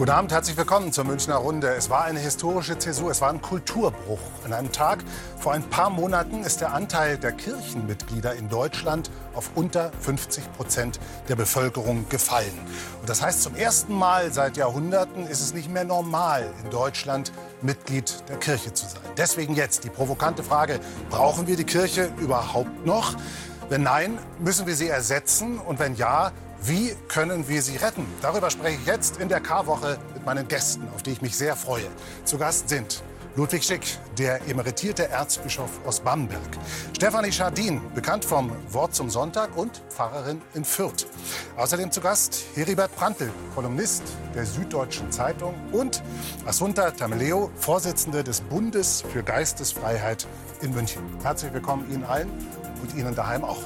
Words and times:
Guten 0.00 0.12
Abend, 0.12 0.32
herzlich 0.32 0.56
willkommen 0.56 0.92
zur 0.92 1.04
Münchner 1.04 1.34
Runde. 1.34 1.74
Es 1.74 1.90
war 1.90 2.04
eine 2.04 2.20
historische 2.20 2.78
Zäsur, 2.78 3.10
es 3.10 3.20
war 3.20 3.28
ein 3.28 3.42
Kulturbruch. 3.42 4.18
An 4.46 4.54
einem 4.54 4.72
Tag 4.72 5.04
vor 5.38 5.52
ein 5.52 5.62
paar 5.62 5.90
Monaten 5.90 6.42
ist 6.42 6.62
der 6.62 6.72
Anteil 6.72 7.18
der 7.18 7.32
Kirchenmitglieder 7.32 8.34
in 8.34 8.48
Deutschland 8.48 9.10
auf 9.34 9.50
unter 9.56 9.92
50 10.00 10.54
Prozent 10.54 11.00
der 11.28 11.36
Bevölkerung 11.36 12.08
gefallen. 12.08 12.58
Und 13.02 13.10
das 13.10 13.20
heißt, 13.20 13.42
zum 13.42 13.54
ersten 13.54 13.92
Mal 13.92 14.32
seit 14.32 14.56
Jahrhunderten 14.56 15.26
ist 15.26 15.42
es 15.42 15.52
nicht 15.52 15.70
mehr 15.70 15.84
normal, 15.84 16.50
in 16.64 16.70
Deutschland 16.70 17.30
Mitglied 17.60 18.26
der 18.30 18.38
Kirche 18.38 18.72
zu 18.72 18.86
sein. 18.86 19.02
Deswegen 19.18 19.54
jetzt 19.54 19.84
die 19.84 19.90
provokante 19.90 20.42
Frage, 20.42 20.80
brauchen 21.10 21.46
wir 21.46 21.56
die 21.56 21.64
Kirche 21.64 22.10
überhaupt 22.16 22.86
noch? 22.86 23.16
Wenn 23.68 23.82
nein, 23.82 24.18
müssen 24.38 24.66
wir 24.66 24.76
sie 24.76 24.88
ersetzen? 24.88 25.58
Und 25.58 25.78
wenn 25.78 25.94
ja, 25.94 26.32
wie 26.62 26.94
können 27.08 27.48
wir 27.48 27.62
sie 27.62 27.76
retten? 27.76 28.06
Darüber 28.20 28.50
spreche 28.50 28.78
ich 28.80 28.86
jetzt 28.86 29.18
in 29.18 29.28
der 29.28 29.40
K-Woche 29.40 29.98
mit 30.14 30.24
meinen 30.24 30.46
Gästen, 30.46 30.86
auf 30.94 31.02
die 31.02 31.12
ich 31.12 31.22
mich 31.22 31.36
sehr 31.36 31.56
freue. 31.56 31.86
Zu 32.24 32.38
Gast 32.38 32.68
sind 32.68 33.02
Ludwig 33.36 33.62
Schick, 33.62 33.98
der 34.18 34.46
emeritierte 34.48 35.08
Erzbischof 35.08 35.70
aus 35.86 36.00
Bamberg. 36.00 36.40
Stefanie 36.94 37.30
Schardin, 37.30 37.80
bekannt 37.94 38.24
vom 38.24 38.50
Wort 38.70 38.94
zum 38.94 39.08
Sonntag 39.08 39.56
und 39.56 39.82
Pfarrerin 39.88 40.42
in 40.54 40.64
Fürth. 40.64 41.06
Außerdem 41.56 41.92
zu 41.92 42.00
Gast 42.00 42.44
Heribert 42.54 42.94
Prantl, 42.96 43.30
Kolumnist 43.54 44.02
der 44.34 44.44
Süddeutschen 44.44 45.12
Zeitung 45.12 45.54
und 45.72 46.02
Assunta 46.44 46.90
Tameleo, 46.90 47.50
Vorsitzende 47.54 48.24
des 48.24 48.40
Bundes 48.40 49.04
für 49.12 49.22
Geistesfreiheit 49.22 50.26
in 50.60 50.74
München. 50.74 51.02
Herzlich 51.22 51.52
willkommen 51.52 51.90
Ihnen 51.90 52.04
allen 52.04 52.30
und 52.82 52.94
Ihnen 52.94 53.14
daheim 53.14 53.44
auch. 53.44 53.62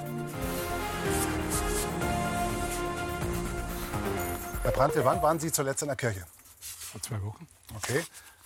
Herr 4.65 4.73
Brandl, 4.73 5.05
wann 5.05 5.21
waren 5.21 5.39
Sie 5.39 5.53
zuletzt 5.53 5.83
in 5.83 5.89
der 5.89 5.97
Kirche? 5.97 6.25
Vor 6.59 7.03
zwei 7.03 7.21
Wochen. 7.23 7.47
Okay, 7.77 8.03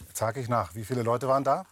jetzt 0.09 0.21
hake 0.21 0.41
ich 0.41 0.49
nach. 0.49 0.75
Wie 0.75 0.85
viele 0.85 1.03
Leute 1.05 1.29
waren 1.29 1.45
da? 1.45 1.65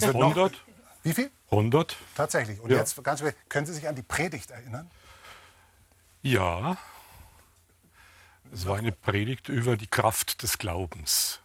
100. 0.00 0.54
Wie 1.02 1.12
viel? 1.12 1.30
100. 1.50 1.96
Tatsächlich. 2.14 2.60
Und 2.60 2.70
Ja. 2.70 2.78
jetzt 2.78 3.02
ganz 3.04 3.20
schnell, 3.20 3.34
können 3.50 3.66
Sie 3.66 3.74
sich 3.74 3.86
an 3.86 3.94
die 3.94 4.02
Predigt 4.02 4.50
erinnern? 4.50 4.90
Ja. 6.22 6.78
Es 8.54 8.66
war 8.66 8.78
eine 8.78 8.92
Predigt 8.92 9.50
über 9.50 9.76
die 9.76 9.86
Kraft 9.86 10.42
des 10.42 10.56
Glaubens. 10.56 11.40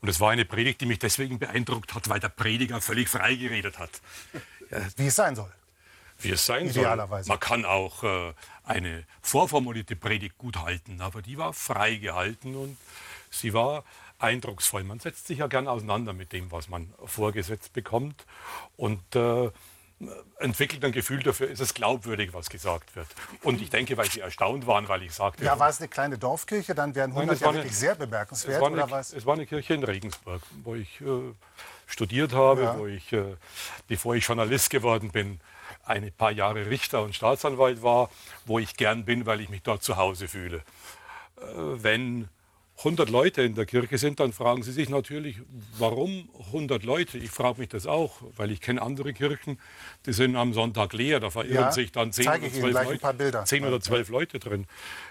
Und 0.00 0.08
es 0.08 0.18
war 0.18 0.32
eine 0.32 0.44
Predigt, 0.44 0.80
die 0.80 0.86
mich 0.86 0.98
deswegen 0.98 1.38
beeindruckt 1.38 1.94
hat, 1.94 2.08
weil 2.08 2.18
der 2.18 2.28
Prediger 2.28 2.80
völlig 2.80 3.08
frei 3.08 3.36
geredet 3.36 3.78
hat. 3.78 4.00
Wie 4.96 5.06
es 5.06 5.14
sein 5.14 5.36
soll. 5.36 5.52
Wie 6.22 6.30
es 6.30 6.44
sein 6.46 6.66
Idealerweise. 6.68 7.26
soll. 7.26 7.34
Man 7.34 7.40
kann 7.40 7.64
auch 7.64 8.02
äh, 8.04 8.32
eine 8.64 9.04
vorformulierte 9.22 9.96
Predigt 9.96 10.38
gut 10.38 10.56
halten, 10.56 11.00
aber 11.00 11.22
die 11.22 11.38
war 11.38 11.52
frei 11.52 11.96
gehalten 11.96 12.54
und 12.56 12.76
sie 13.30 13.52
war 13.54 13.84
eindrucksvoll. 14.18 14.84
Man 14.84 15.00
setzt 15.00 15.26
sich 15.26 15.38
ja 15.38 15.46
gern 15.48 15.66
auseinander 15.68 16.12
mit 16.12 16.32
dem, 16.32 16.50
was 16.52 16.68
man 16.68 16.92
vorgesetzt 17.04 17.72
bekommt 17.72 18.24
und 18.76 19.02
äh, 19.16 19.50
entwickelt 20.38 20.84
ein 20.84 20.90
Gefühl 20.92 21.22
dafür, 21.22 21.48
ist 21.48 21.60
es 21.60 21.74
glaubwürdig, 21.74 22.32
was 22.34 22.50
gesagt 22.50 22.96
wird. 22.96 23.06
Und 23.42 23.60
ich 23.62 23.70
denke, 23.70 23.96
weil 23.96 24.10
sie 24.10 24.18
erstaunt 24.20 24.66
waren, 24.66 24.88
weil 24.88 25.02
ich 25.04 25.12
sagte, 25.12 25.44
Ja, 25.44 25.58
war 25.60 25.68
es 25.68 25.78
eine 25.78 25.86
kleine 25.88 26.18
Dorfkirche, 26.18 26.74
dann 26.74 26.94
wären 26.96 27.12
100 27.12 27.34
es 27.36 27.40
ja 27.40 27.46
war 27.46 27.52
eine- 27.54 27.62
wirklich 27.62 27.76
sehr 27.78 27.92
Es 27.92 27.98
bemerkenswert. 27.98 28.60
war, 28.60 28.72
Oder 28.72 28.82
eine, 28.84 28.90
was? 28.92 29.12
es 29.12 29.24
war 29.26 29.34
eine 29.34 29.46
Kirche 29.46 29.74
in 29.74 29.84
Regensburg, 29.84 30.42
wo 30.64 30.74
ich 30.74 31.00
äh, 31.00 31.04
studiert 31.86 32.32
habe, 32.32 32.62
Ja. 32.62 32.78
wo 32.78 32.86
ich, 32.88 33.12
äh, 33.12 33.36
bevor 33.86 34.14
ich 34.16 34.26
Journalist 34.26 34.70
geworden 34.70 35.10
bin, 35.12 35.40
ein 35.84 36.10
paar 36.12 36.32
Jahre 36.32 36.68
Richter 36.70 37.02
und 37.02 37.14
Staatsanwalt 37.14 37.82
war, 37.82 38.10
wo 38.46 38.58
ich 38.58 38.76
gern 38.76 39.04
bin, 39.04 39.26
weil 39.26 39.40
ich 39.40 39.48
mich 39.48 39.62
dort 39.62 39.82
zu 39.82 39.96
Hause 39.96 40.28
fühle. 40.28 40.58
Äh, 41.38 41.42
wenn 41.46 42.28
100 42.78 43.10
Leute 43.10 43.42
in 43.42 43.54
der 43.54 43.66
Kirche 43.66 43.96
sind, 43.98 44.18
dann 44.18 44.32
fragen 44.32 44.62
Sie 44.62 44.72
sich 44.72 44.88
natürlich, 44.88 45.36
warum 45.78 46.28
100 46.46 46.82
Leute? 46.82 47.18
Ich 47.18 47.30
frage 47.30 47.60
mich 47.60 47.68
das 47.68 47.86
auch, 47.86 48.22
weil 48.36 48.50
ich 48.50 48.60
kenne 48.60 48.82
andere 48.82 49.12
Kirchen, 49.12 49.58
die 50.06 50.12
sind 50.12 50.34
am 50.34 50.52
Sonntag 50.52 50.92
leer, 50.92 51.20
da 51.20 51.30
verirren 51.30 51.54
Ja, 51.54 51.72
sich 51.72 51.92
dann 51.92 52.12
10 52.12 52.24
zeige 52.24 52.38
oder 52.38 52.46
ich 52.46 52.54
Ihnen 52.54 52.62
12 52.62 52.72
gleich 52.72 52.82
ein 52.82 52.88
Leute, 52.88 53.00
paar 53.00 53.12
Bilder. 53.12 53.44
10 53.44 53.64
oder 53.64 53.80
12 53.80 54.08
Leute 54.08 54.38
drin. 54.40 54.66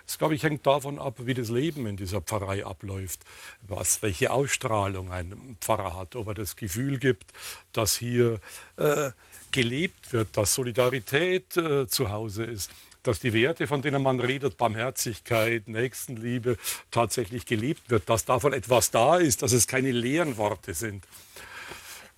Das, 0.06 0.18
glaube 0.18 0.36
ich, 0.36 0.44
hängt 0.44 0.66
davon 0.68 1.00
ab, 1.00 1.16
wie 1.20 1.34
das 1.34 1.50
Leben 1.50 1.86
in 1.86 1.96
dieser 1.96 2.22
Pfarrei 2.22 2.66
abläuft, 2.66 3.22
was, 3.62 4.02
welche 4.02 4.32
Ausstrahlung 4.32 5.12
ein 5.12 5.58
Pfarrer 5.62 5.96
hat, 5.96 6.16
ob 6.18 6.28
er 6.28 6.34
das 6.34 6.58
Gefühl 6.58 7.00
gibt, 7.00 7.32
dass 7.72 7.96
hier 7.96 8.42
äh, 8.76 9.12
gelebt 9.52 10.14
wird, 10.14 10.36
dass 10.38 10.54
Solidarität 10.54 11.58
äh, 11.58 11.88
zu 11.88 12.10
Hause 12.10 12.44
ist, 12.44 12.72
dass 13.04 13.20
die 13.20 13.34
Werte, 13.34 13.68
von 13.68 13.82
denen 13.82 14.02
man 14.04 14.20
redet, 14.20 14.58
Barmherzigkeit, 14.58 15.68
Nächstenliebe, 15.68 16.58
tatsächlich 16.92 17.46
gelebt 17.46 17.90
wird, 17.90 18.10
dass 18.10 18.26
davon 18.26 18.54
etwas 18.54 18.92
da 18.92 19.18
ist, 19.18 19.42
dass 19.42 19.52
es 19.52 19.68
keine 19.68 19.92
leeren 19.92 20.38
Worte 20.38 20.74
sind. 20.74 21.06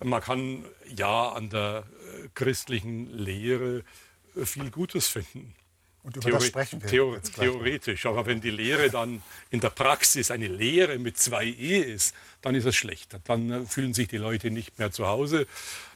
Man 0.02 0.20
kann 0.20 0.64
ja 0.94 1.30
an 1.30 1.48
der 1.48 1.84
äh, 2.24 2.28
christlichen 2.34 3.10
Lehre 3.16 3.82
äh, 4.36 4.44
viel 4.44 4.70
Gutes 4.70 5.08
finden. 5.08 5.54
Und 6.02 6.16
über 6.16 6.32
das 6.32 6.46
sprechen 6.46 6.82
wir 6.82 6.90
Theo 6.90 7.14
jetzt 7.14 7.32
gleich. 7.32 7.48
theoretisch. 7.48 8.04
Aber 8.04 8.26
wenn 8.26 8.42
die 8.42 8.50
Lehre 8.50 8.90
dann 8.90 9.22
in 9.50 9.60
der 9.60 9.70
Praxis 9.70 10.30
eine 10.30 10.48
Lehre 10.48 10.98
mit 10.98 11.16
zwei 11.16 11.46
E 11.46 11.78
ist, 11.80 12.14
dann 12.42 12.54
ist 12.54 12.66
es 12.66 12.76
schlecht. 12.76 13.16
Dann 13.24 13.50
äh, 13.50 13.64
fühlen 13.64 13.94
sich 13.94 14.08
die 14.08 14.18
Leute 14.18 14.50
nicht 14.50 14.78
mehr 14.78 14.92
zu 14.92 15.06
Hause. 15.06 15.46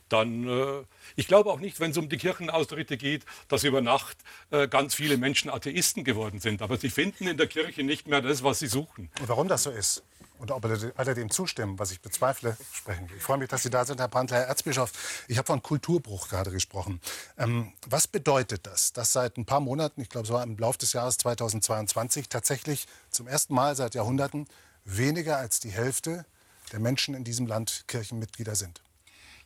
Dann, 0.09 0.49
äh, 0.49 0.85
ich 1.17 1.27
glaube 1.29 1.51
auch 1.51 1.61
nicht, 1.61 1.81
wenn 1.81 1.91
es 1.91 1.97
um 1.97 2.09
die 2.09 2.17
Kirchenaustritte 2.17 2.97
geht, 2.97 3.25
dass 3.49 3.65
über 3.65 3.81
Nacht 3.81 4.17
äh, 4.51 4.69
ganz 4.69 4.95
viele 4.95 5.17
Menschen 5.17 5.51
Atheisten 5.51 6.05
geworden 6.05 6.41
sind. 6.41 6.63
Aber 6.63 6.77
sie 6.77 6.91
finden 6.91 7.27
in 7.27 7.37
der 7.37 7.47
Kirche 7.47 7.83
nicht 7.83 8.09
mehr 8.09 8.21
das, 8.21 8.43
was 8.43 8.59
sie 8.59 8.69
suchen. 8.69 9.11
Und 9.21 9.29
warum 9.29 9.49
das 9.49 9.65
so 9.65 9.71
ist 9.71 10.03
und 10.39 10.51
ob 10.51 10.65
alle 10.97 11.15
dem 11.15 11.31
zustimmen, 11.31 11.79
was 11.79 11.91
ich 11.91 12.01
bezweifle, 12.01 12.57
sprechen 12.73 13.09
wir. 13.09 13.17
Ich 13.17 13.23
freue 13.23 13.39
mich, 13.39 13.49
dass 13.49 13.63
Sie 13.63 13.71
da 13.71 13.85
sind, 13.85 14.01
Herr 14.01 14.09
Brandl, 14.09 14.35
Herr 14.35 14.45
Erzbischof. 14.45 15.25
Ich 15.29 15.37
habe 15.37 15.47
von 15.47 15.63
Kulturbruch 15.63 16.29
gerade 16.29 16.51
gesprochen. 16.51 17.01
Ähm, 17.37 17.73
was 17.87 18.07
bedeutet 18.07 18.67
das, 18.67 18.93
dass 18.93 19.13
seit 19.13 19.37
ein 19.37 19.45
paar 19.45 19.61
Monaten, 19.61 20.01
ich 20.01 20.09
glaube, 20.09 20.27
es 20.27 20.33
war 20.33 20.43
im 20.43 20.57
Laufe 20.57 20.79
des 20.79 20.93
Jahres 20.93 21.19
2022, 21.19 22.29
tatsächlich 22.29 22.87
zum 23.11 23.27
ersten 23.27 23.55
Mal 23.55 23.75
seit 23.75 23.95
Jahrhunderten 23.95 24.47
weniger 24.85 25.37
als 25.37 25.61
die 25.61 25.71
Hälfte 25.71 26.25
der 26.73 26.81
Menschen 26.81 27.15
in 27.15 27.25
diesem 27.25 27.47
Land 27.47 27.85
Kirchenmitglieder 27.89 28.55
sind? 28.55 28.81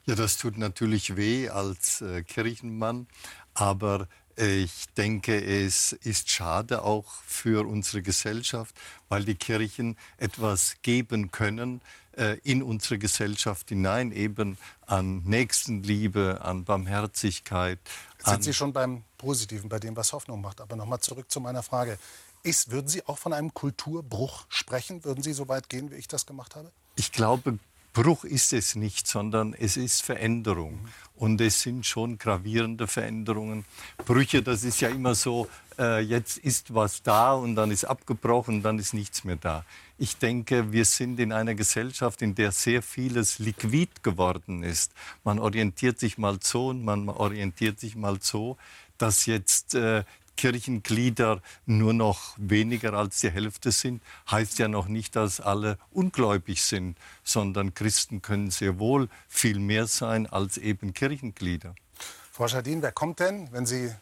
Ja, 0.05 0.15
das 0.15 0.37
tut 0.37 0.57
natürlich 0.57 1.15
weh 1.15 1.49
als 1.49 2.01
äh, 2.01 2.23
Kirchenmann, 2.23 3.07
aber 3.53 4.07
ich 4.35 4.87
denke, 4.97 5.43
es 5.43 5.93
ist 5.93 6.29
schade 6.29 6.83
auch 6.83 7.05
für 7.25 7.67
unsere 7.67 8.01
Gesellschaft, 8.01 8.75
weil 9.07 9.25
die 9.25 9.35
Kirchen 9.35 9.95
etwas 10.17 10.75
geben 10.81 11.31
können 11.31 11.81
äh, 12.13 12.39
in 12.43 12.63
unsere 12.63 12.97
Gesellschaft 12.97 13.69
hinein, 13.69 14.11
eben 14.11 14.57
an 14.87 15.21
Nächstenliebe, 15.23 16.41
an 16.41 16.63
Barmherzigkeit. 16.63 17.79
Jetzt 18.17 18.29
sind 18.29 18.43
Sie 18.43 18.53
schon 18.53 18.73
beim 18.73 19.03
Positiven, 19.17 19.69
bei 19.69 19.79
dem, 19.79 19.95
was 19.95 20.13
Hoffnung 20.13 20.41
macht. 20.41 20.61
Aber 20.61 20.75
nochmal 20.75 20.99
zurück 20.99 21.29
zu 21.29 21.39
meiner 21.39 21.61
Frage. 21.61 21.99
Ist, 22.41 22.71
würden 22.71 22.87
Sie 22.87 23.05
auch 23.05 23.19
von 23.19 23.33
einem 23.33 23.53
Kulturbruch 23.53 24.45
sprechen? 24.49 25.03
Würden 25.05 25.23
Sie 25.23 25.33
so 25.33 25.47
weit 25.47 25.69
gehen, 25.69 25.91
wie 25.91 25.95
ich 25.95 26.07
das 26.07 26.25
gemacht 26.25 26.55
habe? 26.55 26.71
Ich 26.95 27.11
glaube, 27.11 27.59
Bruch 27.93 28.23
ist 28.23 28.53
es 28.53 28.73
nicht, 28.73 29.05
sondern 29.05 29.53
es 29.53 29.77
ist 29.77 30.01
Veränderung. 30.01 30.87
Und 31.15 31.39
es 31.39 31.61
sind 31.61 31.85
schon 31.85 32.17
gravierende 32.17 32.87
Veränderungen. 32.87 33.65
Brüche, 34.03 34.41
das 34.41 34.63
ist 34.63 34.81
ja 34.81 34.89
immer 34.89 35.13
so, 35.13 35.47
äh, 35.77 35.99
jetzt 35.99 36.39
ist 36.39 36.73
was 36.73 37.03
da 37.03 37.33
und 37.33 37.55
dann 37.55 37.69
ist 37.69 37.85
abgebrochen, 37.85 38.63
dann 38.63 38.79
ist 38.79 38.95
nichts 38.95 39.23
mehr 39.23 39.35
da. 39.35 39.63
Ich 39.99 40.17
denke, 40.17 40.71
wir 40.71 40.85
sind 40.85 41.19
in 41.19 41.31
einer 41.31 41.53
Gesellschaft, 41.53 42.23
in 42.23 42.33
der 42.33 42.51
sehr 42.51 42.81
vieles 42.81 43.37
liquid 43.37 43.91
geworden 44.01 44.63
ist. 44.63 44.91
Man 45.23 45.37
orientiert 45.37 45.99
sich 45.99 46.17
mal 46.17 46.39
so 46.41 46.69
und 46.69 46.83
man 46.83 47.07
orientiert 47.09 47.79
sich 47.79 47.95
mal 47.95 48.17
so, 48.21 48.57
dass 48.97 49.27
jetzt 49.27 49.75
äh, 49.75 50.03
Kirchenglieder 50.35 51.41
nur 51.65 51.93
noch 51.93 52.35
weniger 52.37 52.93
als 52.93 53.19
die 53.19 53.29
Hälfte 53.29 53.71
sind, 53.71 54.01
heißt 54.29 54.59
ja 54.59 54.67
noch 54.67 54.87
nicht, 54.87 55.15
dass 55.15 55.39
alle 55.39 55.77
ungläubig 55.91 56.63
sind, 56.63 56.97
sondern 57.23 57.73
Christen 57.73 58.21
können 58.21 58.51
sehr 58.51 58.79
wohl 58.79 59.09
viel 59.27 59.59
mehr 59.59 59.87
sein 59.87 60.27
als 60.27 60.57
eben 60.57 60.93
Kirchenglieder. 60.93 61.75
Frau 62.31 62.47
Schadin, 62.47 62.81
wer 62.81 62.91
kommt 62.91 63.19
denn, 63.19 63.51
wenn 63.51 63.65
Sie 63.65 63.93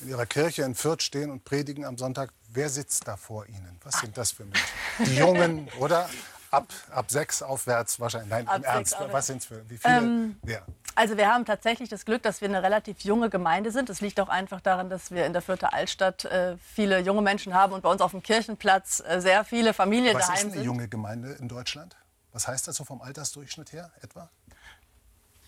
in 0.00 0.08
Ihrer 0.08 0.26
Kirche 0.26 0.62
in 0.62 0.74
Fürth 0.74 1.02
stehen 1.02 1.30
und 1.30 1.44
predigen 1.44 1.84
am 1.84 1.96
Sonntag, 1.96 2.32
wer 2.52 2.68
sitzt 2.68 3.06
da 3.06 3.16
vor 3.16 3.46
Ihnen? 3.46 3.78
Was 3.84 4.00
sind 4.00 4.16
das 4.16 4.32
für 4.32 4.44
Menschen? 4.44 4.64
Die 5.06 5.16
Jungen, 5.16 5.68
oder? 5.78 6.08
Ab, 6.50 6.68
ab 6.90 7.10
sechs 7.10 7.42
aufwärts 7.42 7.98
wahrscheinlich. 8.00 8.30
Nein, 8.30 8.48
Ab 8.48 8.58
im 8.58 8.64
Ernst. 8.64 8.96
Was 9.10 9.26
sind 9.26 9.38
es 9.38 9.46
für, 9.46 9.68
wie 9.68 9.78
viele? 9.78 10.34
wer? 10.42 10.62
Also 10.94 11.18
wir 11.18 11.28
haben 11.28 11.44
tatsächlich 11.44 11.90
das 11.90 12.06
Glück, 12.06 12.22
dass 12.22 12.40
wir 12.40 12.48
eine 12.48 12.62
relativ 12.62 13.00
junge 13.00 13.28
Gemeinde 13.28 13.70
sind. 13.70 13.90
Das 13.90 14.00
liegt 14.00 14.18
auch 14.18 14.30
einfach 14.30 14.62
daran, 14.62 14.88
dass 14.88 15.10
wir 15.10 15.26
in 15.26 15.34
der 15.34 15.42
Fürther 15.42 15.74
Altstadt 15.74 16.24
äh, 16.24 16.56
viele 16.58 17.00
junge 17.00 17.20
Menschen 17.20 17.52
haben 17.52 17.74
und 17.74 17.82
bei 17.82 17.90
uns 17.90 18.00
auf 18.00 18.12
dem 18.12 18.22
Kirchenplatz 18.22 19.02
äh, 19.06 19.20
sehr 19.20 19.44
viele 19.44 19.74
Familien 19.74 20.14
Was 20.14 20.22
ist 20.22 20.28
daheim 20.30 20.46
eine 20.46 20.52
sind. 20.52 20.64
junge 20.64 20.88
Gemeinde 20.88 21.32
in 21.32 21.48
Deutschland? 21.48 21.96
Was 22.32 22.48
heißt 22.48 22.66
das 22.68 22.76
so 22.76 22.84
vom 22.84 23.02
Altersdurchschnitt 23.02 23.72
her 23.72 23.90
etwa? 24.00 24.30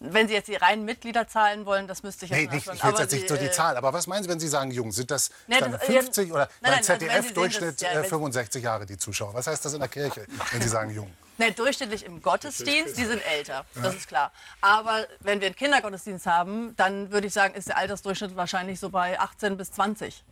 Wenn 0.00 0.28
Sie 0.28 0.34
jetzt 0.34 0.48
die 0.48 0.56
reinen 0.56 0.84
Mitglieder 0.84 1.26
zahlen 1.26 1.66
wollen, 1.66 1.86
das 1.86 2.02
müsste 2.02 2.24
ich 2.24 2.30
jetzt 2.30 2.50
nee, 2.50 2.54
nicht, 2.54 2.66
Ich 2.66 2.84
will 2.84 2.94
jetzt 2.98 3.12
nicht 3.12 3.28
so 3.28 3.36
die 3.36 3.46
äh, 3.46 3.50
Zahl, 3.50 3.76
aber 3.76 3.92
was 3.92 4.06
meinen 4.06 4.22
Sie, 4.22 4.28
wenn 4.28 4.40
Sie 4.40 4.48
sagen 4.48 4.70
jung? 4.70 4.92
Sind 4.92 5.10
das, 5.10 5.30
nee, 5.46 5.58
das 5.58 5.84
50 5.84 6.32
oder 6.32 6.48
nein, 6.60 6.74
beim 6.74 6.82
ZDF-Durchschnitt 6.82 7.84
also 7.84 8.00
ja, 8.00 8.04
65 8.04 8.62
Jahre 8.62 8.86
die 8.86 8.96
Zuschauer? 8.96 9.34
Was 9.34 9.46
heißt 9.46 9.64
das 9.64 9.74
in 9.74 9.80
der 9.80 9.88
Kirche, 9.88 10.26
wenn 10.52 10.62
Sie 10.62 10.68
sagen 10.68 10.90
jung? 10.90 11.10
Nee, 11.40 11.52
durchschnittlich 11.52 12.04
im 12.04 12.20
Gottesdienst, 12.20 12.98
die 12.98 13.04
sind 13.04 13.24
älter, 13.24 13.64
das 13.80 13.94
ist 13.94 14.08
klar. 14.08 14.32
Aber 14.60 15.06
wenn 15.20 15.40
wir 15.40 15.46
einen 15.46 15.54
Kindergottesdienst 15.54 16.26
haben, 16.26 16.74
dann 16.74 17.12
würde 17.12 17.28
ich 17.28 17.32
sagen, 17.32 17.54
ist 17.54 17.68
der 17.68 17.76
Altersdurchschnitt 17.76 18.34
wahrscheinlich 18.34 18.80
so 18.80 18.90
bei 18.90 19.20
18 19.20 19.56
bis 19.56 19.70
20. 19.70 20.24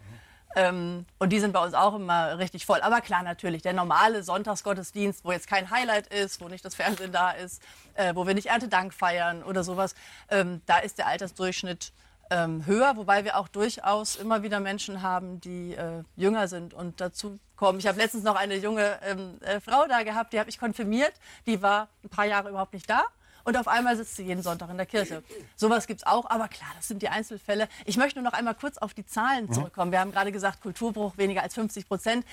Ähm, 0.56 1.05
und 1.19 1.31
die 1.31 1.38
sind 1.38 1.53
bei 1.53 1.62
uns 1.62 1.75
auch 1.75 1.94
immer 1.94 2.38
richtig 2.38 2.64
voll. 2.64 2.81
Aber 2.81 3.03
klar, 3.03 3.23
natürlich, 3.23 3.61
der 3.61 3.75
normale 3.75 4.23
Sonntagsgottesdienst, 4.23 5.23
wo 5.23 5.31
jetzt 5.31 5.49
kein 5.49 5.70
Highlight 5.70 6.06
ist, 6.06 6.41
wo 6.41 6.49
nicht 6.49 6.64
das 6.64 6.75
Fernsehen 6.75 7.12
da 7.12 7.31
ist, 7.31 7.62
äh, 7.94 8.14
wo 8.14 8.26
wir 8.26 8.35
nicht 8.35 8.47
Erntedank 8.47 8.94
feiern 8.94 9.43
oder 9.43 9.62
sowas, 9.62 9.94
ähm, 10.31 10.62
da 10.64 10.79
ist 10.79 10.97
der 10.97 11.08
Altersdurchschnitt 11.08 11.93
ähm, 12.31 12.64
höher, 12.64 12.97
wobei 12.97 13.25
wir 13.25 13.37
auch 13.37 13.49
durchaus 13.49 14.17
immer 14.17 14.43
wieder 14.43 14.58
Menschen 14.58 15.03
haben, 15.03 15.41
die 15.43 15.75
äh, 15.75 16.03
jünger 16.17 16.49
sind 16.49 16.73
und 16.73 17.03
dazu 17.03 17.38
kommen. 17.56 17.79
Ich 17.79 17.87
habe 17.87 17.99
letztens 17.99 18.25
noch 18.25 18.35
eine 18.35 18.56
junge 18.56 18.99
ähm, 19.03 19.38
äh, 19.43 19.61
Frau 19.61 19.87
da 19.87 20.03
gehabt, 20.03 20.32
die 20.32 20.41
habe 20.41 20.49
ich 20.49 20.58
konfirmiert, 20.58 21.12
die 21.47 21.61
war 21.61 21.88
ein 22.03 22.08
paar 22.08 22.25
Jahre 22.25 22.49
überhaupt 22.49 22.73
nicht 22.73 22.88
da 22.88 23.05
und 23.46 23.56
auf 23.56 23.69
einmal 23.69 23.96
sitzt 23.96 24.16
sie 24.16 24.25
jeden 24.25 24.43
Sonntag 24.43 24.69
in 24.70 24.76
der 24.76 24.87
Kirche. 24.87 25.22
Sowas 25.54 25.87
gibt 25.87 26.00
es 26.00 26.06
auch, 26.06 26.28
aber 26.28 26.48
klar, 26.48 26.69
das 26.76 26.88
sind 26.88 27.00
die 27.00 27.08
Einzelfälle. 27.08 27.69
Ich 27.84 27.96
möchte 27.96 28.20
nur 28.20 28.28
noch 28.28 28.37
einmal 28.37 28.56
kurz 28.56 28.76
auf 28.76 28.93
die 28.93 29.06
Zahlen 29.06 29.46
mhm. 29.46 29.52
zurückkommen. 29.52 29.93
Wir 29.93 30.00
haben 30.00 30.10
gerade 30.10 30.32
gesagt, 30.32 30.60
Kulturbruch 30.62 31.16
weniger 31.16 31.44
als 31.44 31.54
50 31.54 31.87
Prozent. 31.87 32.26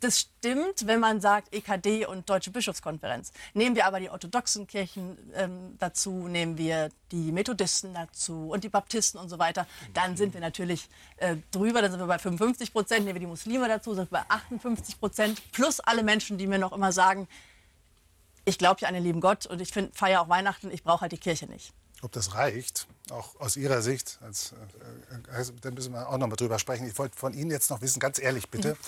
Das 0.00 0.20
stimmt, 0.20 0.86
wenn 0.86 1.00
man 1.00 1.20
sagt 1.20 1.54
EKD 1.54 2.06
und 2.06 2.30
Deutsche 2.30 2.50
Bischofskonferenz. 2.50 3.32
Nehmen 3.52 3.76
wir 3.76 3.86
aber 3.86 4.00
die 4.00 4.08
orthodoxen 4.08 4.66
Kirchen 4.66 5.18
ähm, 5.34 5.76
dazu, 5.78 6.28
nehmen 6.28 6.56
wir 6.56 6.88
die 7.12 7.30
Methodisten 7.30 7.92
dazu 7.92 8.48
und 8.50 8.64
die 8.64 8.70
Baptisten 8.70 9.20
und 9.20 9.28
so 9.28 9.38
weiter, 9.38 9.66
dann 9.92 10.16
sind 10.16 10.32
wir 10.32 10.40
natürlich 10.40 10.88
äh, 11.18 11.36
drüber, 11.50 11.82
dann 11.82 11.90
sind 11.90 12.00
wir 12.00 12.06
bei 12.06 12.18
55 12.18 12.72
Prozent. 12.72 13.04
Nehmen 13.04 13.16
wir 13.16 13.20
die 13.20 13.26
Muslime 13.26 13.68
dazu, 13.68 13.94
sind 13.94 14.10
wir 14.10 14.24
bei 14.26 14.34
58 14.34 14.98
Prozent. 14.98 15.42
Plus 15.52 15.80
alle 15.80 16.02
Menschen, 16.02 16.38
die 16.38 16.46
mir 16.46 16.58
noch 16.58 16.72
immer 16.72 16.90
sagen, 16.90 17.28
ich 18.44 18.58
glaube 18.58 18.80
ja 18.80 18.88
an 18.88 18.94
den 18.94 19.02
lieben 19.02 19.20
Gott 19.20 19.46
und 19.46 19.60
ich 19.60 19.72
feiere 19.92 20.20
auch 20.20 20.28
Weihnachten, 20.28 20.70
ich 20.70 20.82
brauche 20.82 21.02
halt 21.02 21.12
die 21.12 21.18
Kirche 21.18 21.46
nicht. 21.46 21.72
Ob 22.02 22.12
das 22.12 22.34
reicht, 22.34 22.86
auch 23.10 23.40
aus 23.40 23.56
Ihrer 23.56 23.80
Sicht, 23.80 24.18
als, 24.22 24.52
äh, 24.52 25.40
äh 25.40 25.44
da 25.60 25.70
müssen 25.70 25.92
wir 25.92 26.08
auch 26.08 26.18
noch 26.18 26.26
mal 26.26 26.36
drüber 26.36 26.58
sprechen. 26.58 26.86
Ich 26.86 26.98
wollte 26.98 27.16
von 27.16 27.32
Ihnen 27.32 27.50
jetzt 27.50 27.70
noch 27.70 27.80
wissen, 27.80 27.98
ganz 28.00 28.18
ehrlich 28.18 28.50
bitte, 28.50 28.74
mhm. 28.74 28.78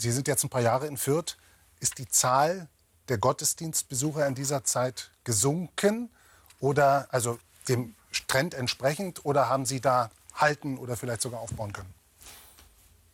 Sie 0.00 0.10
sind 0.12 0.28
jetzt 0.28 0.42
ein 0.44 0.48
paar 0.48 0.62
Jahre 0.62 0.86
in 0.86 0.96
Fürth. 0.96 1.36
Ist 1.78 1.98
die 1.98 2.08
Zahl 2.08 2.68
der 3.08 3.18
Gottesdienstbesucher 3.18 4.26
in 4.26 4.34
dieser 4.34 4.64
Zeit 4.64 5.10
gesunken 5.24 6.10
oder 6.58 7.06
also 7.10 7.38
dem 7.68 7.94
Trend 8.26 8.54
entsprechend 8.54 9.24
oder 9.26 9.50
haben 9.50 9.66
Sie 9.66 9.80
da 9.80 10.10
halten 10.34 10.78
oder 10.78 10.96
vielleicht 10.96 11.20
sogar 11.20 11.40
aufbauen 11.40 11.74
können? 11.74 11.92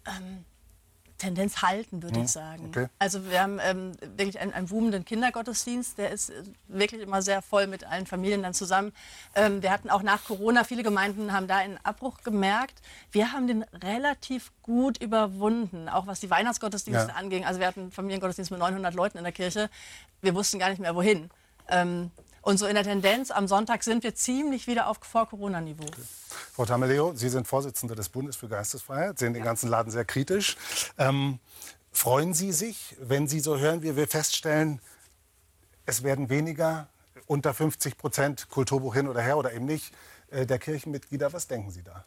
Ähm, 0.06 0.44
Tendenz 1.18 1.62
halten, 1.62 2.02
würde 2.02 2.16
hm, 2.16 2.24
ich 2.24 2.30
sagen. 2.30 2.66
Okay. 2.68 2.88
Also 2.98 3.30
wir 3.30 3.42
haben 3.42 3.58
ähm, 3.62 3.92
wirklich 4.16 4.38
einen, 4.38 4.52
einen 4.52 4.66
boomenden 4.68 5.04
Kindergottesdienst, 5.04 5.98
der 5.98 6.10
ist 6.10 6.30
äh, 6.30 6.42
wirklich 6.68 7.00
immer 7.00 7.22
sehr 7.22 7.42
voll 7.42 7.66
mit 7.66 7.84
allen 7.84 8.06
Familien 8.06 8.42
dann 8.42 8.54
zusammen. 8.54 8.92
Ähm, 9.34 9.62
wir 9.62 9.70
hatten 9.70 9.90
auch 9.90 10.02
nach 10.02 10.24
Corona, 10.24 10.64
viele 10.64 10.82
Gemeinden 10.82 11.32
haben 11.32 11.48
da 11.48 11.56
einen 11.56 11.78
Abbruch 11.82 12.22
gemerkt. 12.22 12.80
Wir 13.12 13.32
haben 13.32 13.46
den 13.46 13.62
relativ 13.82 14.52
gut 14.62 15.02
überwunden, 15.02 15.88
auch 15.88 16.06
was 16.06 16.20
die 16.20 16.30
Weihnachtsgottesdienste 16.30 17.08
ja. 17.08 17.14
anging. 17.14 17.44
Also 17.44 17.60
wir 17.60 17.66
hatten 17.66 17.80
einen 17.80 17.92
Familiengottesdienst 17.92 18.50
mit 18.50 18.60
900 18.60 18.94
Leuten 18.94 19.18
in 19.18 19.24
der 19.24 19.32
Kirche. 19.32 19.70
Wir 20.20 20.34
wussten 20.34 20.58
gar 20.58 20.70
nicht 20.70 20.80
mehr, 20.80 20.94
wohin. 20.94 21.30
Ähm, 21.68 22.10
und 22.46 22.58
so 22.58 22.66
in 22.66 22.76
der 22.76 22.84
Tendenz, 22.84 23.32
am 23.32 23.48
Sonntag 23.48 23.82
sind 23.82 24.04
wir 24.04 24.14
ziemlich 24.14 24.68
wieder 24.68 24.86
auf 24.86 24.98
Vor-Corona-Niveau. 25.00 25.82
Okay. 25.82 26.02
Frau 26.52 26.64
Tameleo, 26.64 27.12
Sie 27.16 27.28
sind 27.28 27.48
Vorsitzende 27.48 27.96
des 27.96 28.08
Bundes 28.08 28.36
für 28.36 28.46
Geistesfreiheit, 28.46 29.18
sehen 29.18 29.34
den 29.34 29.42
ganzen 29.42 29.68
Laden 29.68 29.90
sehr 29.90 30.04
kritisch. 30.04 30.56
Ähm, 30.96 31.40
freuen 31.90 32.34
Sie 32.34 32.52
sich, 32.52 32.94
wenn 33.00 33.26
Sie 33.26 33.40
so 33.40 33.58
hören, 33.58 33.82
wie 33.82 33.96
wir 33.96 34.06
feststellen, 34.06 34.80
es 35.86 36.04
werden 36.04 36.30
weniger, 36.30 36.86
unter 37.26 37.52
50 37.52 37.98
Prozent 37.98 38.48
Kulturbuch 38.48 38.94
hin 38.94 39.08
oder 39.08 39.22
her 39.22 39.38
oder 39.38 39.52
eben 39.52 39.64
nicht, 39.64 39.92
äh, 40.30 40.46
der 40.46 40.60
Kirchenmitglieder? 40.60 41.32
Was 41.32 41.48
denken 41.48 41.72
Sie 41.72 41.82
da? 41.82 42.04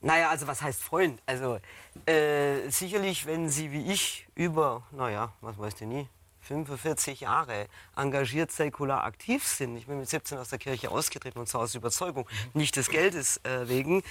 Naja, 0.00 0.30
also 0.30 0.48
was 0.48 0.62
heißt 0.62 0.82
Freund? 0.82 1.22
Also 1.26 1.60
äh, 2.06 2.68
sicherlich, 2.70 3.24
wenn 3.24 3.50
Sie 3.50 3.70
wie 3.70 3.92
ich 3.92 4.26
über, 4.34 4.82
naja, 4.90 5.32
was 5.40 5.56
weißt 5.58 5.82
du 5.82 5.86
nie, 5.86 6.08
45 6.46 7.20
Jahre 7.20 7.66
engagiert 7.96 8.52
säkular 8.52 9.04
aktiv 9.04 9.44
sind, 9.44 9.76
ich 9.76 9.86
bin 9.86 9.98
mit 9.98 10.08
17 10.08 10.38
aus 10.38 10.48
der 10.48 10.58
Kirche 10.58 10.90
ausgetreten 10.90 11.38
und 11.38 11.48
zwar 11.48 11.62
aus 11.62 11.74
Überzeugung, 11.74 12.28
nicht 12.54 12.76
des 12.76 12.88
Geldes 12.88 13.38
äh, 13.38 13.68
wegen, 13.68 14.02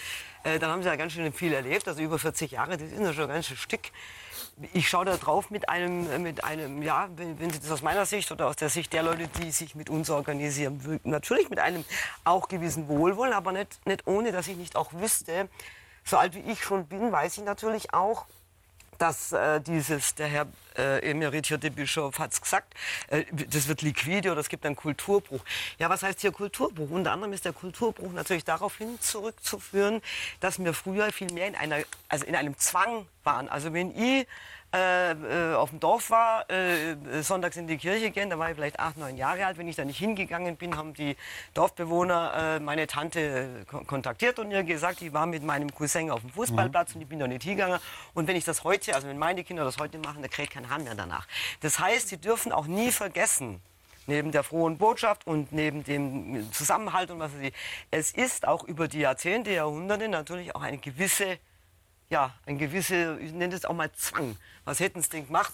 äh, 0.43 0.59
dann 0.59 0.69
haben 0.69 0.83
sie 0.83 0.89
ja 0.89 0.95
ganz 0.95 1.13
schön 1.13 1.31
viel 1.31 1.53
erlebt, 1.53 1.87
also 1.87 2.01
über 2.01 2.19
40 2.19 2.51
Jahre, 2.51 2.77
das 2.77 2.91
ist 2.91 2.99
ja 2.99 3.13
schon 3.13 3.23
ein 3.23 3.29
ganzes 3.29 3.57
Stück. 3.57 3.91
Ich 4.73 4.87
schaue 4.87 5.05
da 5.05 5.17
drauf 5.17 5.49
mit 5.49 5.69
einem, 5.69 6.23
mit 6.23 6.43
einem, 6.43 6.81
ja, 6.81 7.09
wenn, 7.15 7.39
wenn 7.39 7.49
Sie 7.49 7.59
das 7.59 7.71
aus 7.71 7.81
meiner 7.81 8.05
Sicht 8.05 8.31
oder 8.31 8.47
aus 8.47 8.55
der 8.55 8.69
Sicht 8.69 8.93
der 8.93 9.03
Leute, 9.03 9.27
die 9.27 9.51
sich 9.51 9.75
mit 9.75 9.89
uns 9.89 10.09
organisieren, 10.09 10.99
natürlich 11.03 11.49
mit 11.49 11.59
einem 11.59 11.83
auch 12.23 12.47
gewissen 12.47 12.87
Wohlwollen, 12.87 13.33
aber 13.33 13.51
nicht, 13.51 13.85
nicht 13.85 14.07
ohne, 14.07 14.31
dass 14.31 14.47
ich 14.47 14.55
nicht 14.55 14.77
auch 14.77 14.93
wüsste, 14.93 15.49
so 16.05 16.17
alt 16.17 16.35
wie 16.35 16.51
ich 16.51 16.63
schon 16.63 16.87
bin, 16.87 17.11
weiß 17.11 17.37
ich 17.37 17.43
natürlich 17.43 17.93
auch, 17.93 18.25
dass 18.97 19.31
äh, 19.31 19.61
dieses, 19.61 20.15
der 20.15 20.27
Herr 20.27 20.47
äh, 20.77 21.09
emeritierte 21.09 21.71
Bischof 21.71 22.19
hat 22.19 22.33
es 22.33 22.41
gesagt, 22.41 22.73
äh, 23.07 23.23
das 23.31 23.67
wird 23.67 23.81
liquide 23.81 24.31
oder 24.31 24.41
es 24.41 24.49
gibt 24.49 24.65
einen 24.65 24.75
Kulturbruch. 24.75 25.41
Ja, 25.79 25.89
was 25.89 26.03
heißt 26.03 26.21
hier 26.21 26.31
Kulturbruch? 26.31 26.89
Unter 26.89 27.11
anderem 27.11 27.33
ist 27.33 27.45
der 27.45 27.53
Kulturbruch 27.53 28.11
natürlich 28.11 28.43
darauf 28.43 28.77
hin 28.77 28.99
zurückzuführen, 28.99 30.01
dass 30.39 30.59
wir 30.59 30.73
früher 30.73 31.11
viel 31.11 31.31
mehr 31.31 31.47
in, 31.47 31.55
einer, 31.55 31.77
also 32.09 32.25
in 32.25 32.35
einem 32.35 32.57
Zwang 32.57 33.07
waren. 33.23 33.49
Also 33.49 33.73
wenn 33.73 33.95
ich 33.95 34.27
äh, 34.75 35.11
äh, 35.11 35.53
auf 35.55 35.69
dem 35.69 35.79
Dorf 35.79 36.09
war, 36.09 36.49
äh, 36.49 36.95
sonntags 37.21 37.55
in 37.55 37.65
die 37.67 37.77
Kirche 37.77 38.11
gehen, 38.11 38.29
da 38.29 38.37
war 38.37 38.49
ich 38.49 38.55
vielleicht 38.55 38.79
acht, 38.79 38.97
neun 38.97 39.15
Jahre 39.15 39.45
alt. 39.45 39.57
Wenn 39.57 39.69
ich 39.69 39.77
da 39.77 39.85
nicht 39.85 39.97
hingegangen 39.97 40.57
bin, 40.57 40.75
haben 40.75 40.93
die 40.93 41.15
Dorfbewohner 41.53 42.57
äh, 42.57 42.59
meine 42.59 42.85
Tante 42.85 43.65
kontaktiert 43.87 44.37
und 44.37 44.51
ihr 44.51 44.63
gesagt, 44.63 45.01
ich 45.01 45.13
war 45.13 45.25
mit 45.27 45.43
meinem 45.43 45.73
Cousin 45.73 46.11
auf 46.11 46.21
dem 46.21 46.29
Fußballplatz 46.31 46.89
mhm. 46.89 46.95
und 46.95 47.01
ich 47.03 47.07
bin 47.07 47.19
da 47.19 47.27
nicht 47.27 47.43
hingegangen. 47.43 47.79
Und 48.13 48.27
wenn 48.27 48.35
ich 48.35 48.43
das 48.43 48.65
heute, 48.65 48.93
also 48.95 49.07
wenn 49.07 49.17
meine 49.17 49.43
Kinder 49.45 49.63
das 49.63 49.77
heute 49.77 49.97
machen, 49.99 50.21
da 50.21 50.27
kriegt 50.27 50.51
kein 50.51 50.69
Hahn 50.69 50.83
mehr 50.83 50.95
danach. 50.95 51.25
Das 51.61 51.79
heißt, 51.79 52.09
sie 52.09 52.17
dürfen 52.17 52.51
auch 52.51 52.67
nie 52.67 52.91
vergessen, 52.91 53.61
neben 54.07 54.31
der 54.31 54.43
frohen 54.43 54.77
Botschaft 54.77 55.25
und 55.25 55.53
neben 55.53 55.83
dem 55.83 56.51
Zusammenhalt 56.51 57.11
und 57.11 57.19
was 57.19 57.31
sie, 57.31 57.53
es 57.91 58.11
ist 58.11 58.47
auch 58.47 58.63
über 58.65 58.87
die 58.87 58.99
Jahrzehnte, 58.99 59.51
Jahrhunderte 59.51 60.09
natürlich 60.09 60.53
auch 60.53 60.61
eine 60.61 60.77
gewisse 60.77 61.37
ja, 62.15 62.33
ein 62.45 62.57
gewisse, 62.57 63.19
ich 63.19 63.33
nenne 63.33 63.53
es 63.53 63.65
auch 63.65 63.73
mal 63.73 63.91
Zwang. 63.91 64.37
Was 64.63 64.79
hätten 64.79 65.01
Sie 65.01 65.09
denn 65.09 65.25
gemacht? 65.25 65.53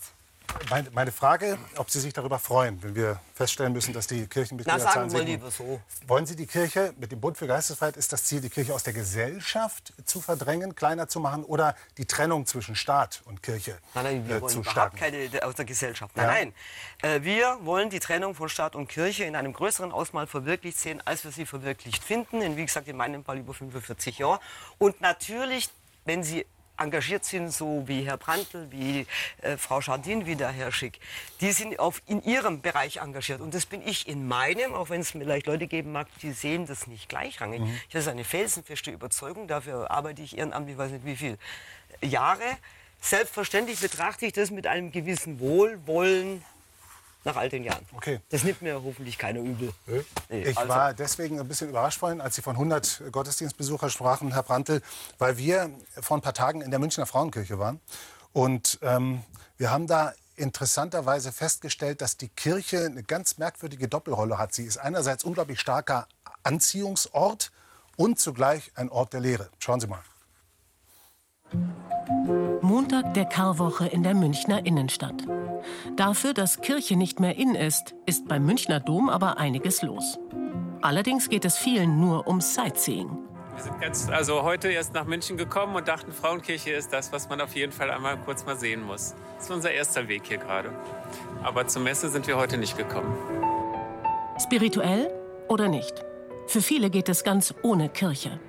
Meine, 0.94 1.12
Frage, 1.13 1.58
ob 1.77 1.89
Sie 1.89 2.00
sich 2.00 2.13
darüber 2.13 2.38
freuen, 2.38 2.84
wenn 2.84 2.94
wir 2.94 3.20
feststellen 3.34 3.72
müssen, 3.72 3.94
dass 3.94 4.06
die 4.06 4.27
Kirchenmitglieder 4.27 4.84
Na, 4.84 4.91
sagen 4.91 5.12
wir 5.12 5.24
lieber 5.24 5.50
so. 5.50 5.80
Wollen 6.08 6.25
Sie 6.25 6.36
die 6.36 6.46
Kirche, 6.46 6.94
mit 6.98 7.12
dem 7.12 7.22
Bund 7.22 7.38
für 7.38 7.48
Geistesfreiheit 7.48 7.96
ist 7.96 8.12
das 8.12 8.25
Ziel, 8.25 8.41
die 8.41 8.50
Kirche 8.50 8.74
aus 8.74 8.84
der 8.84 8.94
Gesellschaft 8.94 9.94
zu 10.03 10.20
verdrängen, 10.20 10.75
kleiner 10.75 11.08
zu 11.08 11.22
machen 11.22 11.46
oder 11.46 11.75
die 11.98 12.06
Trennung 12.06 12.46
zwischen 12.46 12.75
Staat 12.75 13.22
und 13.25 13.41
Kirche 13.41 13.77
nein, 13.96 14.03
nein, 14.03 14.27
wir 14.27 14.36
äh, 14.36 14.41
wollen 14.41 14.53
zu 14.53 14.60
überhaupt 14.60 14.98
keine 14.98 15.30
aus 15.41 15.56
der 15.56 15.65
Gesellschaft. 15.65 16.15
Nein, 16.18 16.25
ja. 16.25 16.32
nein. 16.32 17.22
Äh, 17.22 17.24
wir 17.24 17.60
wollen 17.62 17.89
die 17.89 18.01
Trennung 18.01 18.36
von 18.36 18.50
Staat 18.50 18.75
und 18.75 18.88
Kirche 18.88 19.24
in 19.24 19.38
einem 19.38 19.53
größeren 19.53 19.94
Ausmaß 19.94 20.30
verwirklicht 20.30 20.77
sehen, 20.77 21.01
als 21.06 21.24
wir 21.24 21.32
sie 21.32 21.46
verwirklicht 21.46 22.03
finden. 22.03 22.41
In, 22.41 22.58
wie 22.58 22.65
gesagt, 22.65 22.89
in 22.89 22.98
meinem 22.98 23.24
Fall 23.24 23.38
über 23.38 23.53
45 23.53 24.20
Jahre. 24.20 24.41
Und 24.77 25.00
natürlich 25.00 25.70
wenn 26.05 26.24
Sie 26.24 26.46
engagiert 26.81 27.24
sind, 27.24 27.51
so 27.51 27.84
wie 27.88 28.03
Herr 28.03 28.17
Brandl, 28.17 28.67
wie 28.72 29.05
äh, 29.41 29.58
Frau 29.58 29.81
Schardin, 29.81 30.25
wie 30.25 30.36
der 30.36 30.50
Herr 30.50 30.72
Schick, 30.72 31.00
die 31.39 31.51
sind 31.51 31.79
auf, 31.79 32.01
in 32.08 32.24
ihrem 32.24 32.62
Bereich 32.62 32.98
engagiert. 32.98 33.41
Und 33.41 33.53
das 33.53 33.65
bin 33.65 33.81
ich 33.86 34.08
in 34.08 34.27
meinem, 34.27 34.74
auch 34.74 34.89
wenn 34.89 35.01
es 35.01 35.12
vielleicht 35.12 35.48
Leute 35.48 35.67
geben 35.67 35.91
mag, 35.91 36.08
die 36.22 36.31
sehen 36.31 36.65
das 36.65 36.88
nicht 36.88 37.08
gleichrangig. 37.10 37.62
Mhm. 37.62 37.79
Das 37.91 38.03
ist 38.03 38.08
eine 38.08 38.24
felsenfeste 38.24 38.91
Überzeugung, 38.91 39.48
dafür 39.48 39.91
arbeite 39.91 40.22
ich 40.22 40.38
ehrenamtlich, 40.38 40.77
weiß 40.77 40.91
nicht 40.91 41.05
wie 41.05 41.15
viel 41.15 41.38
Jahre. 42.01 42.43
Selbstverständlich 43.00 43.79
betrachte 43.79 44.25
ich 44.25 44.34
das 44.34 44.51
mit 44.51 44.67
einem 44.67 44.91
gewissen 44.91 45.39
Wohlwollen 45.39 46.43
nach 47.24 47.36
all 47.36 47.50
den 47.50 47.63
Jahren. 47.63 47.86
Okay. 47.96 48.20
Das 48.30 48.44
nimmt 48.44 48.62
mir 48.62 48.82
hoffentlich 48.84 49.18
keiner 49.18 49.40
übel. 49.40 49.74
Nee, 50.30 50.44
ich 50.44 50.58
also. 50.58 50.70
war 50.70 50.94
deswegen 50.94 51.40
ein 51.40 51.48
bisschen 51.48 51.70
überrascht 51.70 52.00
vorhin, 52.00 52.22
als 52.22 52.36
Sie 52.36 52.42
von 52.42 52.56
100 52.56 53.04
Gottesdienstbesucher 53.12 53.90
sprachen, 53.90 54.34
Herr 54.34 54.44
Brandl, 54.44 54.82
weil 55.18 55.38
wir 55.38 55.70
vor 56.00 56.18
ein 56.18 56.22
paar 56.22 56.34
Tagen 56.34 56.62
in 56.62 56.72
der 56.72 56.80
Münchner 56.80 57.06
Frauenkirche 57.06 57.60
waren. 57.60 57.80
Und 58.34 58.80
ähm, 58.82 59.24
wir 59.58 59.72
haben 59.72 59.88
da 59.88 60.13
interessanterweise 60.36 61.32
festgestellt, 61.32 62.01
dass 62.01 62.18
die 62.18 62.30
Kirche 62.30 62.86
eine 62.86 63.04
ganz 63.04 63.38
merkwürdige 63.38 63.88
Doppelrolle 63.88 64.38
hat. 64.38 64.54
Sie 64.54 64.63
ist 64.63 64.78
einerseits 64.78 65.24
unglaublich 65.24 65.60
starker 65.60 66.08
Anziehungsort 66.44 67.51
und 67.96 68.20
zugleich 68.20 68.72
ein 68.75 68.90
Ort 68.90 69.13
der 69.13 69.20
Lehre. 69.20 69.50
Schauen 69.60 69.80
Sie 69.80 69.88
mal. 69.88 70.01
Montag 72.62 73.13
der 73.13 73.25
Karwoche 73.25 73.88
in 73.88 74.03
der 74.03 74.13
Münchner 74.13 74.65
Innenstadt. 74.65 75.25
Dafür, 75.96 76.34
dass 76.34 76.62
Kirche 76.62 76.96
nicht 76.96 77.20
mehr 77.20 77.38
in 77.38 77.55
ist, 77.55 77.96
ist 78.05 78.27
beim 78.27 78.46
Münchner 78.46 78.79
Dom 78.79 79.10
aber 79.10 79.38
einiges 79.38 79.81
los. 79.81 80.20
Allerdings 80.81 81.29
geht 81.29 81.46
es 81.46 81.58
vielen 81.58 82.00
nur 82.00 82.27
ums 82.27 82.55
Sightseeing. 82.55 83.10
Wir 83.55 83.63
sind 83.63 83.81
ganz, 83.81 84.10
also 84.10 84.43
heute 84.43 84.70
erst 84.70 84.93
nach 84.93 85.05
München 85.05 85.38
gekommen 85.38 85.75
und 85.75 85.88
dachten, 85.88 86.12
Frauenkirche 86.12 86.72
ist 86.72 86.93
das, 86.93 87.12
was 87.12 87.29
man 87.29 87.41
auf 87.41 87.55
jeden 87.55 87.72
Fall 87.72 87.91
einmal 87.91 88.17
kurz 88.17 88.46
mal 88.46 88.58
sehen 88.58 88.84
muss. 88.84 89.13
Das 89.36 89.46
ist 89.46 89.51
unser 89.51 89.72
erster 89.72 90.08
Weg 90.08 90.24
hier 90.25 90.38
gerade. 90.38 90.72
Aber 91.43 91.67
zur 91.67 91.81
Messe 91.81 92.10
sind 92.10 92.27
wir 92.27 92.38
heute 92.38 92.58
nicht 92.58 92.77
gekommen. 92.77 93.13
Spirituell 94.39 95.12
oder 95.48 95.67
nicht? 95.67 96.03
Für 96.48 96.62
viele 96.62 96.89
geht 96.89 97.10
es 97.10 97.24
ganz 97.24 97.53
ohne 97.62 97.89
Kirche. 97.89 98.39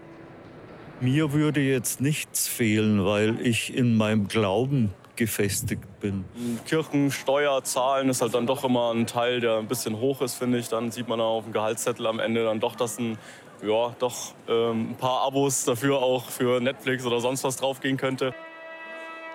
Mir 1.02 1.32
würde 1.32 1.60
jetzt 1.60 2.00
nichts 2.00 2.46
fehlen, 2.46 3.04
weil 3.04 3.44
ich 3.44 3.74
in 3.76 3.96
meinem 3.96 4.28
Glauben 4.28 4.94
gefestigt 5.16 5.82
bin. 5.98 6.24
Kirchensteuer 6.64 7.64
zahlen 7.64 8.08
ist 8.08 8.22
halt 8.22 8.34
dann 8.34 8.46
doch 8.46 8.62
immer 8.62 8.94
ein 8.94 9.08
Teil, 9.08 9.40
der 9.40 9.58
ein 9.58 9.66
bisschen 9.66 9.98
hoch 9.98 10.22
ist, 10.22 10.34
finde 10.34 10.58
ich. 10.58 10.68
Dann 10.68 10.92
sieht 10.92 11.08
man 11.08 11.20
auf 11.20 11.42
dem 11.42 11.52
Gehaltszettel 11.52 12.06
am 12.06 12.20
Ende 12.20 12.44
dann 12.44 12.60
doch, 12.60 12.76
dass 12.76 13.00
ein, 13.00 13.18
ja, 13.66 13.96
doch 13.98 14.32
ähm, 14.48 14.90
ein 14.90 14.96
paar 14.96 15.22
Abos 15.22 15.64
dafür 15.64 15.98
auch 15.98 16.26
für 16.26 16.60
Netflix 16.60 17.04
oder 17.04 17.18
sonst 17.18 17.42
was 17.42 17.56
draufgehen 17.56 17.96
könnte. 17.96 18.32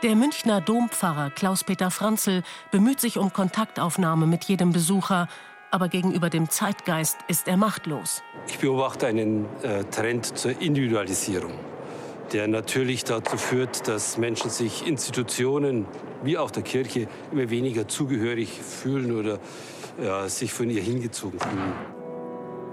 Der 0.03 0.15
Münchner 0.15 0.61
Dompfarrer 0.61 1.31
Klaus-Peter 1.31 1.91
Franzl 1.91 2.43
bemüht 2.71 3.01
sich 3.01 3.17
um 3.17 3.33
Kontaktaufnahme 3.33 4.25
mit 4.25 4.45
jedem 4.45 4.71
Besucher, 4.71 5.27
aber 5.71 5.89
gegenüber 5.89 6.29
dem 6.29 6.49
Zeitgeist 6.49 7.17
ist 7.27 7.47
er 7.47 7.57
machtlos. 7.57 8.21
Ich 8.47 8.59
beobachte 8.59 9.07
einen 9.07 9.45
äh, 9.63 9.83
Trend 9.85 10.37
zur 10.37 10.59
Individualisierung, 10.61 11.51
der 12.33 12.47
natürlich 12.47 13.03
dazu 13.03 13.37
führt, 13.37 13.87
dass 13.87 14.17
Menschen 14.17 14.49
sich 14.49 14.87
Institutionen 14.87 15.85
wie 16.23 16.37
auch 16.37 16.51
der 16.51 16.63
Kirche 16.63 17.07
immer 17.31 17.49
weniger 17.49 17.87
zugehörig 17.87 18.49
fühlen 18.61 19.17
oder 19.17 19.39
ja, 20.01 20.27
sich 20.29 20.53
von 20.53 20.69
ihr 20.69 20.81
hingezogen 20.81 21.39
fühlen. 21.39 21.73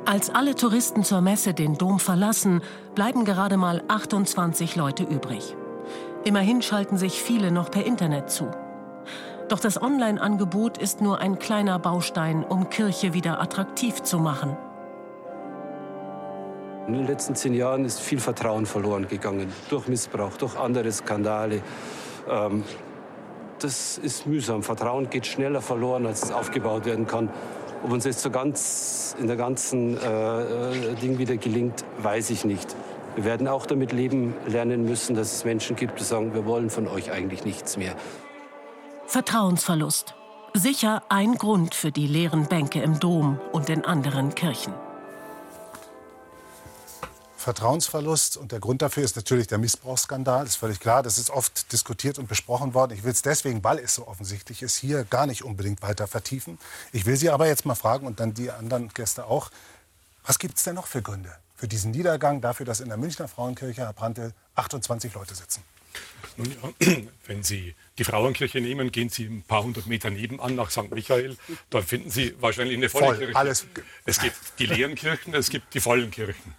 Als 0.06 0.28
alle 0.28 0.54
Touristen 0.54 1.02
zur 1.02 1.22
Messe 1.22 1.54
den 1.54 1.78
Dom 1.78 1.98
verlassen, 1.98 2.62
bleiben 2.94 3.24
gerade 3.24 3.56
mal 3.56 3.82
28 3.88 4.76
Leute 4.76 5.02
übrig. 5.02 5.56
Immerhin 6.24 6.60
schalten 6.62 6.98
sich 6.98 7.22
viele 7.22 7.50
noch 7.50 7.70
per 7.70 7.86
Internet 7.86 8.30
zu. 8.30 8.50
Doch 9.48 9.60
das 9.60 9.80
Online-Angebot 9.80 10.78
ist 10.78 11.02
nur 11.02 11.18
ein 11.20 11.38
kleiner 11.38 11.78
Baustein, 11.78 12.44
um 12.44 12.70
Kirche 12.70 13.12
wieder 13.12 13.40
attraktiv 13.40 14.02
zu 14.02 14.18
machen. 14.18 14.56
In 16.86 16.94
den 16.94 17.06
letzten 17.06 17.34
zehn 17.34 17.54
Jahren 17.54 17.84
ist 17.84 18.00
viel 18.00 18.20
Vertrauen 18.20 18.66
verloren 18.66 19.08
gegangen 19.08 19.52
durch 19.70 19.86
Missbrauch, 19.88 20.36
durch 20.36 20.56
andere 20.56 20.90
Skandale. 20.92 21.62
Ähm, 22.28 22.64
das 23.58 23.98
ist 23.98 24.26
mühsam. 24.26 24.62
Vertrauen 24.62 25.08
geht 25.08 25.26
schneller 25.26 25.60
verloren, 25.60 26.06
als 26.06 26.22
es 26.22 26.30
aufgebaut 26.32 26.84
werden 26.84 27.06
kann. 27.06 27.30
Ob 27.82 27.92
uns 27.92 28.04
jetzt 28.04 28.20
so 28.20 28.30
ganz 28.30 29.14
in 29.18 29.26
der 29.26 29.36
ganzen 29.36 29.98
äh, 29.98 30.42
äh 30.42 30.94
Ding 31.00 31.18
wieder 31.18 31.36
gelingt, 31.36 31.84
weiß 31.98 32.30
ich 32.30 32.44
nicht. 32.44 32.74
Wir 33.14 33.24
werden 33.24 33.46
auch 33.46 33.66
damit 33.66 33.92
leben 33.92 34.34
lernen 34.46 34.84
müssen, 34.84 35.14
dass 35.14 35.32
es 35.32 35.44
Menschen 35.44 35.76
gibt, 35.76 36.00
die 36.00 36.04
sagen, 36.04 36.34
wir 36.34 36.46
wollen 36.46 36.68
von 36.68 36.88
euch 36.88 37.12
eigentlich 37.12 37.44
nichts 37.44 37.76
mehr. 37.76 37.94
Vertrauensverlust. 39.14 40.16
Sicher 40.54 41.04
ein 41.09 41.37
Grund 41.37 41.76
für 41.76 41.92
die 41.92 42.09
leeren 42.09 42.49
Bänke 42.49 42.83
im 42.83 42.99
Dom 42.99 43.38
und 43.52 43.71
in 43.71 43.85
anderen 43.85 44.35
Kirchen. 44.35 44.75
Vertrauensverlust 47.37 48.37
und 48.37 48.50
der 48.50 48.59
Grund 48.59 48.83
dafür 48.83 49.04
ist 49.04 49.14
natürlich 49.14 49.47
der 49.47 49.59
Missbrauchsskandal, 49.59 50.44
ist 50.44 50.56
völlig 50.56 50.80
klar. 50.80 51.04
Das 51.04 51.18
ist 51.18 51.30
oft 51.30 51.71
diskutiert 51.71 52.18
und 52.18 52.26
besprochen 52.26 52.75
worden. 52.75 52.90
Ich 52.92 53.04
will 53.04 53.12
es 53.12 53.23
deswegen, 53.23 53.62
weil 53.62 53.78
es 53.78 53.94
so 53.94 54.09
offensichtlich 54.09 54.62
ist, 54.62 54.75
hier 54.75 55.04
gar 55.04 55.26
nicht 55.26 55.44
unbedingt 55.44 55.80
weiter 55.80 56.09
vertiefen. 56.09 56.59
Ich 56.90 57.06
will 57.06 57.16
Sie 57.16 57.30
aber 57.30 57.47
jetzt 57.47 57.66
mal 57.66 57.76
fragen 57.76 58.09
und 58.09 58.18
dann 58.18 58.35
die 58.35 58.50
anderen 58.50 58.88
Gäste 58.88 59.26
auch, 59.26 59.52
was 60.26 60.40
gibt 60.40 60.56
es 60.56 60.64
denn 60.64 60.75
noch 60.75 60.88
für 60.88 61.02
Gründe 61.02 61.33
für 61.54 61.68
diesen 61.68 61.92
Niedergang, 61.92 62.40
dafür, 62.40 62.66
dass 62.66 62.80
in 62.80 62.88
der 62.88 62.99
Münchner 62.99 63.28
Frauenkirche, 63.28 63.83
Herr 63.83 63.92
Prantl, 63.92 64.33
28 64.56 65.14
Leute 65.14 65.37
sitzen? 65.37 65.62
Nun 66.36 66.50
ja, 66.80 66.96
wenn 67.26 67.42
Sie 67.42 67.74
die 67.98 68.04
Frauenkirche 68.04 68.60
nehmen, 68.60 68.90
gehen 68.90 69.08
Sie 69.08 69.26
ein 69.26 69.42
paar 69.42 69.62
hundert 69.62 69.86
Meter 69.86 70.10
nebenan 70.10 70.56
nach 70.56 70.70
St. 70.70 70.90
Michael. 70.90 71.36
Da 71.70 71.80
finden 71.80 72.10
Sie 72.10 72.34
wahrscheinlich 72.40 72.76
eine 72.76 72.88
volle 72.88 73.06
Voll, 73.06 73.18
Kirche. 73.18 73.36
alles. 73.36 73.66
Es 74.04 74.20
gibt 74.20 74.36
die 74.58 74.66
leeren 74.66 74.96
Kirchen, 74.96 75.32
es 75.34 75.48
gibt 75.48 75.72
die 75.74 75.80
vollen 75.80 76.10
Kirchen. 76.10 76.54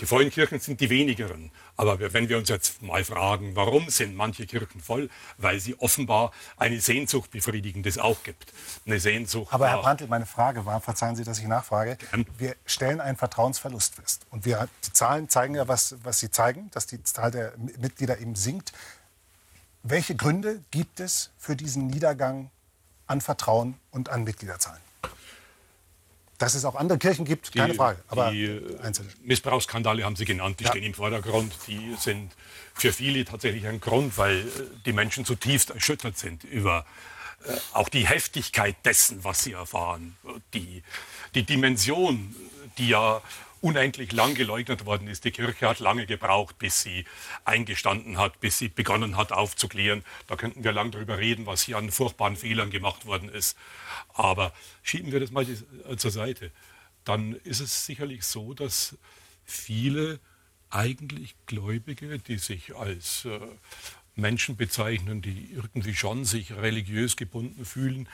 Die 0.00 0.06
vollen 0.06 0.30
Kirchen 0.30 0.60
sind 0.60 0.80
die 0.80 0.90
wenigeren. 0.90 1.50
Aber 1.78 2.12
wenn 2.12 2.28
wir 2.28 2.36
uns 2.38 2.48
jetzt 2.48 2.82
mal 2.82 3.04
fragen, 3.04 3.54
warum 3.54 3.88
sind 3.88 4.16
manche 4.16 4.46
Kirchen 4.46 4.80
voll? 4.80 5.08
Weil 5.36 5.60
sie 5.60 5.78
offenbar 5.78 6.32
eine 6.56 6.80
Sehnsucht 6.80 7.30
befriedigen, 7.30 7.84
das 7.84 7.98
auch 7.98 8.24
gibt. 8.24 8.52
Eine 8.84 8.98
Sehnsucht. 8.98 9.52
Aber 9.54 9.68
Herr 9.68 9.78
Prantl, 9.78 10.08
meine 10.08 10.26
Frage 10.26 10.66
war, 10.66 10.80
verzeihen 10.80 11.14
Sie, 11.14 11.22
dass 11.22 11.38
ich 11.38 11.46
nachfrage, 11.46 11.96
wir 12.36 12.56
stellen 12.66 13.00
einen 13.00 13.16
Vertrauensverlust 13.16 13.94
fest. 13.94 14.26
Und 14.30 14.44
wir, 14.44 14.68
die 14.86 14.92
Zahlen 14.92 15.28
zeigen 15.28 15.54
ja, 15.54 15.68
was, 15.68 15.94
was 16.02 16.18
sie 16.18 16.32
zeigen, 16.32 16.68
dass 16.72 16.86
die 16.86 17.00
Zahl 17.04 17.30
der 17.30 17.52
Mitglieder 17.56 18.18
eben 18.18 18.34
sinkt. 18.34 18.72
Welche 19.84 20.16
Gründe 20.16 20.64
gibt 20.72 20.98
es 20.98 21.30
für 21.38 21.54
diesen 21.54 21.86
Niedergang 21.86 22.50
an 23.06 23.20
Vertrauen 23.20 23.78
und 23.92 24.08
an 24.08 24.24
Mitgliederzahlen? 24.24 24.87
Dass 26.38 26.54
es 26.54 26.64
auch 26.64 26.76
andere 26.76 26.98
Kirchen 26.98 27.24
gibt, 27.24 27.52
keine 27.52 27.74
Frage. 27.74 28.00
Aber 28.08 28.30
die 28.30 28.44
äh, 28.44 28.78
einzelne. 28.80 29.08
Missbrauchsskandale 29.24 30.04
haben 30.04 30.14
Sie 30.16 30.24
genannt, 30.24 30.60
die 30.60 30.64
Ja. 30.64 30.70
stehen 30.70 30.84
im 30.84 30.94
Vordergrund. 30.94 31.52
Die 31.66 31.94
sind 31.98 32.32
für 32.74 32.92
viele 32.92 33.24
tatsächlich 33.24 33.66
ein 33.66 33.80
Grund, 33.80 34.16
weil 34.18 34.38
äh, 34.38 34.44
die 34.86 34.92
Menschen 34.92 35.24
zutiefst 35.24 35.70
erschüttert 35.70 36.16
sind 36.16 36.44
über 36.44 36.86
äh, 37.44 37.52
auch 37.72 37.88
die 37.88 38.06
Heftigkeit 38.06 38.76
dessen, 38.84 39.24
was 39.24 39.42
sie 39.42 39.52
erfahren. 39.52 40.16
Die, 40.54 40.82
die 41.34 41.42
Dimension, 41.42 42.34
die 42.78 42.88
ja 42.88 43.20
unendlich 43.60 44.12
lang 44.12 44.34
geleugnet 44.34 44.86
worden 44.86 45.08
ist. 45.08 45.24
Die 45.24 45.30
Kirche 45.30 45.68
hat 45.68 45.78
lange 45.78 46.06
gebraucht, 46.06 46.58
bis 46.58 46.82
sie 46.82 47.04
eingestanden 47.44 48.18
hat, 48.18 48.40
bis 48.40 48.58
sie 48.58 48.68
begonnen 48.68 49.16
hat 49.16 49.32
aufzuklären. 49.32 50.04
Da 50.26 50.36
könnten 50.36 50.64
wir 50.64 50.72
lang 50.72 50.90
darüber 50.90 51.18
reden, 51.18 51.46
was 51.46 51.62
hier 51.62 51.76
an 51.76 51.90
furchtbaren 51.90 52.36
Fehlern 52.36 52.70
gemacht 52.70 53.06
worden 53.06 53.28
ist. 53.28 53.56
Aber 54.14 54.52
schieben 54.82 55.12
wir 55.12 55.20
das 55.20 55.30
mal 55.30 55.46
äh, 55.46 55.96
zur 55.96 56.10
Seite. 56.10 56.50
Dann 57.04 57.34
ist 57.44 57.60
es 57.60 57.86
sicherlich 57.86 58.24
so, 58.24 58.54
dass 58.54 58.96
viele 59.44 60.20
eigentlich 60.70 61.34
Gläubige, 61.46 62.18
die 62.18 62.38
sich 62.38 62.76
als 62.76 63.24
äh, 63.24 63.40
Menschen 64.14 64.56
bezeichnen, 64.56 65.22
die 65.22 65.52
irgendwie 65.52 65.94
schon 65.94 66.24
sich 66.24 66.52
religiös 66.52 67.16
gebunden 67.16 67.64
fühlen, 67.64 68.08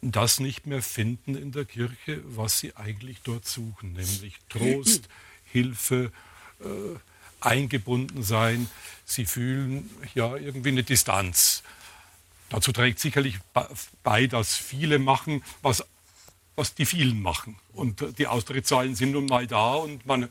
das 0.00 0.40
nicht 0.40 0.66
mehr 0.66 0.82
finden 0.82 1.34
in 1.34 1.52
der 1.52 1.64
Kirche, 1.64 2.22
was 2.24 2.60
sie 2.60 2.76
eigentlich 2.76 3.18
dort 3.22 3.46
suchen, 3.46 3.94
nämlich 3.94 4.38
Trost, 4.48 5.08
Hilfe, 5.44 6.12
äh, 6.60 6.98
eingebunden 7.40 8.22
sein. 8.22 8.68
Sie 9.04 9.24
fühlen 9.24 9.90
ja 10.14 10.36
irgendwie 10.36 10.70
eine 10.70 10.82
Distanz. 10.82 11.62
Dazu 12.50 12.72
trägt 12.72 12.98
sicherlich 12.98 13.38
bei, 14.02 14.26
dass 14.26 14.56
viele 14.56 14.98
machen, 14.98 15.42
was, 15.62 15.84
was 16.56 16.74
die 16.74 16.86
vielen 16.86 17.20
machen. 17.20 17.58
Und 17.72 18.02
äh, 18.02 18.12
die 18.12 18.26
Austrittszahlen 18.26 18.94
sind 18.94 19.12
nun 19.12 19.26
mal 19.26 19.46
da 19.46 19.74
und 19.74 20.06
man 20.06 20.28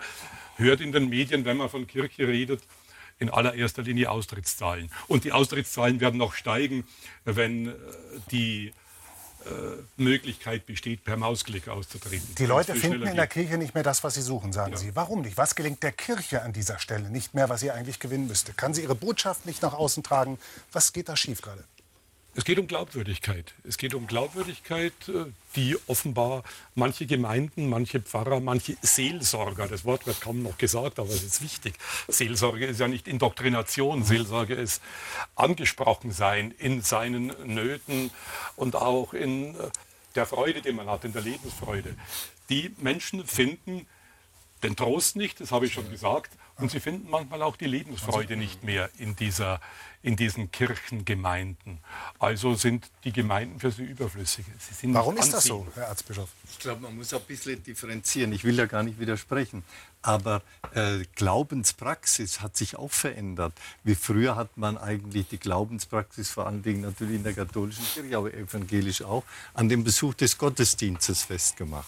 hört 0.56 0.82
in 0.82 0.92
den 0.92 1.10
Medien, 1.10 1.46
wenn 1.46 1.58
man 1.58 1.70
von 1.70 1.88
Kirche 1.88 2.28
redet, 2.28 2.64
in 3.20 3.30
allererster 3.30 3.84
Linie 3.84 4.12
Austrittszahlen. 4.12 4.92
Und 5.08 5.24
die 5.24 5.32
Austrittszahlen 5.32 6.00
werden 6.00 6.18
noch 6.18 6.34
steigen, 6.34 6.86
wenn 7.26 7.68
äh, 7.68 7.74
die 8.32 8.74
Möglichkeit 9.98 10.66
besteht, 10.66 11.04
per 11.04 11.18
Mausklick 11.18 11.68
auszutreten. 11.68 12.36
Die 12.38 12.46
Leute 12.46 12.76
finden 12.76 13.04
in 13.04 13.16
der. 13.16 13.28
Kirche 13.28 13.58
nicht 13.58 13.74
mehr 13.74 13.84
das, 13.84 14.04
was 14.04 14.14
sie 14.14 14.22
suchen, 14.22 14.54
sagen 14.54 14.78
Sie. 14.78 14.96
Warum 14.96 15.22
nicht? 15.22 15.38
Was 15.38 15.56
gelingt 15.56 15.84
der 15.84 15.92
Kirche 15.92 16.42
an 16.42 16.54
dieser 16.54 16.80
Stelle 16.80 17.10
nicht 17.10 17.34
mehr, 17.34 17.50
was 17.50 17.60
sie 17.60 17.72
eigentlich 17.72 18.00
gewinnen 18.00 18.28
müsste? 18.28 18.54
Kann 18.54 18.74
sie 18.74 18.84
ihre 18.84 18.96
Botschaft 18.96 19.46
nicht 19.46 19.62
nach 19.62 19.74
außen 19.74 20.04
tragen? 20.04 20.40
Was 20.72 20.94
geht 20.94 21.10
da 21.10 21.16
schief 21.16 21.42
gerade? 21.42 21.64
Es 22.38 22.46
geht 22.46 22.60
um 22.60 22.68
Glaubwürdigkeit. 22.68 23.56
Es 23.68 23.80
geht 23.80 23.96
um 23.96 24.06
Glaubwürdigkeit, 24.06 24.94
äh, 25.10 25.26
die 25.56 25.76
offenbar 25.88 26.44
manche 26.76 27.08
Gemeinden, 27.08 27.68
manche 27.68 28.00
Pfarrer, 28.00 28.40
manche 28.42 28.78
Seelsorger, 28.84 29.68
das 29.68 29.86
Wort 29.86 30.06
wird 30.06 30.22
kaum 30.22 30.44
noch 30.44 30.60
gesagt, 30.60 31.00
aber 31.00 31.10
es 31.10 31.24
ist 31.24 31.42
wichtig. 31.42 31.74
Seelsorge 32.08 32.68
ist 32.68 32.80
ja 32.80 32.88
nicht 32.88 33.08
Indoktrination, 33.08 34.04
Seelsorge 34.04 34.54
ist 34.54 34.84
angesprochen 35.36 36.12
sein 36.12 36.54
in 36.60 36.84
seinen 36.84 37.34
Nöten 37.56 38.12
und 38.56 38.76
auch 38.76 39.16
in 39.16 39.56
äh, 39.56 39.70
der 40.14 40.28
Freude, 40.28 40.62
die 40.62 40.74
man 40.74 40.88
hat, 40.88 41.06
in 41.06 41.14
der 41.14 41.24
Lebensfreude. 41.24 41.96
Die 42.50 42.72
Menschen 42.78 43.26
finden 43.26 43.88
den 44.64 44.76
Trost 44.76 45.16
nicht, 45.16 45.40
das 45.40 45.52
habe 45.52 45.66
ich 45.66 45.74
schon 45.74 45.90
gesagt, 45.90 46.32
und 46.60 46.72
sie 46.72 46.80
finden 46.80 47.10
manchmal 47.10 47.44
auch 47.44 47.56
die 47.56 47.68
Lebensfreude 47.68 48.36
nicht 48.36 48.64
mehr 48.64 48.90
in, 48.98 49.16
dieser, 49.16 49.62
in 50.02 50.16
diesen 50.16 50.52
Kirchengemeinden. 50.52 51.78
Also 52.18 52.56
sind 52.56 52.90
die 53.04 53.12
Gemeinden 53.12 53.60
für 53.60 53.70
sie 53.70 53.84
überflüssig. 53.84 54.46
Sie 54.58 54.74
sind 54.74 54.94
Warum 54.96 55.18
ist 55.18 55.34
das 55.34 55.44
so. 55.44 55.68
Herr 55.76 55.86
Erzbischof? 55.86 56.30
Ich 56.50 56.58
glaube, 56.58 56.82
man 56.82 56.96
muss 56.96 57.14
ein 57.14 57.22
bisschen 57.22 57.64
differenzieren. 57.64 58.32
Ich 58.32 58.44
will 58.44 58.58
ja 58.58 58.66
gar 58.66 58.82
nicht 58.82 59.00
widersprechen. 59.00 59.64
Aber 60.02 60.42
äh, 60.74 61.04
Glaubenspraxis 61.16 62.42
hat 62.42 62.58
sich 62.58 62.76
auch 62.76 62.92
verändert. 62.92 63.54
Wie 63.84 63.96
früher 63.96 64.36
hat 64.36 64.58
man 64.58 64.80
eigentlich 64.80 65.28
die 65.28 65.38
Glaubenspraxis, 65.38 66.32
vor 66.32 66.48
allen 66.48 66.64
Dingen 66.64 66.82
natürlich 66.82 67.18
in 67.18 67.24
der 67.24 67.34
katholischen 67.34 67.86
Kirche, 67.94 68.18
aber 68.18 68.34
evangelisch 68.34 69.04
auch, 69.04 69.24
an 69.54 69.70
dem 69.70 69.84
Besuch 69.84 70.16
des 70.16 70.40
Gottesdienstes 70.40 71.22
festgemacht. 71.24 71.88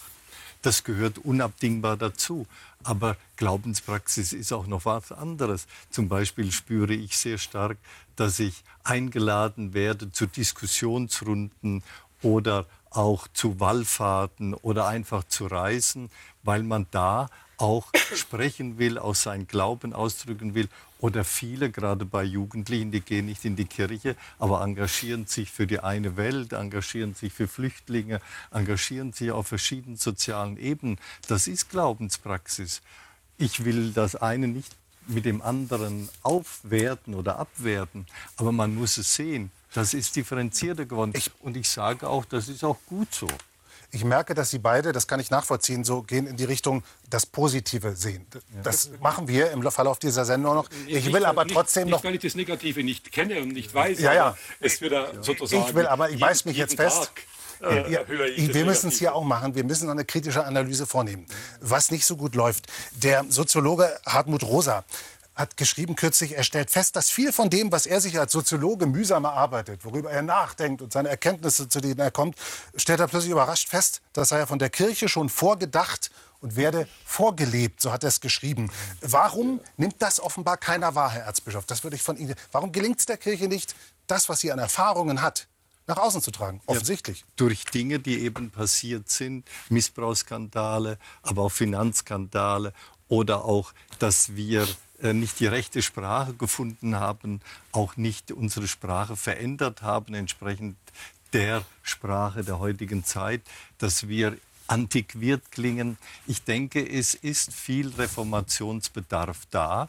Das 0.62 0.84
gehört 0.84 1.18
unabdingbar 1.18 1.96
dazu. 1.96 2.46
Aber 2.82 3.16
Glaubenspraxis 3.36 4.32
ist 4.32 4.52
auch 4.52 4.66
noch 4.66 4.84
was 4.84 5.12
anderes. 5.12 5.66
Zum 5.90 6.08
Beispiel 6.08 6.52
spüre 6.52 6.94
ich 6.94 7.16
sehr 7.16 7.38
stark, 7.38 7.78
dass 8.16 8.38
ich 8.38 8.62
eingeladen 8.84 9.74
werde 9.74 10.12
zu 10.12 10.26
Diskussionsrunden 10.26 11.82
oder 12.22 12.66
auch 12.90 13.28
zu 13.28 13.60
Wallfahrten 13.60 14.54
oder 14.54 14.86
einfach 14.86 15.24
zu 15.24 15.46
Reisen, 15.46 16.10
weil 16.42 16.62
man 16.62 16.86
da 16.90 17.28
auch 17.60 17.90
sprechen 18.14 18.78
will, 18.78 18.98
auch 18.98 19.14
seinen 19.14 19.46
Glauben 19.46 19.92
ausdrücken 19.92 20.54
will. 20.54 20.68
Oder 20.98 21.24
viele, 21.24 21.70
gerade 21.70 22.04
bei 22.04 22.22
Jugendlichen, 22.22 22.92
die 22.92 23.00
gehen 23.00 23.26
nicht 23.26 23.44
in 23.44 23.56
die 23.56 23.64
Kirche, 23.64 24.16
aber 24.38 24.62
engagieren 24.62 25.26
sich 25.26 25.50
für 25.50 25.66
die 25.66 25.80
eine 25.80 26.16
Welt, 26.16 26.52
engagieren 26.52 27.14
sich 27.14 27.32
für 27.32 27.48
Flüchtlinge, 27.48 28.20
engagieren 28.50 29.12
sich 29.12 29.30
auf 29.30 29.48
verschiedenen 29.48 29.96
sozialen 29.96 30.58
Ebenen. 30.58 30.98
Das 31.26 31.46
ist 31.46 31.70
Glaubenspraxis. 31.70 32.82
Ich 33.38 33.64
will 33.64 33.92
das 33.92 34.16
eine 34.16 34.48
nicht 34.48 34.76
mit 35.06 35.24
dem 35.24 35.40
anderen 35.40 36.08
aufwerten 36.22 37.14
oder 37.14 37.38
abwerten, 37.38 38.06
aber 38.36 38.52
man 38.52 38.74
muss 38.74 38.98
es 38.98 39.14
sehen. 39.14 39.50
Das 39.72 39.94
ist 39.94 40.16
differenzierter 40.16 40.84
geworden. 40.84 41.12
Ich, 41.14 41.30
und 41.40 41.56
ich 41.56 41.68
sage 41.68 42.08
auch, 42.08 42.24
das 42.24 42.48
ist 42.48 42.64
auch 42.64 42.78
gut 42.86 43.14
so. 43.14 43.28
Ich 43.92 44.04
merke, 44.04 44.34
dass 44.34 44.50
Sie 44.50 44.58
beide, 44.58 44.92
das 44.92 45.06
kann 45.06 45.18
ich 45.20 45.30
nachvollziehen, 45.30 45.84
so 45.84 46.02
gehen 46.02 46.26
in 46.26 46.36
die 46.36 46.44
Richtung 46.44 46.84
das 47.08 47.26
Positive 47.26 47.96
sehen. 47.96 48.24
Das 48.62 48.90
machen 49.00 49.26
wir 49.26 49.50
im 49.50 49.68
Verlauf 49.70 49.98
dieser 49.98 50.24
Sendung 50.24 50.54
noch. 50.54 50.68
Ich 50.86 51.12
will 51.12 51.24
aber 51.24 51.46
trotzdem 51.46 51.84
nicht, 51.84 51.90
noch. 51.90 51.98
Nicht, 51.98 52.04
weil 52.04 52.14
ich 52.14 52.22
das 52.22 52.34
Negative 52.34 52.84
nicht 52.84 53.10
kenne 53.10 53.40
und 53.40 53.48
nicht 53.48 53.74
weiß, 53.74 53.98
ja, 54.00 54.14
ja. 54.14 54.36
es 54.60 54.80
wird 54.80 55.24
sozusagen. 55.24 55.64
Ich 55.68 55.74
will, 55.74 55.86
aber 55.86 56.10
ich 56.10 56.20
beiß 56.20 56.44
mich 56.44 56.56
jetzt 56.56 56.76
fest. 56.76 57.10
Äh, 57.62 57.92
ja, 57.92 58.00
wir 58.08 58.64
müssen 58.64 58.88
es 58.88 58.98
hier 58.98 59.14
auch 59.14 59.24
machen. 59.24 59.54
Wir 59.54 59.64
müssen 59.64 59.90
eine 59.90 60.04
kritische 60.04 60.44
Analyse 60.44 60.86
vornehmen, 60.86 61.26
was 61.60 61.90
nicht 61.90 62.06
so 62.06 62.16
gut 62.16 62.34
läuft. 62.34 62.66
Der 63.02 63.24
Soziologe 63.28 63.98
Hartmut 64.06 64.44
Rosa 64.44 64.84
hat 65.40 65.56
geschrieben 65.56 65.96
kürzlich, 65.96 66.36
er 66.36 66.44
stellt 66.44 66.70
fest, 66.70 66.94
dass 66.94 67.10
viel 67.10 67.32
von 67.32 67.50
dem, 67.50 67.72
was 67.72 67.86
er 67.86 68.00
sich 68.00 68.18
als 68.20 68.32
Soziologe 68.32 68.86
mühsam 68.86 69.24
erarbeitet, 69.24 69.84
worüber 69.84 70.10
er 70.10 70.22
nachdenkt 70.22 70.82
und 70.82 70.92
seine 70.92 71.08
Erkenntnisse, 71.08 71.68
zu 71.68 71.80
denen 71.80 71.98
er 71.98 72.10
kommt, 72.10 72.36
stellt 72.76 73.00
er 73.00 73.08
plötzlich 73.08 73.32
überrascht 73.32 73.68
fest, 73.68 74.02
das 74.12 74.28
sei 74.28 74.38
ja 74.38 74.46
von 74.46 74.58
der 74.58 74.70
Kirche 74.70 75.08
schon 75.08 75.28
vorgedacht 75.28 76.10
und 76.40 76.56
werde 76.56 76.86
vorgelebt, 77.04 77.80
so 77.80 77.92
hat 77.92 78.04
er 78.04 78.08
es 78.08 78.20
geschrieben. 78.20 78.70
Warum 79.00 79.60
nimmt 79.76 79.96
das 79.98 80.20
offenbar 80.20 80.56
keiner 80.56 80.94
wahr, 80.94 81.10
Herr 81.10 81.24
Erzbischof? 81.24 81.66
Das 81.66 81.84
würde 81.84 81.96
ich 81.96 82.02
von 82.02 82.16
Ihnen. 82.16 82.34
Warum 82.52 82.72
gelingt 82.72 83.00
es 83.00 83.06
der 83.06 83.16
Kirche 83.16 83.48
nicht, 83.48 83.74
das, 84.06 84.28
was 84.28 84.40
sie 84.40 84.52
an 84.52 84.58
Erfahrungen 84.58 85.22
hat, 85.22 85.48
nach 85.86 85.98
außen 85.98 86.22
zu 86.22 86.30
tragen? 86.30 86.60
Offensichtlich. 86.66 87.20
Ja, 87.20 87.26
durch 87.36 87.64
Dinge, 87.64 87.98
die 87.98 88.20
eben 88.20 88.50
passiert 88.50 89.10
sind, 89.10 89.48
Missbrauchsskandale, 89.68 90.98
aber 91.22 91.42
auch 91.42 91.52
Finanzskandale 91.52 92.72
oder 93.08 93.44
auch, 93.44 93.72
dass 93.98 94.34
wir 94.36 94.66
nicht 95.02 95.40
die 95.40 95.46
rechte 95.46 95.82
Sprache 95.82 96.34
gefunden 96.34 96.96
haben, 96.96 97.40
auch 97.72 97.96
nicht 97.96 98.32
unsere 98.32 98.68
Sprache 98.68 99.16
verändert 99.16 99.82
haben, 99.82 100.14
entsprechend 100.14 100.76
der 101.32 101.64
Sprache 101.82 102.44
der 102.44 102.58
heutigen 102.58 103.04
Zeit, 103.04 103.42
dass 103.78 104.08
wir 104.08 104.36
antiquiert 104.66 105.50
klingen. 105.50 105.98
Ich 106.26 106.44
denke, 106.44 106.86
es 106.88 107.14
ist 107.14 107.52
viel 107.52 107.88
Reformationsbedarf 107.88 109.46
da. 109.50 109.88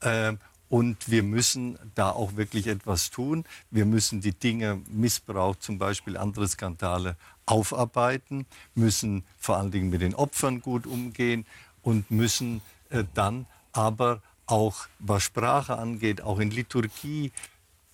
Äh, 0.00 0.34
und 0.68 1.08
wir 1.08 1.22
müssen 1.22 1.78
da 1.94 2.10
auch 2.10 2.34
wirklich 2.36 2.66
etwas 2.66 3.10
tun. 3.10 3.44
Wir 3.70 3.84
müssen 3.84 4.20
die 4.20 4.32
Dinge, 4.32 4.80
Missbrauch 4.88 5.56
zum 5.56 5.78
Beispiel, 5.78 6.16
andere 6.16 6.48
Skandale 6.48 7.16
aufarbeiten, 7.44 8.46
müssen 8.74 9.24
vor 9.38 9.58
allen 9.58 9.70
Dingen 9.70 9.90
mit 9.90 10.00
den 10.00 10.14
Opfern 10.14 10.60
gut 10.60 10.86
umgehen 10.86 11.46
und 11.82 12.10
müssen 12.10 12.62
äh, 12.90 13.04
dann 13.14 13.46
aber 13.72 14.22
auch 14.46 14.86
was 14.98 15.22
Sprache 15.22 15.76
angeht, 15.76 16.22
auch 16.22 16.38
in 16.38 16.50
Liturgie. 16.50 17.32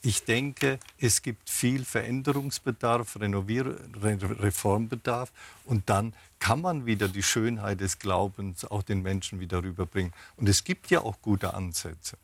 Ich 0.03 0.25
denke, 0.25 0.79
es 0.99 1.23
gibt 1.23 1.49
viel 1.49 1.85
Veränderungsbedarf, 1.85 3.21
Renovier 3.21 3.79
Reformbedarf 4.03 5.33
und 5.65 5.89
dann 5.89 6.15
kann 6.39 6.61
man 6.61 6.87
wieder 6.87 7.09
die 7.09 7.23
Schönheit 7.23 7.81
des 7.81 7.99
Glaubens 8.01 8.65
auch 8.65 8.83
den 8.83 9.03
Menschen 9.03 9.39
wieder 9.39 9.63
rüberbringen. 9.63 10.13
Und 10.37 10.49
es 10.49 10.65
gibt 10.65 10.91
ja 10.91 11.03
auch 11.03 11.23
gute 11.23 11.55
Ansätze. 11.55 12.17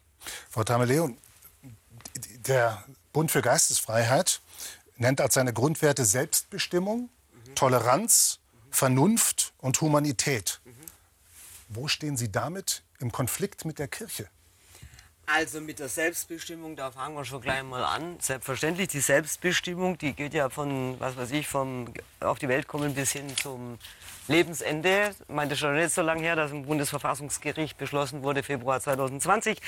Frau 0.50 0.64
Tameleon, 0.64 1.16
der 2.48 2.84
Bund 3.12 3.30
für 3.30 3.42
Geistesfreiheit 3.42 4.40
nennt 4.96 5.20
als 5.20 5.34
seine 5.34 5.52
Grundwerte 5.52 6.04
Selbstbestimmung, 6.04 7.08
Toleranz, 7.54 8.40
Vernunft 8.70 9.52
und 9.58 9.80
Humanität. 9.80 10.60
Wo 11.68 11.86
stehen 11.86 12.16
Sie 12.16 12.30
damit 12.32 12.82
im 13.00 13.12
Konflikt 13.12 13.64
mit 13.64 13.78
der 13.78 13.88
Kirche? 13.88 14.28
Also 15.30 15.61
mit 15.61 15.78
der 15.78 15.90
Selbstbestimmung, 15.90 16.74
da 16.74 16.90
fangen 16.90 17.14
wir 17.14 17.24
schon 17.24 17.42
gleich 17.42 17.62
mal 17.62 17.84
an. 17.84 18.18
Selbstverständlich, 18.18 18.88
die 18.88 19.00
Selbstbestimmung, 19.00 19.98
die 19.98 20.14
geht 20.14 20.32
ja 20.32 20.48
von, 20.48 20.98
was 20.98 21.18
weiß 21.18 21.32
ich, 21.32 21.46
vom 21.46 21.92
auf 22.20 22.38
die 22.38 22.48
Welt 22.48 22.66
kommen 22.66 22.94
bis 22.94 23.12
hin 23.12 23.37
zum 23.37 23.78
Lebensende. 24.26 25.11
Ich 25.20 25.28
meine, 25.28 25.50
das 25.50 25.58
ist 25.58 25.61
schon 25.61 25.74
nicht 25.74 25.92
so 25.92 26.00
lange 26.00 26.22
her, 26.22 26.34
dass 26.34 26.50
im 26.50 26.64
Bundesverfassungsgericht 26.64 27.76
beschlossen 27.76 28.22
wurde, 28.22 28.42
Februar 28.42 28.80
2020, 28.80 29.61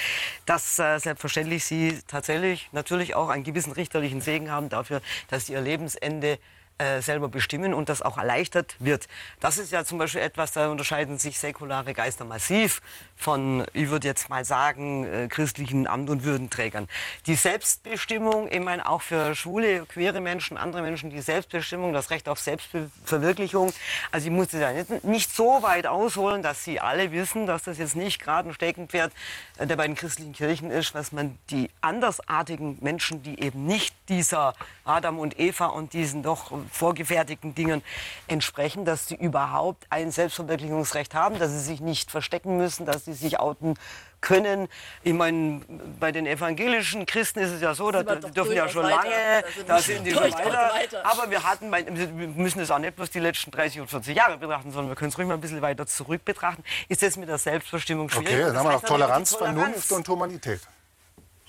dass 0.47 0.79
äh, 0.79 0.99
selbstverständlich 0.99 1.67
Sie 1.67 2.01
tatsächlich 2.09 2.71
natürlich 2.73 3.15
auch 3.15 3.29
einen 3.29 3.45
gewissen 3.45 3.73
richterlichen 3.73 4.23
Segen 4.23 4.51
haben 4.51 4.71
dafür, 4.71 5.03
dass 5.29 5.51
Ihr 5.51 5.61
Lebensende 5.61 6.39
äh, 6.81 7.03
selber 7.03 7.29
bestimmen 7.29 7.75
und 7.75 7.91
das 7.91 8.01
auch 8.01 8.17
erleichtert 8.17 8.75
wird. 8.79 9.07
Das 9.39 9.59
ist 9.59 9.71
ja 9.71 9.85
zum 9.85 9.99
Beispiel 9.99 10.23
etwas, 10.23 10.53
da 10.53 10.71
unterscheiden 10.71 11.19
sich 11.19 11.39
säkulare 11.39 11.93
Geister 11.93 12.25
massiv 12.25 12.81
von, 13.17 13.67
ich 13.75 13.91
würde 13.91 14.09
jetzt 14.09 14.31
mal 14.31 14.47
sagen, 14.47 15.05
äh, 15.05 15.29
christlichen 15.29 15.87
Amt- 15.87 16.09
und 16.09 16.25
Würdenträgern. 16.25 16.89
Die 17.27 17.35
Selbstbestimmung, 17.35 18.51
ich 18.51 18.61
meine 18.61 18.89
auch 18.89 19.03
für 19.03 19.35
schwule, 19.35 19.85
queere 19.85 20.23
Menschen, 20.23 20.57
andere 20.57 20.81
Menschen, 20.81 21.11
die 21.11 21.21
Selbstbestimmung, 21.21 21.93
das 21.93 22.09
Recht 22.09 22.31
auf 22.31 22.41
Selbstverwirklichung. 22.41 23.75
Also 24.11 24.29
ich 24.29 24.33
musste 24.33 24.59
da 24.59 24.73
nicht, 24.73 25.05
nicht 25.05 25.37
so 25.37 25.63
weit 25.63 25.87
ausholen, 25.87 26.43
dass 26.43 26.65
Sie 26.65 26.81
alle 26.81 27.13
wissen, 27.13 27.47
dass 27.47 27.65
das 27.65 27.77
jetzt 27.77 27.95
nicht 27.95 28.23
gerade 28.23 28.49
ein 28.49 28.55
Steckenpferd 28.55 29.13
äh, 29.59 29.67
der 29.67 29.77
beiden 29.77 29.97
christlichen 29.97 30.33
Kirchen 30.33 30.71
ist, 30.71 30.95
was 30.95 31.13
man 31.13 31.39
die 31.51 31.69
andersartigen 31.83 32.79
Menschen, 32.81 33.23
die 33.23 33.39
eben 33.43 33.67
nicht 33.67 33.95
dieser 34.09 34.55
Adam 34.85 35.19
und 35.19 35.39
Eva 35.39 35.67
und 35.67 35.93
diesen 35.93 36.23
doch 36.23 36.53
vorgefertigten 36.71 37.55
Dingen 37.55 37.83
entsprechen, 38.29 38.85
dass 38.85 39.09
sie 39.09 39.17
überhaupt 39.17 39.87
ein 39.91 40.11
Selbstverwirklichungsrecht 40.11 41.15
haben, 41.15 41.39
dass 41.39 41.51
sie 41.51 41.61
sich 41.61 41.81
nicht 41.81 42.11
verstecken 42.11 42.57
müssen, 42.57 42.87
dass 42.87 43.05
sie 43.05 43.13
sich 43.13 43.39
outen 43.39 43.75
können. 44.21 44.69
Ich 45.03 45.13
meine, 45.13 45.63
bei 45.99 46.13
den 46.13 46.27
evangelischen 46.27 47.07
Christen 47.07 47.41
ist 47.41 47.51
es 47.51 47.61
ja 47.61 47.75
so, 47.75 47.91
da, 47.91 48.03
dürfen 48.03 48.53
ja 48.53 48.69
schon 48.69 48.85
weiter. 48.85 48.97
lange, 48.97 49.45
da 49.67 49.79
sind 49.79 50.05
die 50.05 50.13
schon 50.13 50.23
weiter. 50.23 50.71
weiter. 50.75 51.07
Aber 51.07 51.31
wir 51.31 51.43
hatten, 51.43 51.73
wir 51.73 52.29
müssen 52.29 52.61
es 52.61 52.71
auch 52.71 52.79
nicht 52.79 52.97
bloß 52.97 53.11
die 53.11 53.21
letzten 53.21 53.51
30 53.51 53.81
und 53.81 53.89
40 53.89 54.17
Jahre 54.17 54.39
betrachten, 54.39 54.73
sondern 54.73 54.91
wir 54.91 54.97
können 54.97 55.11
es 55.11 55.19
ruhig 55.19 55.27
mal 55.27 55.35
ein 55.35 55.41
bisschen 55.41 55.63
weiter 55.63 55.87
zurück 55.87 56.25
betrachten. 56.25 56.63
Ist 56.89 57.03
das 57.03 57.17
mit 57.17 57.29
der 57.29 57.39
Selbstbestimmung 57.39 58.09
schwierig? 58.09 58.29
Okay, 58.29 58.43
dann 58.45 58.57
haben 58.57 58.67
wir 58.67 58.73
noch 58.73 58.83
Toleranz, 58.83 59.35
Vernunft 59.35 59.93
und 59.93 60.09
Humanität. 60.09 60.61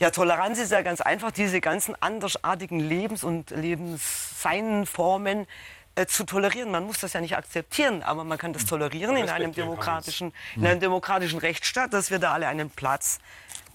Ja, 0.02 0.10
Toleranz 0.10 0.58
ist 0.58 0.72
ja 0.72 0.82
ganz 0.82 1.00
einfach, 1.00 1.30
diese 1.30 1.62
ganzen 1.62 1.96
andersartigen 2.02 2.80
Lebens- 2.80 3.24
und 3.24 3.52
Lebensseinformen 3.52 5.46
äh, 5.94 6.08
zu 6.08 6.24
tolerieren. 6.24 6.72
Man 6.72 6.86
muss 6.86 7.02
das 7.02 7.14
ja 7.14 7.22
nicht 7.22 7.38
akzeptieren, 7.38 8.02
aber 8.02 8.24
man 8.24 8.40
kann 8.40 8.52
das 8.52 8.66
tolerieren 8.66 9.16
in 9.16 9.30
einem 9.30 9.54
demokratischen, 9.54 10.34
in 10.56 10.66
einem 10.66 10.80
demokratischen 10.80 11.38
Rechtsstaat, 11.38 11.94
dass 11.94 12.10
wir 12.10 12.18
da 12.18 12.34
alle 12.34 12.48
einen 12.48 12.72
Platz 12.72 13.20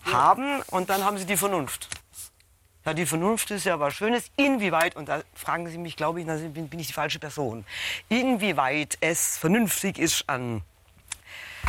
haben 0.03 0.63
und 0.73 0.91
dann 0.91 1.05
haben 1.05 1.17
Sie 1.17 1.27
die 1.27 1.37
Vernunft. 1.37 1.91
Ja, 2.85 2.93
die 2.93 3.07
Vernunft 3.07 3.53
ist 3.53 3.65
ja 3.65 3.79
was 3.79 3.95
Schönes. 3.95 4.25
Inwieweit, 4.35 4.97
und 4.97 5.09
da 5.09 5.23
fragen 5.33 5.69
Sie 5.69 5.79
mich, 5.79 5.95
glaube 5.95 6.21
ich, 6.21 6.27
da 6.27 6.35
bin, 6.35 6.69
bin 6.69 6.81
ich 6.81 6.89
die 6.89 6.93
falsche 6.93 7.21
Person, 7.21 7.65
inwieweit 8.09 8.99
es 9.01 9.39
vernünftig 9.39 10.01
ist, 10.01 10.29
an 10.29 10.65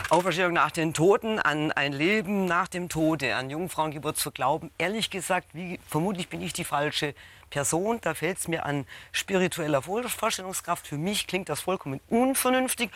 Auferstehung 0.10 0.54
nach 0.54 0.72
den 0.72 0.94
Toten, 0.94 1.40
an 1.40 1.72
ein 1.74 1.92
Leben 1.92 2.46
nach 2.46 2.68
dem 2.68 2.88
Tode, 2.90 3.36
an 3.36 3.50
Jungfrauengeburt 3.50 4.18
zu 4.18 4.32
glauben. 4.32 4.72
Ehrlich 4.78 5.10
gesagt, 5.10 5.48
wie, 5.54 5.80
vermutlich 5.88 6.30
bin 6.30 6.42
ich 6.42 6.54
die 6.54 6.64
falsche 6.64 7.14
Person. 7.50 8.00
Da 8.02 8.14
fällt 8.14 8.38
es 8.38 8.48
mir 8.48 8.66
an 8.66 8.86
spiritueller 9.12 9.82
Vorstellungskraft. 9.82 10.88
Für 10.88 10.98
mich 10.98 11.28
klingt 11.28 11.50
das 11.50 11.62
vollkommen 11.62 12.00
unvernünftig. 12.10 12.90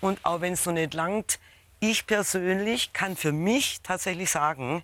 Und 0.00 0.18
auch 0.24 0.40
wenn 0.40 0.54
es 0.54 0.66
noch 0.66 0.72
nicht 0.72 0.94
langt, 0.94 1.38
ich 1.80 2.06
persönlich 2.06 2.92
kann 2.92 3.16
für 3.16 3.32
mich 3.32 3.80
tatsächlich 3.82 4.30
sagen, 4.30 4.82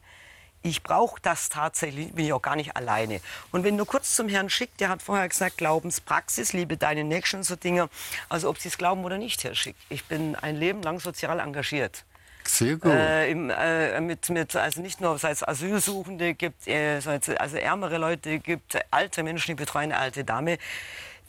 ich 0.63 0.83
brauche 0.83 1.21
das 1.21 1.49
tatsächlich, 1.49 2.13
bin 2.13 2.25
ich 2.25 2.33
auch 2.33 2.43
gar 2.43 2.57
nicht 2.57 2.77
alleine. 2.77 3.21
Und 3.51 3.65
wenn 3.65 3.77
du 3.77 3.85
kurz 3.85 4.15
zum 4.15 4.29
Herrn 4.29 4.51
Schick, 4.51 4.77
der 4.79 4.89
hat 4.89 5.03
vorher 5.03 5.29
gesagt, 5.29 5.59
Glaubenspraxis, 5.59 6.53
liebe 6.53 6.77
deine 6.77 7.05
Nächsten, 7.05 7.43
so 7.43 7.57
Dinge, 7.57 7.89
also 8.29 8.49
ob 8.49 8.59
sie 8.59 8.69
es 8.69 8.79
glauben 8.79 9.05
oder 9.05 9.19
nicht, 9.19 9.45
Herr 9.45 9.55
Schick. 9.55 9.77
Ich 9.89 10.05
bin 10.05 10.37
ein 10.37 10.57
Leben 10.57 10.83
lang 10.83 11.01
sozial 11.01 11.41
engagiert. 11.41 12.05
Sehr 12.45 12.77
gut. 12.77 12.93
Äh, 12.93 13.31
im, 13.31 13.51
äh, 13.51 14.01
mit, 14.01 14.29
mit, 14.29 14.57
also 14.57 14.81
nicht 14.81 15.01
nur 15.01 15.19
seit 15.19 15.33
es 15.33 15.47
Asylsuchende 15.47 16.35
gibt, 16.35 16.67
äh, 16.67 17.01
also 17.39 17.57
ärmere 17.57 17.99
Leute 17.99 18.39
gibt, 18.41 18.79
alte 18.91 19.23
Menschen, 19.23 19.53
die 19.53 19.55
betreuen 19.55 19.93
eine 19.93 19.99
alte 19.99 20.25
Dame 20.25 20.59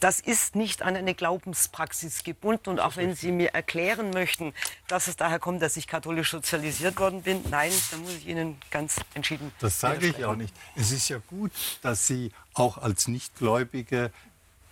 das 0.03 0.19
ist 0.19 0.57
nicht 0.57 0.81
an 0.81 0.97
eine 0.97 1.13
Glaubenspraxis 1.13 2.25
gebunden. 2.25 2.69
Und 2.69 2.79
auch 2.81 2.97
wenn 2.97 3.15
Sie 3.15 3.31
mir 3.31 3.51
erklären 3.53 4.09
möchten, 4.09 4.53
dass 4.89 5.07
es 5.07 5.15
daher 5.15 5.39
kommt, 5.39 5.61
dass 5.61 5.77
ich 5.77 5.87
katholisch 5.87 6.31
sozialisiert 6.31 6.99
worden 6.99 7.21
bin, 7.21 7.41
nein, 7.49 7.71
da 7.89 7.97
muss 7.97 8.15
ich 8.15 8.27
Ihnen 8.27 8.57
ganz 8.69 8.97
entschieden 9.13 9.53
Das 9.61 9.79
sage 9.79 10.07
ich 10.07 10.25
auch 10.25 10.35
nicht. 10.35 10.53
Es 10.75 10.91
ist 10.91 11.07
ja 11.07 11.19
gut, 11.29 11.53
dass 11.81 12.05
Sie 12.05 12.31
auch 12.53 12.77
als 12.77 13.07
Nichtgläubige 13.07 14.11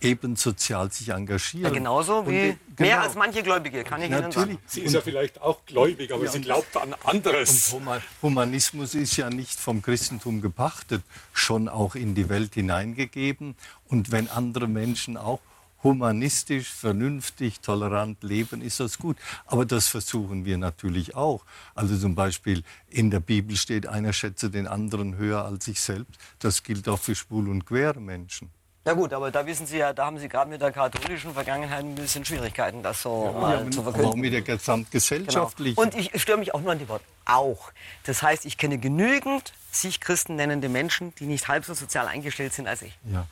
eben 0.02 0.36
sozial 0.36 0.90
sich 0.92 1.08
engagieren. 1.10 1.64
Ja, 1.64 1.70
genauso 1.70 2.18
Und, 2.18 2.28
wie 2.30 2.32
mehr 2.32 2.56
genau. 2.76 2.98
als 3.00 3.14
manche 3.14 3.42
Gläubige, 3.42 3.84
kann 3.84 4.00
ich 4.02 4.08
Ihnen 4.08 4.20
Natürlich. 4.20 4.54
sagen. 4.56 4.58
Sie 4.66 4.80
ist 4.80 4.92
ja 4.92 5.00
vielleicht 5.00 5.40
auch 5.40 5.64
gläubig, 5.66 6.12
aber 6.12 6.24
Ja, 6.24 6.30
sie 6.30 6.38
und- 6.38 6.44
glaubt 6.44 6.76
an 6.76 6.94
anderes. 7.04 7.72
Und 7.72 7.84
Huma- 7.86 8.00
Humanismus 8.22 8.94
ist 8.94 9.16
ja 9.16 9.30
nicht 9.30 9.58
vom 9.58 9.82
Christentum 9.82 10.40
gepachtet, 10.42 11.02
schon 11.32 11.68
auch 11.68 11.94
in 11.94 12.14
die 12.14 12.28
Welt 12.28 12.54
hineingegeben. 12.54 13.56
Und 13.88 14.10
wenn 14.10 14.28
andere 14.28 14.68
Menschen 14.68 15.16
auch 15.16 15.40
humanistisch, 15.84 16.68
vernünftig, 16.68 17.58
tolerant 17.60 18.22
leben, 18.22 18.62
ist 18.62 18.78
das 18.78 18.98
gut. 18.98 19.16
Aber 19.46 19.66
das 19.66 19.88
versuchen 19.88 20.44
wir 20.44 20.56
natürlich 20.56 21.16
auch. 21.16 21.44
Also 21.74 21.98
zum 21.98 22.14
Beispiel 22.14 22.62
in 22.88 23.10
der 23.10 23.18
Bibel 23.18 23.56
steht, 23.56 23.88
einer 23.88 24.12
schätze 24.12 24.48
den 24.48 24.68
anderen 24.68 25.16
höher 25.16 25.44
als 25.44 25.64
sich 25.64 25.80
selbst. 25.80 26.14
Das 26.38 26.62
gilt 26.62 26.88
auch 26.88 27.00
für 27.00 27.16
schwul 27.16 27.48
und 27.48 27.64
queere 27.66 28.00
Menschen. 28.00 28.50
Ja 28.84 28.94
gut, 28.94 29.12
aber 29.12 29.30
da 29.30 29.46
wissen 29.46 29.64
Sie 29.66 29.78
ja, 29.78 29.92
da 29.92 30.06
haben 30.06 30.18
Sie 30.18 30.28
gerade 30.28 30.50
mit 30.50 30.60
der 30.60 30.72
katholischen 30.72 31.32
Vergangenheit 31.34 31.84
ein 31.84 31.94
bisschen 31.94 32.24
Schwierigkeiten, 32.24 32.82
das 32.82 33.02
so 33.02 33.30
mal 33.32 33.70
zu 33.70 33.80
Aber 33.80 33.90
auch 33.90 33.92
verkünden. 33.94 34.20
mit 34.20 34.32
der 34.32 34.42
Genau. 34.42 34.56
gesamtgesellschaftlichen. 34.58 35.78
Und 35.80 35.94
ich 35.94 36.10
störe 36.20 36.38
mich 36.38 36.52
auch 36.52 36.60
nur 36.60 36.72
an 36.72 36.78
die 36.80 36.88
Worte 36.88 37.04
auch. 37.24 37.70
Das 38.04 38.22
heißt, 38.22 38.44
ich 38.44 38.58
kenne 38.58 38.78
genügend 38.78 39.52
sich 39.70 40.00
Christen 40.00 40.34
nennende 40.34 40.68
Menschen, 40.68 41.14
die 41.16 41.26
nicht 41.26 41.46
halb 41.46 41.64
so 41.64 41.74
sozial 41.74 42.08
eingestellt 42.08 42.52
sind 42.54 42.66
als 42.66 42.82
ich. 42.82 42.98
ja. 43.10 43.26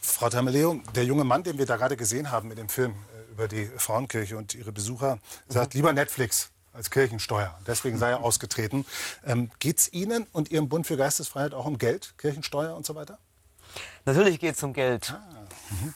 Frau 0.00 0.28
Tameleo, 0.28 0.80
der 0.94 1.04
junge 1.04 1.24
Mann, 1.24 1.42
den 1.42 1.58
wir 1.58 1.66
da 1.66 1.76
gerade 1.76 1.96
gesehen 1.96 2.30
haben 2.30 2.50
in 2.50 2.56
dem 2.56 2.68
Film 2.68 2.92
äh, 2.92 3.32
über 3.32 3.48
die 3.48 3.66
Frauenkirche 3.76 4.36
und 4.36 4.54
ihre 4.54 4.70
Besucher, 4.70 5.18
sagt 5.48 5.74
lieber 5.74 5.92
Netflix 5.92 6.50
als 6.72 6.90
Kirchensteuer. 6.90 7.58
Deswegen 7.66 7.98
sei 7.98 8.10
er 8.10 8.22
ausgetreten. 8.22 8.86
Ähm, 9.26 9.50
Geht 9.58 9.78
es 9.78 9.92
Ihnen 9.92 10.26
und 10.32 10.50
Ihrem 10.52 10.68
Bund 10.68 10.86
für 10.86 10.96
Geistesfreiheit 10.96 11.54
auch 11.54 11.66
um 11.66 11.78
Geld, 11.78 12.14
Kirchensteuer 12.18 12.76
und 12.76 12.86
so 12.86 12.94
weiter? 12.94 13.18
Natürlich 14.04 14.40
geht 14.40 14.56
es 14.56 14.62
um 14.62 14.72
Geld. 14.72 15.14
Ah, 15.14 15.41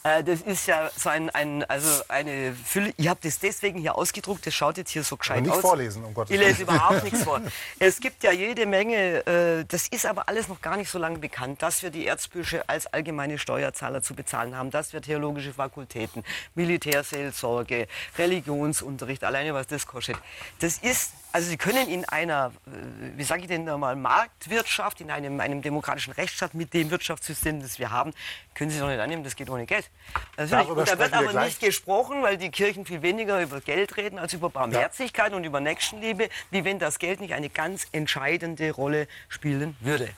Äh, 0.03 0.23
das 0.23 0.41
ist 0.41 0.67
ja 0.67 0.89
so 0.95 1.09
ein, 1.09 1.29
ein, 1.29 1.63
also 1.65 2.03
eine 2.07 2.53
Fülle. 2.53 2.93
Ich 2.97 3.07
habe 3.07 3.19
das 3.23 3.39
deswegen 3.39 3.79
hier 3.79 3.95
ausgedruckt. 3.95 4.45
Das 4.45 4.53
schaut 4.53 4.77
jetzt 4.77 4.91
hier 4.91 5.03
so 5.03 5.17
gescheit 5.17 5.37
Aber 5.37 5.45
nicht 5.47 5.55
aus. 5.55 5.61
vorlesen, 5.61 6.03
um 6.03 6.13
Gottes 6.13 6.31
Ich 6.33 6.39
Willen. 6.39 6.49
lese 6.49 6.63
überhaupt 6.63 7.03
nichts 7.03 7.23
vor. 7.25 7.41
Es 7.79 7.99
gibt 7.99 8.23
ja 8.23 8.31
jede 8.31 8.65
Menge, 8.65 9.25
äh, 9.27 9.65
das 9.67 9.87
ist 9.87 10.05
aber 10.05 10.27
alles 10.27 10.47
noch 10.47 10.61
gar 10.61 10.77
nicht 10.77 10.89
so 10.89 10.97
lange 10.99 11.19
bekannt, 11.19 11.61
dass 11.61 11.83
wir 11.83 11.89
die 11.89 12.07
Erzbüsche 12.07 12.67
als 12.67 12.87
allgemeine 12.87 13.37
Steuerzahler 13.37 14.01
zu 14.01 14.13
bezahlen 14.15 14.55
haben, 14.55 14.71
dass 14.71 14.93
wir 14.93 15.01
theologische 15.01 15.53
Fakultäten, 15.53 16.23
Militärseelsorge, 16.55 17.87
Religionsunterricht, 18.17 19.23
alleine 19.23 19.53
was 19.53 19.67
das 19.67 19.85
kostet. 19.85 20.17
Das 20.59 20.77
ist, 20.79 21.11
also 21.31 21.49
Sie 21.49 21.57
können 21.57 21.87
in 21.89 22.05
einer, 22.05 22.51
äh, 22.65 23.17
wie 23.17 23.23
sage 23.23 23.41
ich 23.41 23.47
denn 23.47 23.65
mal, 23.65 23.95
Marktwirtschaft, 23.95 25.01
in 25.01 25.11
einem, 25.11 25.39
einem 25.39 25.61
demokratischen 25.61 26.13
Rechtsstaat 26.13 26.53
mit 26.53 26.73
dem 26.73 26.89
Wirtschaftssystem, 26.89 27.61
das 27.61 27.79
wir 27.79 27.91
haben, 27.91 28.13
können 28.53 28.71
Sie 28.71 28.79
doch 28.79 28.87
nicht 28.87 28.99
annehmen, 28.99 29.23
das 29.23 29.35
geht 29.35 29.46
ohne 29.49 29.65
Geld. 29.65 29.89
Natürlich. 30.37 30.51
Darüber 30.51 30.81
Und 30.81 30.89
da 30.89 30.99
wird 30.99 31.13
aber 31.13 31.27
gleich. 31.27 31.45
nicht 31.45 31.59
gesprochen, 31.59 32.21
weil 32.23 32.37
die 32.37 32.49
Kirchen 32.51 32.85
viel 32.85 33.01
weniger 33.01 33.41
über 33.41 33.61
Geld 33.61 33.97
reden 33.97 34.19
als 34.19 34.33
über 34.33 34.49
Barmherzigkeit 34.49 35.33
und 35.33 35.43
über 35.43 35.59
Nächstenliebe, 35.59 36.29
wie 36.51 36.65
wenn 36.65 36.79
das 36.79 36.99
Geld 36.99 37.19
nicht 37.19 37.33
eine 37.33 37.49
ganz 37.49 37.87
entscheidende 37.91 38.71
Rolle 38.71 39.07
spielen 39.29 39.75
würde. 39.79 40.09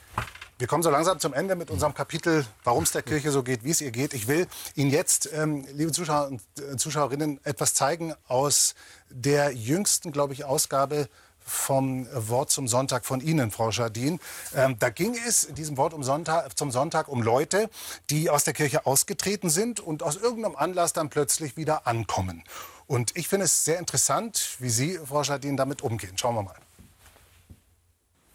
Wir 0.60 0.66
kommen 0.66 0.82
so 0.82 0.90
langsam 0.90 1.18
zum 1.18 1.32
Ende 1.32 1.56
mit 1.56 1.70
unserem 1.70 1.94
Kapitel, 1.94 2.44
warum 2.64 2.82
es 2.82 2.92
der 2.92 3.00
Kirche 3.00 3.30
so 3.30 3.42
geht, 3.42 3.64
wie 3.64 3.70
es 3.70 3.80
ihr 3.80 3.92
geht. 3.92 4.12
Ich 4.12 4.28
will 4.28 4.46
Ihnen 4.74 4.90
jetzt, 4.90 5.30
ähm, 5.32 5.66
liebe 5.72 5.90
Zuschauer 5.90 6.26
und 6.26 6.42
äh, 6.58 6.76
Zuschauerinnen, 6.76 7.40
etwas 7.44 7.72
zeigen 7.72 8.12
aus 8.28 8.74
der 9.08 9.52
jüngsten, 9.52 10.12
glaube 10.12 10.34
ich, 10.34 10.44
Ausgabe 10.44 11.08
vom 11.50 12.06
Wort 12.12 12.50
zum 12.50 12.68
Sonntag 12.68 13.04
von 13.04 13.20
Ihnen, 13.20 13.50
Frau 13.50 13.70
Schardin. 13.72 14.20
Ähm, 14.54 14.76
da 14.78 14.88
ging 14.90 15.16
es 15.26 15.44
in 15.44 15.54
diesem 15.54 15.76
Wort 15.76 15.92
um 15.92 16.02
Sonntag, 16.02 16.56
zum 16.56 16.70
Sonntag 16.70 17.08
um 17.08 17.22
Leute, 17.22 17.68
die 18.08 18.30
aus 18.30 18.44
der 18.44 18.54
Kirche 18.54 18.86
ausgetreten 18.86 19.50
sind 19.50 19.80
und 19.80 20.02
aus 20.02 20.16
irgendeinem 20.16 20.56
Anlass 20.56 20.92
dann 20.92 21.10
plötzlich 21.10 21.56
wieder 21.56 21.86
ankommen. 21.86 22.44
Und 22.86 23.16
ich 23.16 23.28
finde 23.28 23.44
es 23.44 23.64
sehr 23.64 23.78
interessant, 23.78 24.56
wie 24.60 24.70
Sie, 24.70 24.98
Frau 24.98 25.22
Schardin, 25.24 25.56
damit 25.56 25.82
umgehen. 25.82 26.16
Schauen 26.16 26.36
wir 26.36 26.42
mal. 26.42 26.56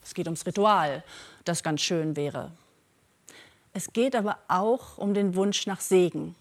Es 0.04 0.14
geht 0.14 0.28
ums 0.28 0.46
Ritual, 0.46 1.04
das 1.46 1.64
ganz 1.64 1.82
schön 1.82 2.16
wäre. 2.16 2.52
Es 3.74 3.92
geht 3.92 4.16
aber 4.16 4.38
auch 4.48 4.98
um 4.98 5.14
den 5.14 5.36
Wunsch 5.36 5.68
nach 5.68 5.82
Segen. 5.82 6.36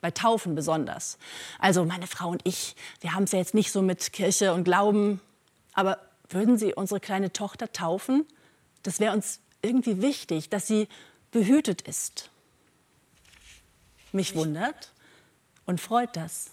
Bei 0.00 0.10
Taufen 0.10 0.54
besonders. 0.54 1.18
Also 1.58 1.84
meine 1.84 2.06
Frau 2.06 2.30
und 2.30 2.40
ich, 2.44 2.74
wir 3.00 3.14
haben 3.14 3.24
es 3.24 3.32
ja 3.32 3.38
jetzt 3.38 3.54
nicht 3.54 3.70
so 3.70 3.82
mit 3.82 4.12
Kirche 4.12 4.52
und 4.52 4.64
Glauben. 4.64 5.20
Aber 5.72 5.98
würden 6.28 6.58
Sie 6.58 6.74
unsere 6.74 7.00
kleine 7.00 7.32
Tochter 7.32 7.72
taufen? 7.72 8.26
Das 8.82 9.00
wäre 9.00 9.14
uns 9.14 9.40
irgendwie 9.62 10.02
wichtig, 10.02 10.48
dass 10.50 10.66
sie 10.66 10.88
behütet 11.30 11.82
ist. 11.82 12.30
Mich 14.12 14.34
wundert 14.34 14.92
und 15.64 15.80
freut 15.80 16.16
das. 16.16 16.46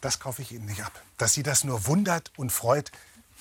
Das 0.00 0.18
kaufe 0.18 0.42
ich 0.42 0.50
Ihnen 0.50 0.66
nicht 0.66 0.82
ab. 0.84 1.00
Dass 1.18 1.34
Sie 1.34 1.42
das 1.44 1.62
nur 1.62 1.86
wundert 1.86 2.32
und 2.36 2.50
freut, 2.50 2.90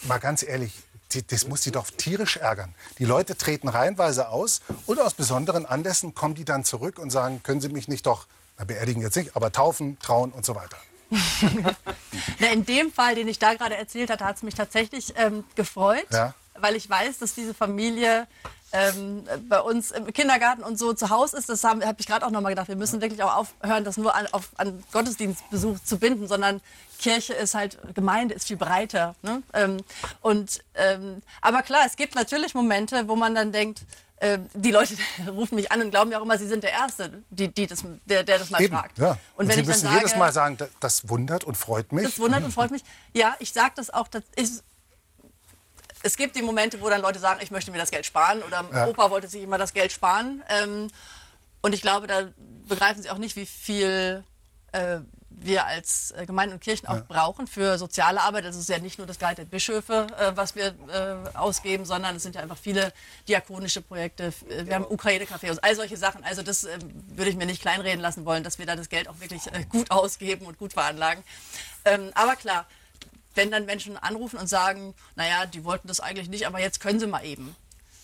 mal 0.04 0.20
ganz 0.20 0.44
ehrlich, 0.44 0.74
die- 1.14 1.26
das 1.26 1.48
muss 1.48 1.64
Sie 1.64 1.72
doch 1.72 1.90
tierisch 1.90 2.38
ärgern. 2.38 2.76
Die 3.00 3.06
Leute 3.06 3.36
treten 3.36 3.68
reihenweise 3.68 4.30
aus 4.30 4.62
und 4.86 5.00
aus 5.00 5.16
besonderen 5.16 5.66
Anlässen 5.66 6.14
kommen 6.14 6.36
die 6.36 6.46
dann 6.46 6.64
zurück 6.64 7.00
und 7.00 7.10
sagen, 7.10 7.42
können 7.42 7.62
Sie 7.62 7.70
mich 7.70 7.88
nicht 7.88 8.06
doch, 8.06 8.28
na, 8.60 8.66
beerdigen 8.66 9.02
jetzt 9.02 9.16
nicht, 9.16 9.36
aber 9.36 9.52
taufen, 9.52 9.98
trauen 10.00 10.32
und 10.32 10.46
so 10.46 10.54
weiter. 10.54 10.78
Na, 12.40 12.48
in 12.52 12.66
dem 12.66 12.92
Fall, 12.92 13.16
den 13.16 13.28
ich 13.28 13.40
da 13.40 13.54
gerade 13.54 13.76
erzählt 13.76 14.10
hatte, 14.10 14.26
hat 14.26 14.38
es 14.38 14.44
mich 14.44 14.56
tatsächlich 14.56 15.14
ähm, 15.18 15.44
gefreut, 15.56 16.08
Ja. 16.12 16.34
weil 16.56 16.76
ich 16.76 16.90
weiß, 16.90 17.20
dass 17.20 17.34
diese 17.34 17.54
Familie 17.54 18.28
ähm, 18.74 19.24
bei 19.50 19.60
uns 19.60 19.92
im 19.92 20.12
Kindergarten 20.14 20.64
und 20.64 20.80
so 20.80 20.94
zu 20.94 21.10
Hause 21.10 21.38
ist. 21.38 21.50
Das 21.50 21.64
habe 21.66 21.86
hab 21.86 22.00
ich 22.00 22.08
gerade 22.08 22.26
auch 22.26 22.32
noch 22.32 22.40
mal 22.42 22.50
gedacht. 22.50 22.70
Wir 22.70 22.78
müssen 22.78 23.02
wirklich 23.02 23.22
auch 23.22 23.36
aufhören, 23.36 23.84
das 23.84 23.98
nur 23.98 24.16
an, 24.16 24.28
auf, 24.32 24.50
an 24.58 24.82
Gottesdienstbesuch 24.94 25.80
zu 25.84 25.98
binden, 26.00 26.28
sondern 26.28 26.62
Kirche 27.00 27.34
ist 27.34 27.54
halt, 27.54 27.78
Gemeinde 27.96 28.34
ist 28.34 28.48
viel 28.48 28.58
breiter. 28.58 29.16
Ne? 29.24 29.44
Ähm, 29.54 29.78
und, 30.22 30.62
ähm, 30.76 31.22
aber 31.42 31.64
klar, 31.64 31.82
es 31.86 31.98
gibt 31.98 32.16
natürlich 32.16 32.54
Momente, 32.54 33.08
wo 33.10 33.16
man 33.18 33.36
dann 33.36 33.52
denkt, 33.52 33.82
äh, 34.22 34.38
die 34.54 34.70
Leute 34.70 34.96
rufen 35.28 35.56
mich 35.56 35.72
an 35.72 35.82
und 35.82 35.90
glauben 35.90 36.12
ja 36.12 36.20
auch 36.20 36.24
immer, 36.24 36.38
sie 36.38 36.48
sind 36.48 36.64
der 36.64 36.72
Erste, 36.72 37.24
die, 37.32 37.48
die 37.52 37.66
das, 37.66 37.84
der, 38.06 38.24
der 38.24 38.38
das 38.38 38.52
mal 38.52 38.62
Eben, 38.62 38.76
fragt. 38.76 39.00
ja. 39.00 39.18
Und, 39.36 39.48
wenn 39.48 39.56
Sie 39.56 39.62
ich 39.62 39.66
dann 39.66 39.66
müssen 39.66 39.82
sage, 39.88 39.98
jedes 39.98 40.16
Mal 40.16 40.32
sagen, 40.32 40.58
das, 40.58 40.70
das 40.80 41.10
wundert 41.10 41.44
und 41.44 41.58
freut 41.58 41.92
mich. 41.92 42.04
das 42.06 42.20
wundert 42.20 42.44
und 42.44 42.52
freut 42.52 42.70
mich. 42.70 42.84
Ja, 43.14 43.36
ich 43.40 43.52
sage 43.52 43.74
das 43.76 43.90
auch. 43.90 44.08
Das 44.08 44.24
ist, 44.36 44.64
es 46.04 46.18
gibt 46.18 46.36
die 46.36 46.44
Momente, 46.44 46.80
wo 46.82 46.90
dann 46.90 47.02
Leute 47.02 47.18
sagen, 47.18 47.40
ich 47.42 47.50
möchte 47.50 47.72
mir 47.72 47.80
das 47.80 47.90
Geld 47.90 48.06
sparen 48.06 48.44
oder 48.44 48.64
Ja. 48.72 48.88
Opa 48.88 49.10
wollte 49.10 49.28
sich 49.28 49.42
immer 49.42 49.58
das 49.58 49.74
Geld 49.74 49.92
sparen. 49.92 50.44
Ähm, 50.50 50.90
und 51.62 51.74
ich 51.74 51.82
glaube, 51.82 52.06
da 52.06 52.30
begreifen 52.68 53.02
sie 53.02 53.10
auch 53.10 53.18
nicht, 53.18 53.36
wie 53.36 53.48
viel 53.48 54.24
äh, 54.72 55.00
wir 55.40 55.66
als 55.66 56.12
äh, 56.12 56.26
Gemeinden 56.26 56.54
und 56.54 56.62
Kirchen 56.62 56.88
auch 56.88 57.02
brauchen 57.06 57.48
für 57.48 57.78
soziale 57.78 58.22
Arbeit. 58.22 58.46
Also 58.46 58.60
es 58.60 58.70
ist 58.70 58.70
ja 58.70 58.80
nicht 58.80 58.98
nur 58.98 59.08
das 59.08 59.20
Gehalt 59.20 59.38
der 59.38 59.46
Bischöfe, 59.46 60.08
äh, 60.20 60.32
was 60.36 60.56
wir 60.56 60.76
äh, 60.90 61.38
ausgeben, 61.38 61.86
sondern 61.86 62.16
es 62.16 62.24
sind 62.24 62.36
ja 62.36 62.42
einfach 62.42 62.58
viele 62.58 62.94
diakonische 63.28 63.82
Projekte. 63.82 64.34
Äh, 64.50 64.66
Wir 64.66 64.76
haben 64.76 64.86
Ukraine-Café 64.86 65.50
und 65.50 65.64
all 65.64 65.76
solche 65.76 65.98
Sachen. 65.98 66.24
Also 66.24 66.44
das 66.44 66.64
ähm, 66.64 66.80
würde 67.16 67.32
ich 67.32 67.38
mir 67.38 67.46
nicht 67.46 67.62
kleinreden 67.62 68.02
lassen 68.02 68.26
wollen, 68.26 68.44
dass 68.44 68.60
wir 68.60 68.66
da 68.66 68.76
das 68.76 68.90
Geld 68.90 69.08
auch 69.08 69.20
wirklich 69.20 69.48
äh, 69.48 69.66
gut 69.70 69.90
ausgeben 69.90 70.46
und 70.46 70.58
gut 70.58 70.74
veranlagen. 70.74 71.24
Ähm, 71.86 72.12
aber 72.14 72.36
klar, 72.36 72.66
wenn 73.36 73.50
dann 73.50 73.66
Menschen 73.66 73.98
anrufen 73.98 74.38
und 74.38 74.48
sagen, 74.48 74.94
naja, 75.16 75.46
die 75.46 75.64
wollten 75.64 75.88
das 75.88 76.00
eigentlich 76.00 76.30
nicht, 76.30 76.46
aber 76.46 76.60
jetzt 76.60 76.80
können 76.80 77.00
sie 77.00 77.08
mal 77.08 77.26
eben, 77.26 77.56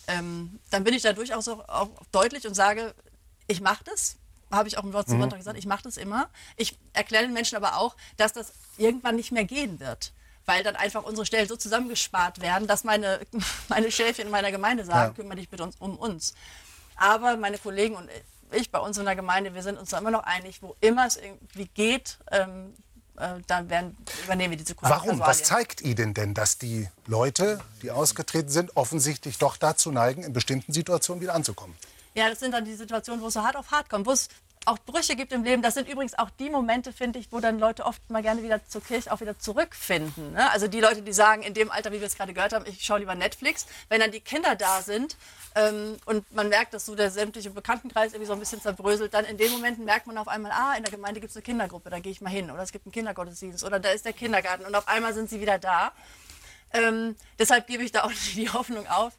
ähm, 0.08 0.60
dann 0.72 0.84
bin 0.84 0.94
ich 0.94 1.02
da 1.02 1.14
durchaus 1.14 1.48
auch, 1.50 1.68
auch 1.68 1.90
deutlich 2.12 2.48
und 2.48 2.54
sage, 2.54 2.94
ich 3.48 3.62
mache 3.62 3.84
das. 3.84 4.16
Habe 4.52 4.68
ich 4.68 4.78
auch 4.78 4.84
im 4.84 4.94
Wort 4.94 5.10
zum 5.10 5.20
Sonntag 5.20 5.40
gesagt, 5.40 5.58
ich 5.58 5.66
mache 5.66 5.84
das 5.84 5.98
immer. 5.98 6.30
Ich 6.56 6.78
erkläre 6.94 7.24
den 7.24 7.34
Menschen 7.34 7.56
aber 7.56 7.78
auch, 7.78 7.96
dass 8.16 8.34
das 8.34 8.54
irgendwann 8.78 9.16
nicht 9.16 9.32
mehr 9.32 9.46
gehen 9.46 9.80
wird. 9.80 10.14
Weil 10.46 10.64
dann 10.64 10.78
einfach 10.78 11.04
unsere 11.04 11.26
Stellen 11.26 11.48
so 11.48 11.58
zusammengespart 11.58 12.42
werden, 12.42 12.68
dass 12.68 12.84
meine, 12.84 13.20
meine 13.68 13.92
Schäfchen 13.92 14.26
in 14.26 14.32
meiner 14.32 14.52
Gemeinde 14.52 14.86
sagen, 14.86 15.14
kümmere 15.16 15.38
dich 15.38 15.50
bitte 15.50 15.64
uns, 15.64 15.76
um 15.80 15.98
uns. 15.98 16.34
Aber 16.96 17.36
meine 17.38 17.58
Kollegen 17.58 17.96
und 17.96 18.10
ich 18.52 18.72
bei 18.72 18.80
uns 18.80 18.98
in 18.98 19.06
der 19.06 19.16
Gemeinde, 19.16 19.54
wir 19.54 19.64
sind 19.64 19.78
uns 19.78 19.90
da 19.90 19.98
immer 19.98 20.12
noch 20.12 20.24
einig, 20.24 20.62
wo 20.62 20.76
immer 20.80 21.06
es 21.06 21.18
irgendwie 21.18 21.68
geht, 21.74 22.18
ähm, 22.32 22.74
äh, 23.18 23.42
dann 23.48 23.70
werden, 23.70 23.98
übernehmen 24.24 24.52
wir 24.52 24.58
diese 24.58 24.76
Warum? 24.80 25.20
Was 25.20 25.40
Personalien. 25.40 25.46
zeigt 25.46 25.82
Ihnen 25.82 26.14
denn, 26.14 26.34
dass 26.34 26.58
die 26.58 26.88
Leute, 27.08 27.60
die 27.82 27.92
ausgetreten 27.92 28.50
sind, 28.50 28.78
offensichtlich 28.78 29.38
doch 29.38 29.58
dazu 29.58 29.92
neigen, 29.92 30.24
in 30.24 30.34
bestimmten 30.34 30.72
Situationen 30.72 31.22
wieder 31.22 31.34
anzukommen? 31.34 31.76
Ja, 32.18 32.30
das 32.30 32.40
sind 32.40 32.52
dann 32.52 32.66
die 32.66 32.74
Situationen, 32.74 33.22
wo 33.22 33.28
es 33.28 33.36
so 33.36 33.44
hart 33.44 33.56
auf 33.56 33.70
hart 33.70 33.92
kommt, 33.92 34.08
wo 34.08 34.12
es 34.12 34.30
auch 34.66 34.80
Brüche 34.80 35.16
gibt 35.16 35.32
im 35.32 35.44
Leben. 35.44 35.62
Das 35.62 35.76
sind 35.76 35.88
übrigens 35.88 36.18
auch 36.18 36.32
die 36.32 36.50
Momente, 36.50 36.92
finde 36.92 37.20
ich, 37.20 37.32
wo 37.32 37.40
dann 37.40 37.60
Leute 37.60 37.86
oft 37.86 38.10
mal 38.10 38.24
gerne 38.24 38.42
wieder 38.42 38.60
zur 38.68 38.82
Kirche 38.82 39.12
auch 39.12 39.22
wieder 39.22 39.38
zurückfinden. 39.38 40.34
Ne? 40.34 40.50
Also 40.50 40.68
die 40.68 40.80
Leute, 40.80 41.04
die 41.04 41.14
sagen, 41.14 41.44
in 41.44 41.54
dem 41.54 41.70
Alter, 41.70 41.92
wie 41.92 42.00
wir 42.00 42.08
es 42.08 42.18
gerade 42.18 42.34
gehört 42.34 42.54
haben, 42.54 42.66
ich 42.68 42.84
schaue 42.84 42.98
lieber 42.98 43.14
Netflix. 43.14 43.68
Wenn 43.88 44.00
dann 44.00 44.10
die 44.10 44.20
Kinder 44.20 44.56
da 44.56 44.82
sind 44.82 45.16
ähm, 45.54 45.98
und 46.06 46.34
man 46.34 46.50
merkt, 46.50 46.74
dass 46.74 46.88
so 46.88 46.96
der 46.96 47.12
sämtliche 47.12 47.52
Bekanntenkreis 47.52 48.14
irgendwie 48.14 48.26
so 48.26 48.34
ein 48.34 48.40
bisschen 48.40 48.62
zerbröselt, 48.62 49.14
dann 49.14 49.26
in 49.26 49.38
den 49.38 49.52
Momenten 49.52 49.86
merkt 49.86 50.08
man 50.08 50.18
auf 50.18 50.28
einmal, 50.28 50.52
ah, 50.52 50.74
in 50.76 50.82
der 50.82 50.92
Gemeinde 50.92 51.20
gibt 51.20 51.30
es 51.30 51.38
eine 51.38 51.44
Kindergruppe, 51.44 51.92
da 51.92 52.00
gehe 52.00 52.12
ich 52.12 52.20
mal 52.20 52.32
hin. 52.32 52.50
Oder 52.50 52.64
es 52.64 52.72
gibt 52.72 52.88
einen 52.88 52.94
Kindergottesdienst 52.94 53.64
oder 53.64 53.80
da 53.80 53.92
ist 53.92 54.06
der 54.06 54.14
Kindergarten 54.14 54.66
und 54.66 54.74
auf 54.74 54.88
einmal 54.88 55.14
sind 55.14 55.30
sie 55.30 55.40
wieder 55.40 55.60
da. 55.60 55.92
Ähm, 56.74 57.16
deshalb 57.40 57.68
gebe 57.68 57.84
ich 57.84 57.92
da 57.92 58.04
auch 58.04 58.12
die 58.36 58.50
Hoffnung 58.50 58.88
auf, 58.88 59.14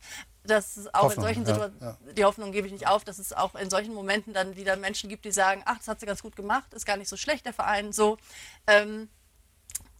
dass 0.48 0.76
es 0.76 0.92
auch 0.94 1.04
Hoffnung, 1.04 1.26
in 1.26 1.34
solchen 1.34 1.46
ja, 1.46 1.54
Situationen, 1.54 1.98
ja. 2.06 2.12
die 2.12 2.24
Hoffnung 2.24 2.52
gebe 2.52 2.66
ich 2.66 2.72
nicht 2.72 2.88
auf, 2.88 3.04
dass 3.04 3.18
es 3.18 3.32
auch 3.32 3.54
in 3.54 3.70
solchen 3.70 3.94
Momenten 3.94 4.34
dann 4.34 4.56
wieder 4.56 4.76
Menschen 4.76 5.08
gibt, 5.08 5.24
die 5.24 5.32
sagen, 5.32 5.62
ach, 5.64 5.78
das 5.78 5.88
hat 5.88 6.00
sie 6.00 6.06
ganz 6.06 6.22
gut 6.22 6.36
gemacht, 6.36 6.72
ist 6.74 6.86
gar 6.86 6.96
nicht 6.96 7.08
so 7.08 7.16
schlecht, 7.16 7.46
der 7.46 7.52
Verein, 7.52 7.92
so. 7.92 8.18
Ähm, 8.66 9.08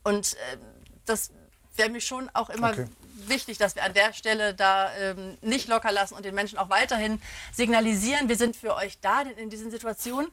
und 0.05 0.37
ähm, 0.53 0.61
das 1.07 1.31
wäre 1.77 1.91
mir 1.91 2.01
schon 2.01 2.31
auch 2.33 2.51
immer 2.51 2.71
Okay. 2.71 2.87
wichtig, 3.27 3.59
dass 3.59 3.77
wir 3.77 3.85
an 3.85 3.95
der 3.95 4.13
Stelle 4.13 4.55
da 4.55 4.95
ähm, 4.97 5.39
nicht 5.41 5.69
locker 5.69 5.93
lassen 5.93 6.15
und 6.15 6.25
den 6.25 6.35
Menschen 6.35 6.59
auch 6.59 6.71
weiterhin 6.71 7.21
signalisieren, 7.53 8.29
wir 8.29 8.37
sind 8.37 8.57
für 8.57 8.75
euch 8.75 8.99
da 9.01 9.23
in, 9.23 9.31
in 9.31 9.51
diesen 9.51 9.71
Situationen. 9.71 10.31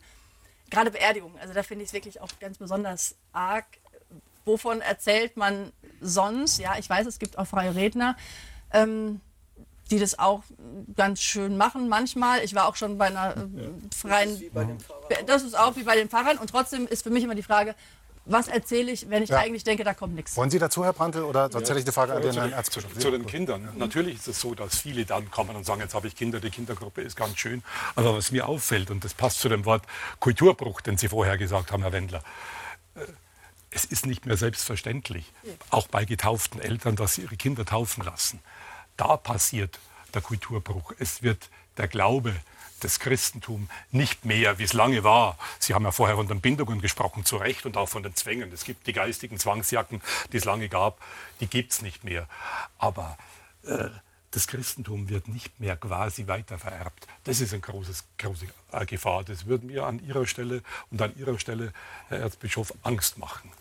Gerade 0.71 0.91
Beerdigungen, 0.91 1.37
also 1.39 1.53
da 1.53 1.61
finde 1.61 1.83
ich 1.83 1.89
es 1.89 1.93
wirklich 1.93 2.19
auch 2.21 2.29
ganz 2.39 2.57
besonders 2.57 3.15
arg. 3.31 3.65
Wovon 4.45 4.81
erzählt 4.81 5.37
man 5.37 5.71
sonst? 6.01 6.59
Ja, 6.59 6.77
ich 6.77 6.89
weiß, 6.89 7.07
es 7.07 7.19
gibt 7.19 7.37
auch 7.37 7.47
freie 7.47 7.75
Redner. 7.75 8.15
Ähm, 8.71 9.21
die 9.91 9.99
das 9.99 10.17
auch 10.17 10.43
ganz 10.95 11.21
schön 11.21 11.57
machen 11.57 11.89
manchmal. 11.89 12.43
Ich 12.43 12.55
war 12.55 12.67
auch 12.67 12.75
schon 12.75 12.97
bei 12.97 13.05
einer 13.07 13.35
äh, 13.37 13.95
freien. 13.95 14.51
Das 15.27 15.43
ist 15.43 15.57
auch 15.57 15.75
wie 15.75 15.83
bei 15.83 15.95
den 15.95 16.09
Pfarrern. 16.09 16.37
Und 16.37 16.49
trotzdem 16.49 16.87
ist 16.87 17.03
für 17.03 17.09
mich 17.11 17.23
immer 17.23 17.35
die 17.35 17.43
Frage, 17.43 17.75
was 18.27 18.47
erzähle 18.47 18.91
ich, 18.91 19.07
wenn 19.11 19.21
ich 19.21 19.29
Ja. 19.29 19.37
eigentlich 19.37 19.63
denke, 19.63 19.83
da 19.83 19.93
kommt 19.93 20.15
nichts. 20.15 20.35
Wollen 20.35 20.49
Sie 20.49 20.57
dazu, 20.57 20.83
Herr 20.83 20.93
Prantl, 20.93 21.21
oder 21.21 21.51
sonst 21.51 21.69
hätte 21.69 21.79
ich 21.79 21.85
eine 21.85 21.91
Frage 21.91 22.13
an 22.13 22.23
den 22.23 22.31
zu, 22.33 22.39
Herrn 22.41 22.53
Erzbischof? 22.53 22.93
zu, 22.93 22.99
zu 22.99 23.11
den 23.11 23.27
Kindern. 23.27 23.69
Natürlich 23.77 24.15
ist 24.15 24.27
es 24.27 24.41
so, 24.41 24.55
dass 24.55 24.79
viele 24.79 25.05
dann 25.05 25.29
kommen 25.29 25.55
und 25.55 25.63
sagen, 25.63 25.81
jetzt 25.81 25.93
habe 25.93 26.07
ich 26.07 26.15
Kinder, 26.15 26.39
die 26.39 26.49
Kindergruppe 26.49 27.01
ist 27.01 27.15
ganz 27.15 27.37
schön. 27.37 27.61
Aber 27.95 28.15
was 28.17 28.31
mir 28.31 28.47
auffällt, 28.47 28.89
und 28.89 29.03
das 29.03 29.13
passt 29.13 29.39
zu 29.41 29.49
dem 29.49 29.65
Wort 29.65 29.83
Kulturbruch, 30.19 30.81
den 30.81 30.97
Sie 30.97 31.07
vorher 31.09 31.37
gesagt 31.37 31.71
haben, 31.71 31.83
Herr 31.83 31.91
Wendler, 31.91 32.23
äh, 32.95 33.01
es 33.69 33.85
ist 33.85 34.05
nicht 34.07 34.25
mehr 34.25 34.37
selbstverständlich, 34.37 35.31
auch 35.69 35.87
bei 35.89 36.05
getauften 36.05 36.61
Eltern, 36.61 36.95
dass 36.95 37.15
sie 37.15 37.23
ihre 37.23 37.35
Kinder 37.35 37.65
taufen 37.65 38.05
lassen. 38.05 38.39
Da 38.97 39.17
passiert 39.17 39.79
der 40.13 40.21
Kulturbruch. 40.21 40.93
Es 40.99 41.21
wird 41.21 41.49
der 41.77 41.87
Glaube, 41.87 42.33
das 42.79 42.99
Christentum 42.99 43.69
nicht 43.91 44.25
mehr, 44.25 44.59
wie 44.59 44.63
es 44.63 44.73
lange 44.73 45.03
war. 45.03 45.37
Sie 45.59 45.73
haben 45.73 45.83
ja 45.83 45.91
vorher 45.91 46.15
von 46.15 46.27
den 46.27 46.41
Bindungen 46.41 46.81
gesprochen, 46.81 47.25
zu 47.25 47.37
Recht, 47.37 47.65
und 47.65 47.77
auch 47.77 47.89
von 47.89 48.03
den 48.03 48.15
Zwängen. 48.15 48.51
Es 48.51 48.63
gibt 48.63 48.87
die 48.87 48.93
geistigen 48.93 49.39
Zwangsjacken, 49.39 50.01
die 50.31 50.37
es 50.37 50.45
lange 50.45 50.69
gab, 50.69 50.99
die 51.39 51.47
gibt 51.47 51.71
es 51.71 51.81
nicht 51.81 52.03
mehr. 52.03 52.27
Aber 52.77 53.17
äh, 53.63 53.89
das 54.31 54.47
Christentum 54.47 55.09
wird 55.09 55.29
nicht 55.29 55.59
mehr 55.59 55.77
quasi 55.77 56.27
weitervererbt. 56.27 57.07
Das 57.23 57.39
ist 57.39 57.53
eine 57.53 57.61
große 57.61 57.93
Gefahr. 58.85 59.23
Das 59.23 59.45
würde 59.45 59.65
mir 59.65 59.85
an 59.85 60.05
Ihrer 60.05 60.27
Stelle 60.27 60.61
und 60.91 61.01
an 61.01 61.17
Ihrer 61.17 61.39
Stelle, 61.39 61.71
Herr 62.09 62.19
Erzbischof, 62.19 62.73
Angst 62.83 63.17
machen. 63.17 63.51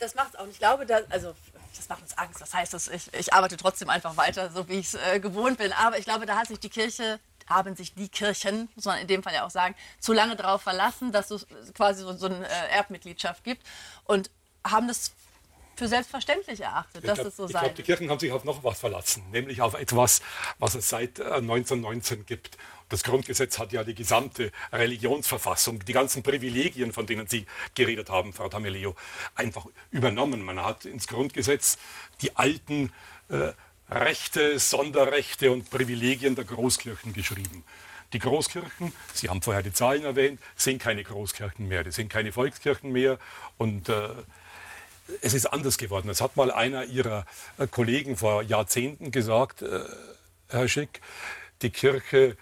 Das 0.00 0.14
macht 0.14 0.30
es 0.34 0.36
auch. 0.36 0.48
Ich 0.48 0.58
glaube, 0.58 0.86
da, 0.86 1.00
also 1.10 1.34
das 1.78 1.88
macht 1.88 2.02
uns 2.02 2.16
Angst. 2.18 2.40
Das 2.40 2.54
heißt, 2.54 2.72
dass 2.74 2.88
ich, 2.88 3.12
ich 3.14 3.32
arbeite 3.32 3.56
trotzdem 3.56 3.90
einfach 3.90 4.16
weiter, 4.16 4.50
so 4.50 4.68
wie 4.68 4.78
ich 4.78 4.86
es 4.86 4.94
äh, 4.94 5.20
gewohnt 5.20 5.58
bin. 5.58 5.72
Aber 5.72 5.98
ich 5.98 6.04
glaube, 6.04 6.26
da 6.26 6.36
hat 6.36 6.48
sich 6.48 6.58
die 6.58 6.68
Kirche, 6.68 7.18
haben 7.48 7.76
sich 7.76 7.94
die 7.94 8.08
Kirchen, 8.08 8.68
muss 8.74 8.84
man 8.84 8.98
in 8.98 9.06
dem 9.06 9.22
Fall 9.22 9.34
ja 9.34 9.44
auch 9.46 9.50
sagen, 9.50 9.74
zu 10.00 10.12
lange 10.12 10.36
darauf 10.36 10.62
verlassen, 10.62 11.12
dass 11.12 11.30
es 11.30 11.46
quasi 11.74 12.02
so, 12.02 12.12
so 12.16 12.26
eine 12.26 12.46
äh, 12.46 12.70
Erbmitgliedschaft 12.70 13.44
gibt 13.44 13.64
und 14.04 14.30
haben 14.64 14.88
das 14.88 15.12
für 15.76 15.88
selbstverständlich 15.88 16.60
erachtet, 16.60 17.06
dass 17.06 17.18
glaub- 17.18 17.26
es 17.28 17.36
so 17.36 17.46
ich 17.46 17.52
sei. 17.52 17.60
glaube, 17.60 17.74
die 17.74 17.82
Kirchen 17.82 18.10
haben 18.10 18.18
sich 18.18 18.32
auf 18.32 18.44
noch 18.44 18.64
was 18.64 18.80
verlassen, 18.80 19.22
nämlich 19.30 19.60
auf 19.60 19.74
etwas, 19.74 20.22
was 20.58 20.74
es 20.74 20.88
seit 20.88 21.18
äh, 21.18 21.24
1919 21.24 22.24
gibt. 22.26 22.56
Das 22.88 23.02
Grundgesetz 23.02 23.58
hat 23.58 23.72
ja 23.72 23.82
die 23.82 23.94
gesamte 23.94 24.52
Religionsverfassung, 24.72 25.84
die 25.84 25.92
ganzen 25.92 26.22
Privilegien, 26.22 26.92
von 26.92 27.06
denen 27.06 27.26
Sie 27.26 27.46
geredet 27.74 28.10
haben, 28.10 28.32
Frau 28.32 28.48
Tameleo, 28.48 28.94
einfach 29.34 29.66
übernommen. 29.90 30.42
Man 30.44 30.62
hat 30.62 30.84
ins 30.84 31.08
Grundgesetz 31.08 31.78
die 32.22 32.36
alten 32.36 32.92
äh, 33.28 33.52
Rechte, 33.90 34.58
Sonderrechte 34.58 35.50
und 35.50 35.70
Privilegien 35.70 36.34
der 36.36 36.44
Großkirchen 36.44 37.12
geschrieben. 37.12 37.64
Die 38.12 38.20
Großkirchen, 38.20 38.92
Sie 39.14 39.28
haben 39.28 39.42
vorher 39.42 39.62
die 39.62 39.72
Zahlen 39.72 40.04
erwähnt, 40.04 40.40
sind 40.54 40.80
keine 40.80 41.02
Großkirchen 41.02 41.66
mehr, 41.66 41.82
die 41.82 41.90
sind 41.90 42.08
keine 42.08 42.30
Volkskirchen 42.30 42.92
mehr 42.92 43.18
und 43.58 43.88
äh, 43.88 44.10
es 45.22 45.34
ist 45.34 45.46
anders 45.46 45.78
geworden. 45.78 46.08
Es 46.08 46.20
hat 46.20 46.36
mal 46.36 46.50
einer 46.50 46.84
Ihrer 46.84 47.26
äh, 47.58 47.66
Kollegen 47.66 48.16
vor 48.16 48.42
Jahrzehnten 48.42 49.10
gesagt, 49.10 49.62
äh, 49.62 49.80
Herr 50.48 50.68
Schick, 50.68 51.00
die 51.62 51.70
Kirche 51.70 52.36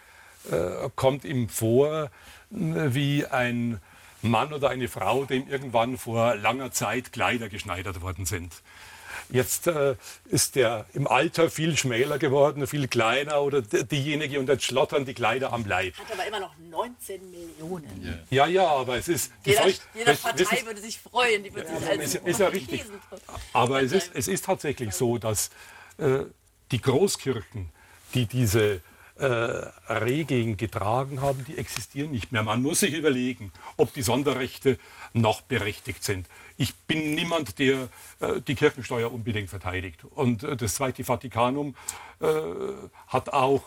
äh, 0.51 0.89
kommt 0.97 1.25
ihm 1.25 1.49
vor 1.49 2.11
wie 2.51 3.27
ein 3.27 3.81
Mann 4.23 4.53
oder 4.53 4.71
eine 4.71 4.89
Frau, 4.89 5.25
dem 5.25 5.49
irgendwann 5.49 5.99
vor 5.99 6.35
langer 6.37 6.71
Zeit 6.73 7.13
Kleider 7.13 7.49
geschneidert 7.49 8.01
worden 8.01 8.27
sind. 8.27 8.53
Jetzt 9.31 9.67
äh, 9.67 9.97
ist 10.27 10.55
der 10.55 10.85
im 10.93 11.07
Alter 11.07 11.51
viel 11.51 11.77
schmäler 11.79 12.19
geworden, 12.19 12.67
viel 12.67 12.89
kleiner 12.89 13.41
oder 13.41 13.63
diejenige 13.63 14.39
und 14.39 14.49
jetzt 14.49 14.65
schlottern 14.65 15.07
die 15.07 15.15
Kleider 15.15 15.53
am 15.53 15.65
Leib. 15.67 15.95
Hat 15.99 16.13
aber 16.13 16.27
immer 16.27 16.41
noch 16.41 16.55
19 16.71 17.31
Millionen. 17.31 18.23
Ja, 18.31 18.47
ja, 18.47 18.67
aber 18.69 18.97
es 18.99 19.09
ist... 19.09 19.33
Jeder, 19.45 19.63
Feucht- 19.63 19.83
jeder 19.95 20.13
wissen 20.13 20.23
Partei 20.23 20.57
Sie- 20.57 20.67
würde 20.67 20.81
sich 20.81 20.99
freuen. 21.01 21.43
Die 21.43 21.55
würde 21.55 21.69
sich 21.69 21.89
als 21.89 22.05
ist, 22.05 22.27
ist 22.27 22.41
ja 22.41 22.49
richtig. 22.49 22.85
Aber 23.55 23.83
es 23.83 23.93
ist, 23.93 24.11
es 24.15 24.29
ist 24.29 24.45
tatsächlich 24.45 24.93
so, 24.93 25.17
dass 25.17 25.51
äh, 25.97 26.21
die 26.71 26.81
Großkirchen, 26.83 27.71
die 28.13 28.27
diese 28.27 28.83
äh, 29.17 29.27
Regeln 29.27 30.57
getragen 30.57 31.21
haben, 31.21 31.45
die 31.45 31.57
existieren 31.57 32.11
nicht 32.11 32.33
mehr. 32.33 32.43
Man 32.43 32.63
muss 32.63 32.81
sich 32.81 32.95
überlegen, 32.95 33.53
ob 33.77 33.93
die 33.93 34.03
Sonderrechte 34.03 34.79
noch 35.13 35.43
berechtigt 35.43 36.03
sind. 36.03 36.29
Ich 36.57 36.75
bin 36.75 37.15
niemand, 37.15 37.59
der 37.59 37.89
äh, 38.21 38.41
die 38.41 38.55
Kirchensteuer 38.55 39.13
unbedingt 39.13 39.51
verteidigt. 39.51 40.05
Und 40.05 40.43
äh, 40.43 40.57
das 40.57 40.75
Zweite 40.75 41.05
Vatikanum 41.05 41.77
äh, 42.21 42.27
hat 43.07 43.33
auch 43.33 43.63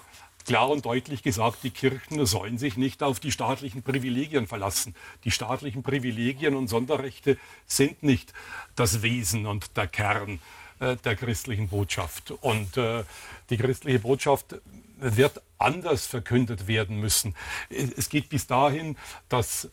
klar 0.46 0.70
und 0.70 0.86
deutlich 0.86 1.24
gesagt, 1.24 1.60
die 1.64 1.72
Kirchen 1.72 2.26
sollen 2.26 2.58
sich 2.58 2.78
nicht 2.78 3.04
auf 3.04 3.20
die 3.20 3.32
staatlichen 3.32 3.84
Privilegien 3.84 4.48
verlassen. 4.48 4.96
Die 5.26 5.32
staatlichen 5.32 5.84
Privilegien 5.84 6.56
und 6.56 6.68
Sonderrechte 6.68 7.38
sind 7.66 8.02
nicht 8.02 8.34
das 8.76 9.02
Wesen 9.02 9.46
und 9.46 9.76
der 9.76 9.88
Kern 9.88 10.40
der 10.80 11.16
christlichen 11.16 11.70
Botschaft. 11.70 12.32
Und 12.32 12.78
äh, 12.78 13.04
die 13.50 13.58
christliche 13.58 14.00
Botschaft 14.00 14.56
wird 15.00 15.42
anders 15.58 16.06
verkündet 16.06 16.68
werden 16.68 17.00
müssen. 17.00 17.36
Es 17.70 18.10
geht 18.10 18.30
bis 18.30 18.48
dahin, 18.48 18.98
dass 19.30 19.70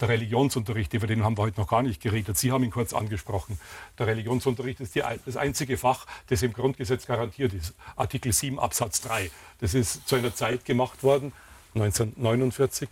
der 0.00 0.08
Religionsunterricht, 0.10 0.94
über 0.94 1.06
den 1.06 1.24
haben 1.24 1.36
wir 1.36 1.42
heute 1.42 1.60
noch 1.60 1.68
gar 1.68 1.82
nicht 1.82 2.00
geredet. 2.00 2.38
Sie 2.38 2.52
haben 2.52 2.62
ihn 2.62 2.70
kurz 2.70 2.92
angesprochen. 2.92 3.58
Der 3.98 4.06
Religionsunterricht 4.06 4.80
ist 4.80 4.94
die, 4.94 5.02
das 5.26 5.36
einzige 5.36 5.76
Fach, 5.76 6.06
das 6.28 6.42
im 6.42 6.52
Grundgesetz 6.52 7.06
garantiert 7.06 7.52
ist. 7.52 7.74
Artikel 7.96 8.32
7 8.32 8.58
Absatz 8.60 9.00
3. 9.00 9.30
Das 9.58 9.74
ist 9.74 10.06
zu 10.08 10.16
einer 10.16 10.34
Zeit 10.34 10.64
gemacht 10.64 11.02
worden, 11.02 11.32
1949, 11.74 12.88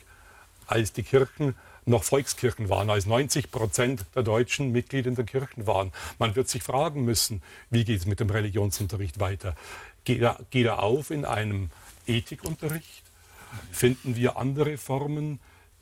als 0.66 0.92
die 0.92 1.04
Kirchen 1.04 1.54
noch 1.86 2.04
Volkskirchen 2.04 2.68
waren, 2.68 2.90
als 2.90 3.06
90 3.06 3.50
Prozent 3.50 4.04
der 4.14 4.22
Deutschen 4.22 4.72
Mitglied 4.72 5.06
in 5.06 5.14
der 5.14 5.24
Kirchen 5.24 5.66
waren. 5.66 5.92
Man 6.18 6.34
wird 6.34 6.48
sich 6.48 6.62
fragen 6.62 7.04
müssen, 7.04 7.42
wie 7.70 7.84
geht 7.84 8.00
es 8.00 8.06
mit 8.06 8.20
dem 8.20 8.28
Religionsunterricht 8.28 9.20
weiter? 9.20 9.54
Geht 10.04 10.20
er, 10.20 10.38
geht 10.50 10.66
er 10.66 10.82
auf 10.82 11.10
in 11.10 11.24
einem 11.24 11.70
Ethikunterricht? 12.06 13.04
Finden 13.70 14.16
wir 14.16 14.36
andere 14.36 14.76
Formen 14.78 15.40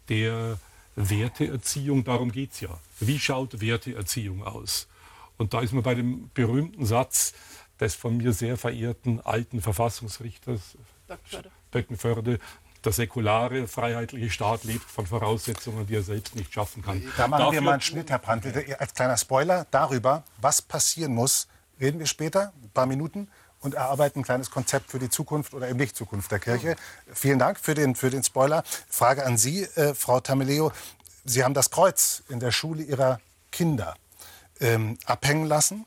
der 0.08 0.58
Werteerziehung? 0.94 2.04
Darum 2.04 2.30
geht 2.30 2.52
es 2.52 2.60
ja. 2.60 2.78
Wie 3.00 3.18
schaut 3.18 3.60
Werteerziehung 3.60 4.44
aus? 4.44 4.88
Und 5.36 5.54
da 5.54 5.60
ist 5.60 5.72
man 5.72 5.82
bei 5.82 5.94
dem 5.94 6.30
berühmten 6.34 6.84
Satz 6.86 7.32
des 7.80 7.94
von 7.94 8.16
mir 8.16 8.32
sehr 8.32 8.56
verehrten 8.56 9.20
alten 9.20 9.60
Verfassungsrichters. 9.60 10.76
Böckenförde, 11.70 12.38
der 12.85 12.92
säkulare, 12.92 13.66
freiheitliche 13.66 14.31
Staat 14.31 14.64
lebt 14.64 14.88
von 14.90 15.07
Voraussetzungen, 15.07 15.87
die 15.87 15.97
er 15.97 16.03
selbst 16.03 16.37
nicht 16.37 16.53
schaffen 16.53 16.83
kann. 16.83 17.03
Da 17.16 17.29
machen 17.29 17.40
wir 17.40 17.47
Dafür- 17.47 17.61
mal 17.62 17.73
einen 17.73 17.81
Schnitt, 17.81 18.11
Herr 18.11 18.18
Prantl. 18.18 18.53
Als 18.79 18.94
kleiner 18.94 19.16
Spoiler 19.16 19.66
darüber, 19.70 20.25
was 20.40 20.61
passieren 20.62 21.14
muss, 21.14 21.49
reden 21.81 21.99
wir 21.99 22.07
später, 22.07 22.53
ein 22.62 22.70
paar 22.70 22.87
Minuten, 22.87 23.29
und 23.61 23.73
erarbeiten 23.75 24.18
ein 24.20 24.25
kleines 24.25 24.51
Konzept 24.51 24.90
für 24.90 24.99
die 24.99 25.09
Zukunft 25.09 25.55
oder 25.55 25.70
eben 25.70 25.79
nicht 25.79 25.97
Zukunft 25.97 26.31
der 26.31 26.38
Kirche. 26.38 26.77
Vielen 27.14 27.38
Dank 27.38 27.59
für 27.59 27.73
den, 27.73 27.94
für 27.94 28.11
den 28.11 28.23
Spoiler. 28.23 28.62
Frage 28.90 29.25
an 29.25 29.38
Sie, 29.38 29.62
äh, 29.62 29.94
Frau 29.94 30.20
Tameleo. 30.20 30.70
Sie 31.25 31.42
haben 31.42 31.55
das 31.55 31.70
Kreuz 31.70 32.23
in 32.29 32.40
der 32.40 32.51
Schule 32.53 32.83
Ihrer 32.83 33.20
Kinder 33.51 33.94
ähm, 34.61 34.99
abhängen 35.07 35.47
lassen. 35.47 35.87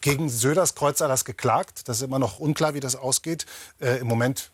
Gegen 0.00 0.30
Söders 0.30 0.74
Kreuz 0.74 1.02
hat 1.02 1.10
das 1.10 1.26
geklagt. 1.26 1.88
Das 1.90 1.98
ist 1.98 2.02
immer 2.04 2.18
noch 2.18 2.38
unklar, 2.38 2.72
wie 2.72 2.80
das 2.80 2.96
ausgeht. 2.96 3.44
Äh, 3.82 3.98
Im 3.98 4.06
Moment 4.06 4.50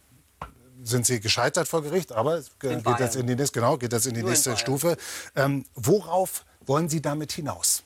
sind 0.82 1.06
Sie 1.06 1.20
gescheitert 1.20 1.68
vor 1.68 1.82
Gericht, 1.82 2.12
aber 2.12 2.34
es 2.36 2.48
In 2.48 2.54
geht 2.58 2.70
jetzt 2.70 2.84
Bayern. 2.84 3.20
in 3.20 3.26
die 3.26 3.36
nächste, 3.36 3.60
genau, 3.60 3.76
geht 3.76 3.92
jetzt 3.92 4.06
in 4.06 4.14
die 4.14 4.20
Nur 4.20 4.28
in 4.28 4.32
nächste 4.32 4.50
Bayern. 4.50 4.58
Stufe. 4.58 4.96
Ähm, 5.34 5.64
worauf 5.74 6.44
wollen 6.66 6.88
Sie 6.88 7.00
damit 7.00 7.32
hinaus? 7.32 7.82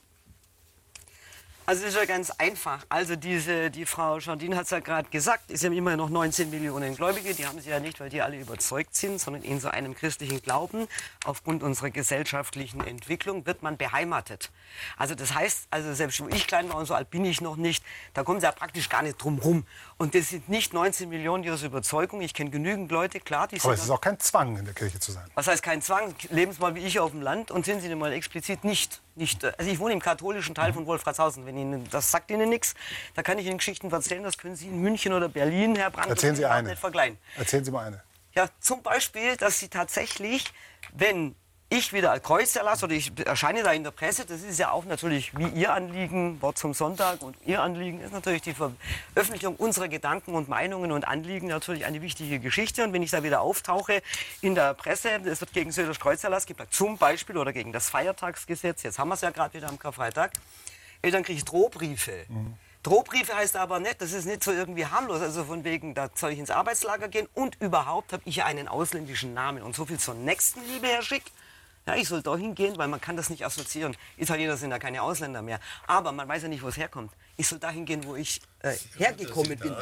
Also 1.66 1.84
es 1.84 1.90
ist 1.90 2.00
ja 2.00 2.04
ganz 2.04 2.30
einfach. 2.30 2.84
Also 2.88 3.14
diese, 3.14 3.70
die 3.70 3.86
Frau 3.86 4.18
Jardine 4.18 4.56
hat 4.56 4.64
es 4.64 4.70
ja 4.70 4.80
gerade 4.80 5.08
gesagt, 5.08 5.52
es 5.52 5.60
sind 5.60 5.72
immer 5.72 5.96
noch 5.96 6.08
19 6.10 6.50
Millionen 6.50 6.96
Gläubige. 6.96 7.32
Die 7.32 7.46
haben 7.46 7.60
sie 7.60 7.70
ja 7.70 7.78
nicht, 7.78 8.00
weil 8.00 8.08
die 8.08 8.22
alle 8.22 8.40
überzeugt 8.40 8.96
sind, 8.96 9.20
sondern 9.20 9.44
in 9.44 9.60
so 9.60 9.68
einem 9.68 9.94
christlichen 9.94 10.42
Glauben. 10.42 10.88
Aufgrund 11.24 11.62
unserer 11.62 11.90
gesellschaftlichen 11.90 12.80
Entwicklung 12.84 13.46
wird 13.46 13.62
man 13.62 13.76
beheimatet. 13.76 14.50
Also 14.96 15.14
das 15.14 15.32
heißt, 15.32 15.68
also 15.70 15.94
selbst 15.94 16.18
wo 16.20 16.26
ich 16.26 16.48
klein 16.48 16.68
war 16.70 16.74
und 16.76 16.86
so 16.86 16.94
alt 16.94 17.08
bin 17.08 17.24
ich 17.24 17.40
noch 17.40 17.54
nicht, 17.54 17.84
da 18.14 18.24
kommen 18.24 18.40
sie 18.40 18.46
ja 18.46 18.52
praktisch 18.52 18.88
gar 18.88 19.02
nicht 19.02 19.22
drum 19.22 19.38
rum. 19.38 19.64
Und 20.00 20.14
das 20.14 20.30
sind 20.30 20.48
nicht 20.48 20.72
19 20.72 21.10
Millionen, 21.10 21.42
die 21.42 21.50
aus 21.50 21.62
Überzeugung. 21.62 22.22
Ich 22.22 22.32
kenne 22.32 22.48
genügend 22.48 22.90
Leute, 22.90 23.20
klar, 23.20 23.48
die 23.48 23.56
Aber 23.56 23.64
sind 23.64 23.72
es 23.74 23.84
ist 23.84 23.90
auch 23.90 24.00
kein 24.00 24.18
Zwang, 24.18 24.56
in 24.56 24.64
der 24.64 24.72
Kirche 24.72 24.98
zu 24.98 25.12
sein. 25.12 25.24
was 25.34 25.46
heißt 25.46 25.62
kein 25.62 25.82
Zwang? 25.82 26.14
Leben 26.30 26.52
Sie 26.52 26.58
mal 26.58 26.74
wie 26.74 26.80
ich 26.80 26.98
auf 26.98 27.10
dem 27.10 27.20
Land 27.20 27.50
und 27.50 27.66
sind 27.66 27.82
Sie 27.82 27.88
denn 27.88 27.98
mal 27.98 28.10
explizit 28.10 28.64
nicht. 28.64 29.02
nicht 29.14 29.44
äh, 29.44 29.52
also 29.58 29.70
ich 29.70 29.78
wohne 29.78 29.92
im 29.92 30.00
katholischen 30.00 30.54
Teil 30.54 30.72
von 30.72 30.86
Wolfratshausen. 30.86 31.44
Wenn 31.44 31.58
Ihnen, 31.58 31.86
das 31.90 32.10
sagt 32.10 32.30
Ihnen 32.30 32.48
nichts, 32.48 32.72
da 33.14 33.22
kann 33.22 33.38
ich 33.38 33.44
Ihnen 33.44 33.58
Geschichten 33.58 33.90
erzählen, 33.90 34.22
das 34.22 34.38
können 34.38 34.56
Sie 34.56 34.68
in 34.68 34.80
München 34.80 35.12
oder 35.12 35.28
Berlin, 35.28 35.76
Herr 35.76 35.90
Brandt, 35.90 36.08
Erzählen 36.08 36.34
Sie 36.34 36.46
eine. 36.46 36.74
Erzählen 37.36 37.64
Sie 37.66 37.70
mal 37.70 37.86
eine. 37.88 38.02
Ja, 38.34 38.48
zum 38.58 38.82
Beispiel, 38.82 39.36
dass 39.36 39.58
Sie 39.58 39.68
tatsächlich, 39.68 40.50
wenn 40.94 41.34
ich 41.72 41.92
wieder 41.92 42.10
als 42.10 42.24
Kreuzerlass 42.24 42.82
oder 42.82 42.94
ich 42.94 43.12
erscheine 43.24 43.62
da 43.62 43.72
in 43.72 43.84
der 43.84 43.92
Presse, 43.92 44.26
das 44.26 44.42
ist 44.42 44.58
ja 44.58 44.72
auch 44.72 44.84
natürlich 44.84 45.36
wie 45.38 45.46
Ihr 45.48 45.72
Anliegen, 45.72 46.42
Wort 46.42 46.58
zum 46.58 46.74
Sonntag 46.74 47.22
und 47.22 47.36
Ihr 47.46 47.62
Anliegen 47.62 48.00
ist 48.00 48.12
natürlich 48.12 48.42
die 48.42 48.54
Veröffentlichung 48.54 49.54
unserer 49.54 49.86
Gedanken 49.86 50.34
und 50.34 50.48
Meinungen 50.48 50.90
und 50.90 51.06
Anliegen 51.06 51.46
natürlich 51.46 51.86
eine 51.86 52.02
wichtige 52.02 52.40
Geschichte. 52.40 52.82
Und 52.82 52.92
wenn 52.92 53.04
ich 53.04 53.12
da 53.12 53.22
wieder 53.22 53.40
auftauche 53.40 54.02
in 54.40 54.56
der 54.56 54.74
Presse, 54.74 55.10
es 55.24 55.40
wird 55.40 55.52
gegen 55.52 55.70
Söders 55.70 56.00
Kreuzerlass 56.00 56.44
geplagt, 56.44 56.74
zum 56.74 56.98
Beispiel 56.98 57.38
oder 57.38 57.52
gegen 57.52 57.72
das 57.72 57.88
Feiertagsgesetz, 57.88 58.82
jetzt 58.82 58.98
haben 58.98 59.08
wir 59.08 59.14
es 59.14 59.20
ja 59.20 59.30
gerade 59.30 59.54
wieder 59.54 59.68
am 59.68 59.78
Karfreitag, 59.78 60.32
ey, 61.02 61.12
dann 61.12 61.22
kriege 61.22 61.38
ich 61.38 61.44
Drohbriefe. 61.44 62.26
Drohbriefe 62.82 63.36
heißt 63.36 63.56
aber 63.56 63.78
nicht, 63.78 64.00
das 64.00 64.12
ist 64.12 64.24
nicht 64.24 64.42
so 64.42 64.50
irgendwie 64.50 64.86
harmlos, 64.86 65.20
also 65.20 65.44
von 65.44 65.62
wegen, 65.62 65.94
da 65.94 66.10
soll 66.14 66.32
ich 66.32 66.38
ins 66.40 66.50
Arbeitslager 66.50 67.06
gehen 67.06 67.28
und 67.34 67.60
überhaupt 67.60 68.12
habe 68.12 68.22
ich 68.24 68.36
ja 68.36 68.46
einen 68.46 68.66
ausländischen 68.66 69.34
Namen 69.34 69.62
und 69.62 69.76
so 69.76 69.86
viel 69.86 70.00
zur 70.00 70.14
Nächstenliebe, 70.14 70.88
Herr 70.88 71.02
Schick. 71.02 71.22
Ja, 71.90 71.96
ich 71.96 72.06
soll 72.06 72.22
da 72.22 72.36
hingehen, 72.36 72.78
weil 72.78 72.86
man 72.86 73.00
kann 73.00 73.16
das 73.16 73.30
nicht 73.30 73.44
assoziieren. 73.44 73.96
Italiener 74.16 74.56
sind 74.56 74.70
ja 74.70 74.78
keine 74.78 75.02
Ausländer 75.02 75.42
mehr. 75.42 75.58
Aber 75.88 76.12
man 76.12 76.28
weiß 76.28 76.42
ja 76.42 76.48
nicht, 76.48 76.62
wo 76.62 76.68
es 76.68 76.76
herkommt. 76.76 77.10
Ich 77.40 77.48
soll 77.48 77.58
dahin 77.58 77.86
gehen, 77.86 78.04
wo 78.04 78.16
ich 78.16 78.42
äh, 78.58 78.74
hergekommen 78.98 79.58
bin. 79.58 79.74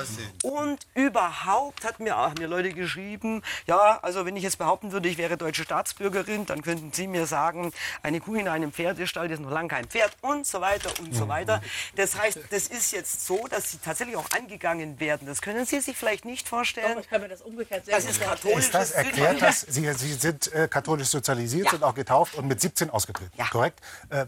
Und 0.44 0.86
überhaupt 0.94 1.84
hat 1.84 1.98
mir, 1.98 2.14
haben 2.16 2.40
mir 2.40 2.46
Leute 2.46 2.72
geschrieben, 2.72 3.42
ja, 3.66 3.98
also 4.00 4.24
wenn 4.24 4.36
ich 4.36 4.44
jetzt 4.44 4.58
behaupten 4.58 4.92
würde, 4.92 5.08
ich 5.08 5.18
wäre 5.18 5.36
deutsche 5.36 5.64
Staatsbürgerin, 5.64 6.46
dann 6.46 6.62
könnten 6.62 6.92
sie 6.92 7.08
mir 7.08 7.26
sagen, 7.26 7.72
eine 8.04 8.20
Kuh 8.20 8.36
in 8.36 8.46
einem 8.46 8.70
Pferdestall 8.72 9.28
ist 9.32 9.40
noch 9.40 9.50
lange 9.50 9.66
kein 9.66 9.86
Pferd 9.86 10.12
und 10.20 10.46
so 10.46 10.60
weiter 10.60 10.88
und 11.00 11.12
so 11.12 11.26
weiter. 11.26 11.60
Das 11.96 12.16
heißt, 12.16 12.38
das 12.50 12.68
ist 12.68 12.92
jetzt 12.92 13.26
so, 13.26 13.48
dass 13.48 13.72
sie 13.72 13.78
tatsächlich 13.78 14.14
auch 14.16 14.30
angegangen 14.30 15.00
werden. 15.00 15.26
Das 15.26 15.42
können 15.42 15.66
Sie 15.66 15.80
sich 15.80 15.96
vielleicht 15.96 16.24
nicht 16.24 16.48
vorstellen. 16.48 16.94
Doch, 16.94 17.00
ich 17.02 17.10
kann 17.10 17.20
mir 17.20 17.28
das 17.28 17.42
umgekehrt 17.42 17.86
sehr 17.86 17.96
Das 17.96 18.04
ist 18.04 18.20
katholisch. 18.20 18.66
Ist 18.66 18.74
das 18.74 18.92
erklärt 18.92 19.42
das? 19.42 19.62
Sie, 19.62 19.92
Sie 19.94 20.12
sind 20.14 20.52
äh, 20.52 20.68
katholisch 20.68 21.08
sozialisiert, 21.08 21.64
Ja. 21.64 21.70
sind 21.72 21.82
auch 21.82 21.94
getauft 21.94 22.36
und 22.36 22.46
mit 22.46 22.60
17 22.60 22.88
ausgetreten. 22.90 23.32
Ja. 23.36 23.46
Korrekt? 23.48 23.80
Äh, 24.10 24.26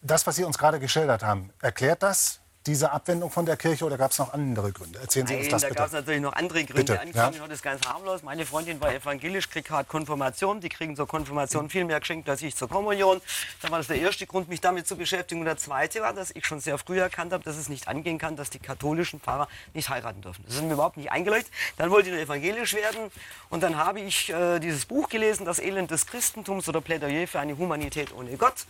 das, 0.00 0.24
was 0.28 0.36
Sie 0.36 0.44
uns 0.44 0.56
gerade 0.56 0.78
geschildert 0.78 1.24
haben, 1.24 1.52
erklärt 1.60 2.04
das 2.04 2.38
diese 2.68 2.92
Abwendung 2.92 3.30
von 3.30 3.46
der 3.46 3.56
Kirche 3.56 3.84
oder 3.84 3.96
gab 3.96 4.10
es 4.10 4.18
noch 4.18 4.34
andere 4.34 4.70
Gründe? 4.72 4.98
Erzählen 4.98 5.26
Sie 5.26 5.34
uns 5.34 5.44
Nein, 5.44 5.50
das 5.50 5.62
da 5.62 5.68
bitte. 5.68 5.78
gab 5.78 5.86
es 5.86 5.92
natürlich 5.94 6.20
noch 6.20 6.34
andere 6.34 6.64
Gründe. 6.64 6.74
Bitte, 6.74 7.00
Angefangen 7.00 7.36
ja. 7.36 7.48
das 7.48 7.62
ganz 7.62 7.86
harmlos. 7.86 8.22
Meine 8.22 8.44
Freundin 8.44 8.78
war 8.80 8.92
evangelisch, 8.92 9.48
kriegt 9.48 9.70
hart 9.70 9.88
Konfirmation. 9.88 10.60
Die 10.60 10.68
kriegen 10.68 10.94
zur 10.94 11.08
Konfirmation 11.08 11.70
viel 11.70 11.86
mehr 11.86 11.98
geschenkt 11.98 12.28
als 12.28 12.42
ich 12.42 12.54
zur 12.54 12.68
Kommunion. 12.68 13.22
Da 13.62 13.70
war 13.70 13.78
das 13.78 13.86
der 13.86 13.98
erste 13.98 14.26
Grund, 14.26 14.48
mich 14.50 14.60
damit 14.60 14.86
zu 14.86 14.96
beschäftigen. 14.96 15.40
Und 15.40 15.46
der 15.46 15.56
zweite 15.56 16.02
war, 16.02 16.12
dass 16.12 16.30
ich 16.30 16.44
schon 16.44 16.60
sehr 16.60 16.76
früh 16.76 17.00
erkannt 17.00 17.32
habe, 17.32 17.42
dass 17.42 17.56
es 17.56 17.70
nicht 17.70 17.88
angehen 17.88 18.18
kann, 18.18 18.36
dass 18.36 18.50
die 18.50 18.58
katholischen 18.58 19.18
Pfarrer 19.18 19.48
nicht 19.72 19.88
heiraten 19.88 20.20
dürfen. 20.20 20.44
Das 20.46 20.56
ist 20.56 20.62
mir 20.62 20.74
überhaupt 20.74 20.98
nicht 20.98 21.10
eingeleuchtet. 21.10 21.52
Dann 21.78 21.90
wollte 21.90 22.10
ich 22.10 22.16
evangelisch 22.16 22.74
werden. 22.74 23.10
Und 23.48 23.62
dann 23.62 23.78
habe 23.78 24.00
ich 24.00 24.28
äh, 24.30 24.58
dieses 24.58 24.84
Buch 24.84 25.08
gelesen, 25.08 25.46
Das 25.46 25.58
Elend 25.58 25.90
des 25.90 26.06
Christentums 26.06 26.68
oder 26.68 26.82
Plädoyer 26.82 27.26
für 27.26 27.40
eine 27.40 27.56
Humanität 27.56 28.14
ohne 28.14 28.36
Gott. 28.36 28.66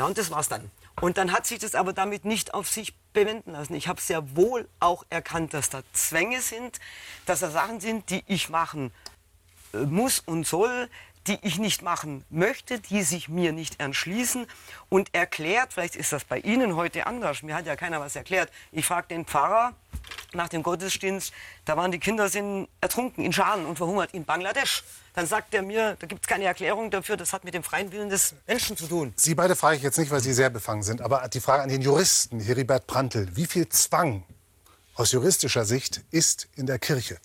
Ja, 0.00 0.06
und 0.06 0.16
das 0.16 0.30
war's 0.30 0.48
dann. 0.48 0.70
Und 1.02 1.18
dann 1.18 1.30
hat 1.30 1.46
sich 1.46 1.58
das 1.58 1.74
aber 1.74 1.92
damit 1.92 2.24
nicht 2.24 2.54
auf 2.54 2.70
sich 2.70 2.96
bewenden 3.12 3.52
lassen. 3.52 3.74
Ich 3.74 3.86
habe 3.86 4.00
sehr 4.00 4.34
wohl 4.34 4.66
auch 4.78 5.04
erkannt, 5.10 5.52
dass 5.52 5.68
da 5.68 5.82
Zwänge 5.92 6.40
sind, 6.40 6.80
dass 7.26 7.40
da 7.40 7.50
Sachen 7.50 7.80
sind, 7.80 8.08
die 8.08 8.24
ich 8.26 8.48
machen 8.48 8.92
äh, 9.74 9.76
muss 9.80 10.20
und 10.20 10.46
soll, 10.46 10.88
die 11.26 11.38
ich 11.42 11.58
nicht 11.58 11.82
machen 11.82 12.24
möchte, 12.30 12.80
die 12.80 13.02
sich 13.02 13.28
mir 13.28 13.52
nicht 13.52 13.78
entschließen 13.78 14.46
und 14.88 15.14
erklärt, 15.14 15.74
vielleicht 15.74 15.96
ist 15.96 16.14
das 16.14 16.24
bei 16.24 16.38
Ihnen 16.38 16.76
heute 16.76 17.06
anders, 17.06 17.42
mir 17.42 17.54
hat 17.54 17.66
ja 17.66 17.76
keiner 17.76 18.00
was 18.00 18.16
erklärt. 18.16 18.50
Ich 18.72 18.86
frage 18.86 19.08
den 19.08 19.26
Pfarrer 19.26 19.74
nach 20.32 20.48
dem 20.48 20.62
Gottesdienst, 20.62 21.34
da 21.66 21.76
waren 21.76 21.92
die 21.92 21.98
Kinder 21.98 22.30
sind 22.30 22.68
ertrunken 22.80 23.22
in 23.22 23.34
Scharen 23.34 23.66
und 23.66 23.76
verhungert 23.76 24.14
in 24.14 24.24
Bangladesch. 24.24 24.82
Dann 25.20 25.26
sagt 25.26 25.52
er 25.52 25.60
mir, 25.60 25.98
da 25.98 26.06
gibt 26.06 26.22
es 26.22 26.26
keine 26.26 26.44
Erklärung 26.44 26.90
dafür, 26.90 27.14
das 27.18 27.34
hat 27.34 27.44
mit 27.44 27.52
dem 27.52 27.62
freien 27.62 27.92
Willen 27.92 28.08
des 28.08 28.34
Menschen 28.46 28.74
zu 28.74 28.86
tun. 28.86 29.12
Sie 29.16 29.34
beide 29.34 29.54
frage 29.54 29.76
ich 29.76 29.82
jetzt 29.82 29.98
nicht, 29.98 30.10
weil 30.10 30.20
Sie 30.20 30.32
sehr 30.32 30.48
befangen 30.48 30.82
sind, 30.82 31.02
aber 31.02 31.28
die 31.28 31.40
Frage 31.40 31.62
an 31.62 31.68
den 31.68 31.82
Juristen, 31.82 32.40
Heribert 32.40 32.86
Prantl, 32.86 33.28
wie 33.36 33.44
viel 33.44 33.68
Zwang 33.68 34.22
aus 34.94 35.12
juristischer 35.12 35.66
Sicht 35.66 36.00
ist 36.10 36.48
in 36.56 36.64
der 36.64 36.78
Kirche? 36.78 37.18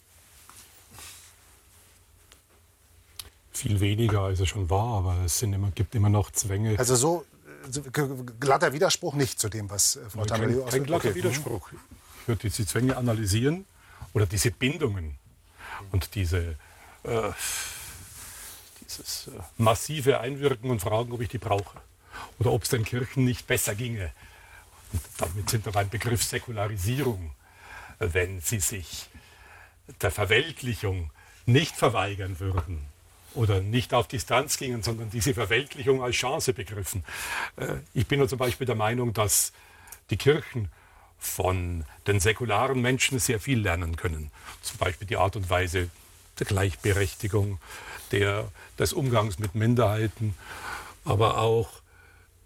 Viel 3.54 3.80
weniger, 3.80 4.24
als 4.24 4.42
es 4.42 4.50
schon 4.50 4.70
war, 4.70 4.98
aber 4.98 5.16
es 5.24 5.40
sind 5.40 5.54
immer, 5.54 5.72
gibt 5.72 5.96
immer 5.96 6.10
noch 6.10 6.32
Zwänge. 6.32 6.78
Also 6.78 6.98
so 6.98 7.26
glatter 8.42 8.74
Widerspruch 8.74 9.14
nicht 9.14 9.40
zu 9.40 9.48
dem, 9.48 9.70
was 9.70 9.96
äh, 9.96 10.10
Frau 10.10 10.20
kein, 10.24 10.28
Tamelio 10.28 10.58
kein 10.58 10.68
ausführt. 10.68 10.88
glatter 10.88 11.08
Okay. 11.08 11.16
Widerspruch. 11.16 11.70
Ich 12.24 12.28
würde 12.28 12.42
diese 12.50 12.66
Zwänge 12.66 12.98
analysieren 12.98 13.66
oder 14.12 14.26
diese 14.26 14.52
Bindungen 14.52 15.18
und 15.94 16.14
diese, 16.16 16.58
äh, 17.04 17.32
dieses 18.86 19.28
äh, 19.28 19.32
massive 19.58 20.20
Einwirken 20.20 20.70
und 20.70 20.80
fragen, 20.82 21.12
ob 21.12 21.22
ich 21.22 21.30
die 21.30 21.38
brauche 21.38 21.80
oder 22.40 22.52
ob 22.52 22.64
es 22.64 22.70
den 22.70 22.86
Kirchen 22.86 23.26
nicht 23.26 23.48
besser 23.48 23.76
ginge. 23.76 24.12
Und 24.94 25.02
damit 25.18 25.50
sind 25.50 25.66
wir 25.66 25.72
beim 25.72 25.90
Begriff 25.90 26.24
Säkularisierung. 26.24 27.32
Wenn 28.00 28.42
sie 28.42 28.60
sich 28.60 29.08
der 30.02 30.12
Verweltlichung 30.12 31.12
nicht 31.46 31.76
verweigern 31.76 32.40
würden 32.40 32.86
oder 33.34 33.62
nicht 33.62 33.94
auf 33.94 34.08
Distanz 34.08 34.58
gingen, 34.58 34.84
sondern 34.84 35.10
diese 35.10 35.34
Verweltlichung 35.34 36.04
als 36.04 36.16
Chance 36.16 36.54
begriffen. 36.54 37.04
Äh, 37.58 37.76
Ich 37.94 38.08
bin 38.08 38.28
zum 38.28 38.40
Beispiel 38.40 38.66
der 38.66 38.76
Meinung, 38.76 39.14
dass 39.14 39.54
die 40.10 40.18
Kirchen 40.18 40.70
von 41.18 41.86
den 42.08 42.20
säkularen 42.20 42.82
Menschen 42.82 43.20
sehr 43.20 43.40
viel 43.40 43.60
lernen 43.60 43.96
können. 43.96 44.32
Zum 44.62 44.78
Beispiel 44.78 45.08
die 45.08 45.18
Art 45.18 45.36
und 45.36 45.50
Weise 45.50 45.90
der 46.40 46.46
Gleichberechtigung, 46.46 47.60
der, 48.12 48.52
des 48.78 48.94
Umgangs 48.94 49.40
mit 49.40 49.56
Minderheiten, 49.56 50.36
aber 51.04 51.38
auch 51.38 51.70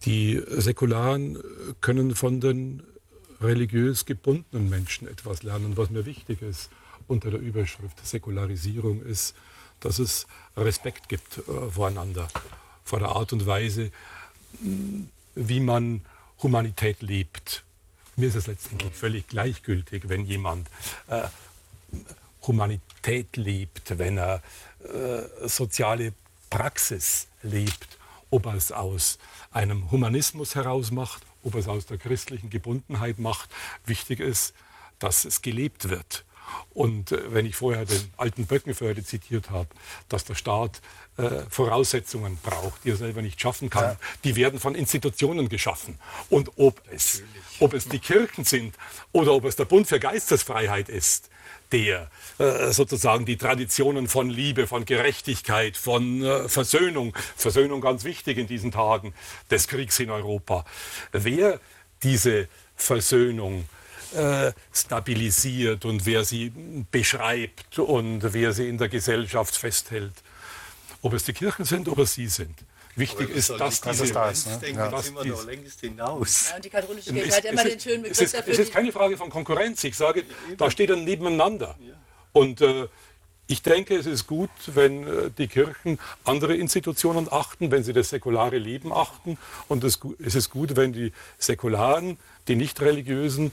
die 0.05 0.41
Säkularen 0.47 1.37
können 1.81 2.15
von 2.15 2.39
den 2.39 2.83
religiös 3.41 4.05
gebundenen 4.05 4.69
Menschen 4.69 5.07
etwas 5.07 5.43
lernen, 5.43 5.77
was 5.77 5.89
mir 5.89 6.05
wichtig 6.05 6.41
ist 6.41 6.69
unter 7.07 7.31
der 7.31 7.39
Überschrift 7.39 8.05
Säkularisierung 8.05 9.01
ist, 9.01 9.35
dass 9.79 9.99
es 9.99 10.27
Respekt 10.55 11.09
gibt 11.09 11.39
äh, 11.39 11.69
voreinander, 11.69 12.27
vor 12.83 12.99
der 12.99 13.09
Art 13.09 13.33
und 13.33 13.45
Weise, 13.45 13.91
wie 15.35 15.59
man 15.59 16.01
Humanität 16.41 17.01
lebt. 17.01 17.63
Mir 18.15 18.27
ist 18.27 18.35
es 18.35 18.47
letztendlich 18.47 18.93
völlig 18.93 19.27
gleichgültig, 19.27 20.09
wenn 20.09 20.25
jemand 20.25 20.67
äh, 21.07 21.27
Humanität 22.49 23.37
lebt, 23.37 23.99
wenn 23.99 24.17
er 24.17 24.41
äh, 24.83 25.47
soziale 25.47 26.13
Praxis 26.49 27.27
lebt, 27.43 27.99
ob 28.31 28.47
er 28.47 28.55
es 28.55 28.71
aus 28.71 29.19
einem 29.51 29.91
Humanismus 29.91 30.55
heraus 30.55 30.89
macht, 30.89 31.21
ob 31.43 31.53
er 31.53 31.59
es 31.59 31.67
aus 31.67 31.85
der 31.85 31.99
christlichen 31.99 32.49
Gebundenheit 32.49 33.19
macht. 33.19 33.49
Wichtig 33.85 34.19
ist, 34.19 34.53
dass 34.97 35.25
es 35.25 35.43
gelebt 35.43 35.89
wird. 35.89 36.25
Und 36.73 37.11
äh, 37.11 37.31
wenn 37.31 37.45
ich 37.45 37.55
vorher 37.55 37.85
den 37.85 38.11
alten 38.17 38.47
Böckenförde 38.47 39.03
zitiert 39.03 39.51
habe, 39.51 39.69
dass 40.09 40.25
der 40.25 40.33
Staat 40.33 40.81
äh, 41.17 41.43
Voraussetzungen 41.51 42.39
braucht, 42.41 42.83
die 42.83 42.89
er 42.89 42.97
selber 42.97 43.21
nicht 43.21 43.39
schaffen 43.39 43.69
kann, 43.69 43.95
die 44.23 44.35
werden 44.35 44.59
von 44.59 44.73
Institutionen 44.73 45.49
geschaffen. 45.49 45.99
Und 46.31 46.57
ob 46.57 46.81
es, 46.91 47.21
ob 47.59 47.75
es 47.75 47.87
die 47.87 47.99
Kirchen 47.99 48.43
sind 48.43 48.75
oder 49.11 49.33
ob 49.33 49.45
es 49.45 49.55
der 49.55 49.65
Bund 49.65 49.87
für 49.87 49.99
Geistesfreiheit 49.99 50.89
ist, 50.89 51.29
der 51.71 52.09
äh, 52.37 52.71
sozusagen 52.71 53.25
die 53.25 53.37
Traditionen 53.37 54.07
von 54.07 54.29
Liebe, 54.29 54.67
von 54.67 54.85
Gerechtigkeit, 54.85 55.77
von 55.77 56.23
äh, 56.23 56.49
Versöhnung, 56.49 57.13
Versöhnung 57.35 57.81
ganz 57.81 58.03
wichtig 58.03 58.37
in 58.37 58.47
diesen 58.47 58.71
Tagen 58.71 59.13
des 59.51 59.67
Kriegs 59.67 59.99
in 59.99 60.09
Europa, 60.09 60.65
wer 61.11 61.59
diese 62.03 62.47
Versöhnung 62.75 63.65
äh, 64.15 64.53
stabilisiert 64.73 65.85
und 65.85 66.05
wer 66.05 66.23
sie 66.25 66.51
beschreibt 66.91 67.77
und 67.77 68.33
wer 68.33 68.53
sie 68.53 68.67
in 68.67 68.77
der 68.77 68.89
Gesellschaft 68.89 69.55
festhält. 69.55 70.13
Ob 71.01 71.13
es 71.13 71.23
die 71.25 71.33
Kirchen 71.33 71.65
sind, 71.65 71.87
ob 71.87 71.99
es 71.99 72.13
sie 72.13 72.27
sind. 72.27 72.55
Wichtig 72.99 73.29
ist, 73.29 73.49
dass 73.49 73.81
das 73.81 73.81
diese 73.81 74.03
ist 74.05 74.15
das, 74.15 74.45
ne? 74.45 74.69
Ja. 74.69 74.91
wir 74.91 75.23
dies- 75.23 75.31
noch 75.31 75.45
längst 75.45 75.79
hinaus. 75.81 76.49
Ja, 76.49 76.55
und 76.57 76.65
die 76.65 76.69
katholische 76.69 77.09
es, 77.09 77.15
Kirche 77.15 77.35
hat 77.37 77.43
ja 77.43 77.51
immer 77.51 77.61
es 77.61 77.67
den 77.67 77.77
ist- 77.77 77.83
schönen 77.83 78.05
es 78.05 78.09
Begriff 78.11 78.21
ist, 78.21 78.33
dafür. 78.35 78.53
es 78.53 78.59
ist 78.59 78.73
keine 78.73 78.91
Frage 78.91 79.17
von 79.17 79.29
Konkurrenz. 79.29 79.83
Ich 79.83 79.95
sage, 79.95 80.23
da 80.57 80.69
steht 80.69 80.91
ein 80.91 81.03
Nebeneinander. 81.03 81.77
Und 82.33 82.61
äh, 82.61 82.87
ich 83.47 83.63
denke, 83.63 83.95
es 83.95 84.05
ist 84.05 84.27
gut, 84.27 84.51
wenn 84.67 85.07
äh, 85.07 85.31
die 85.35 85.47
Kirchen 85.47 85.97
andere 86.23 86.55
Institutionen 86.55 87.27
achten, 87.31 87.71
wenn 87.71 87.83
sie 87.83 87.93
das 87.93 88.09
säkulare 88.09 88.57
Leben 88.59 88.93
achten. 88.93 89.37
Und 89.67 89.83
es, 89.83 89.99
es 90.23 90.35
ist 90.35 90.49
gut, 90.51 90.75
wenn 90.75 90.93
die 90.93 91.11
Säkularen, 91.39 92.17
die 92.47 92.55
nicht-religiösen, 92.55 93.51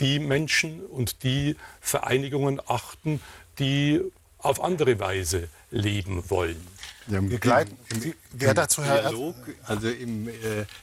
die 0.00 0.18
Menschen 0.18 0.84
und 0.84 1.22
die 1.22 1.54
Vereinigungen 1.80 2.60
achten, 2.66 3.20
die 3.60 4.00
auf 4.38 4.62
andere 4.62 4.98
Weise 5.00 5.48
leben 5.70 6.28
wollen. 6.28 6.60
Ja, 7.08 7.18
im, 7.18 7.30
Wir 7.30 7.38
gleiten- 7.38 7.76
im, 7.90 8.00
Sie- 8.00 8.08
im, 8.10 8.14
wer 8.32 8.54
dazu, 8.54 8.82
Herr? 8.82 9.02
Dialog, 9.02 9.36
also 9.64 9.88
im, 9.88 10.28
äh, 10.28 10.32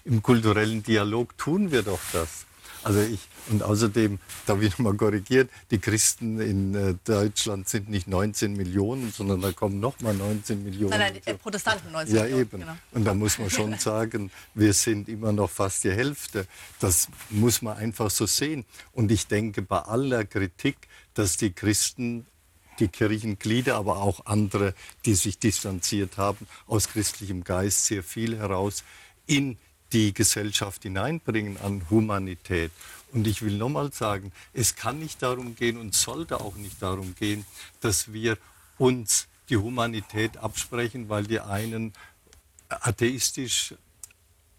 im 0.06 0.22
kulturellen 0.22 0.82
Dialog 0.84 1.38
tun 1.38 1.72
wir 1.72 1.84
doch 1.84 2.00
das. 2.12 2.46
Also 2.86 3.00
ich, 3.00 3.20
und 3.50 3.64
außerdem, 3.64 4.20
da 4.46 4.60
ich 4.60 4.78
mal 4.78 4.94
korrigiert, 4.96 5.50
die 5.72 5.80
Christen 5.80 6.42
in 6.42 6.76
äh, 6.76 6.96
Deutschland 7.06 7.70
sind 7.70 7.88
nicht 7.90 8.10
19 8.10 8.58
Millionen, 8.58 9.10
sondern 9.14 9.40
da 9.40 9.54
kommen 9.54 9.80
noch 9.80 10.02
mal 10.02 10.14
19 10.14 10.62
Millionen. 10.66 10.90
Nein, 10.90 11.14
nein, 11.14 11.22
die 11.26 11.30
äh, 11.30 11.34
Protestanten 11.36 11.92
19 11.94 12.14
Ja, 12.16 12.24
Millionen, 12.24 12.42
eben. 12.42 12.60
Genau. 12.60 12.76
Und 12.92 13.06
da 13.06 13.14
muss 13.14 13.40
man 13.40 13.50
schon 13.50 13.78
sagen, 13.80 14.32
wir 14.54 14.74
sind 14.74 15.08
immer 15.08 15.32
noch 15.32 15.50
fast 15.50 15.86
die 15.86 15.92
Hälfte. 15.92 16.46
Das 16.82 17.08
muss 17.30 17.62
man 17.62 17.78
einfach 17.78 18.10
so 18.10 18.26
sehen. 18.26 18.66
Und 18.92 19.12
ich 19.14 19.28
denke 19.28 19.62
bei 19.62 19.80
aller 19.80 20.26
Kritik, 20.26 20.76
dass 21.14 21.38
die 21.38 21.54
Christen, 21.54 22.26
die 22.80 22.88
Kirchenglieder, 22.88 23.76
aber 23.76 23.98
auch 23.98 24.26
andere, 24.26 24.74
die 25.06 25.16
sich 25.16 25.40
distanziert 25.40 26.18
haben, 26.18 26.48
aus 26.68 26.88
christlichem 26.88 27.44
Geist 27.44 27.86
sehr 27.86 28.04
viel 28.04 28.38
heraus 28.38 28.84
in 29.26 29.58
die 29.92 30.14
Gesellschaft 30.14 30.84
hineinbringen 30.84 31.58
an 31.58 31.84
Humanität. 31.90 32.72
Und 33.12 33.28
ich 33.28 33.44
will 33.44 33.58
nochmal 33.58 33.94
sagen, 33.94 34.32
es 34.54 34.76
kann 34.76 35.00
nicht 35.00 35.22
darum 35.22 35.56
gehen 35.56 35.78
und 35.78 35.94
sollte 35.94 36.42
auch 36.42 36.56
nicht 36.56 36.82
darum 36.82 37.14
gehen, 37.16 37.46
dass 37.82 38.12
wir 38.12 38.38
uns 38.78 39.28
die 39.50 39.58
Humanität 39.58 40.38
absprechen, 40.38 41.10
weil 41.10 41.26
die 41.26 41.40
einen 41.40 41.94
atheistisch 42.70 43.76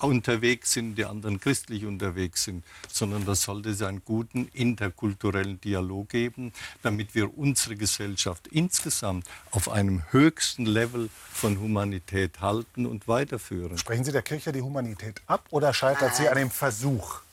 unterwegs 0.05 0.73
sind, 0.73 0.97
die 0.97 1.05
anderen 1.05 1.41
christlich 1.41 1.85
unterwegs 1.85 2.45
sind, 2.45 2.65
sondern 2.89 3.25
das 3.25 3.43
sollte 3.43 3.71
es 3.71 3.83
einen 3.83 4.05
guten 4.05 4.49
interkulturellen 4.53 5.61
Dialog 5.61 6.09
geben, 6.09 6.53
damit 6.83 7.15
wir 7.15 7.37
unsere 7.37 7.77
Gesellschaft 7.77 8.47
insgesamt 8.49 9.27
auf 9.51 9.71
einem 9.71 10.03
höchsten 10.11 10.67
Level 10.67 11.09
von 11.33 11.59
Humanität 11.59 12.41
halten 12.41 12.87
und 12.87 13.09
weiterführen. 13.09 13.77
Sprechen 13.79 14.05
Sie 14.05 14.13
der 14.13 14.23
Kirche 14.23 14.53
die 14.53 14.63
Humanität 14.63 15.23
ab 15.27 15.47
oder 15.51 15.73
scheitert 15.73 16.15
sie 16.15 16.29
an 16.29 16.37
dem 16.37 16.51
Versuch, 16.51 17.24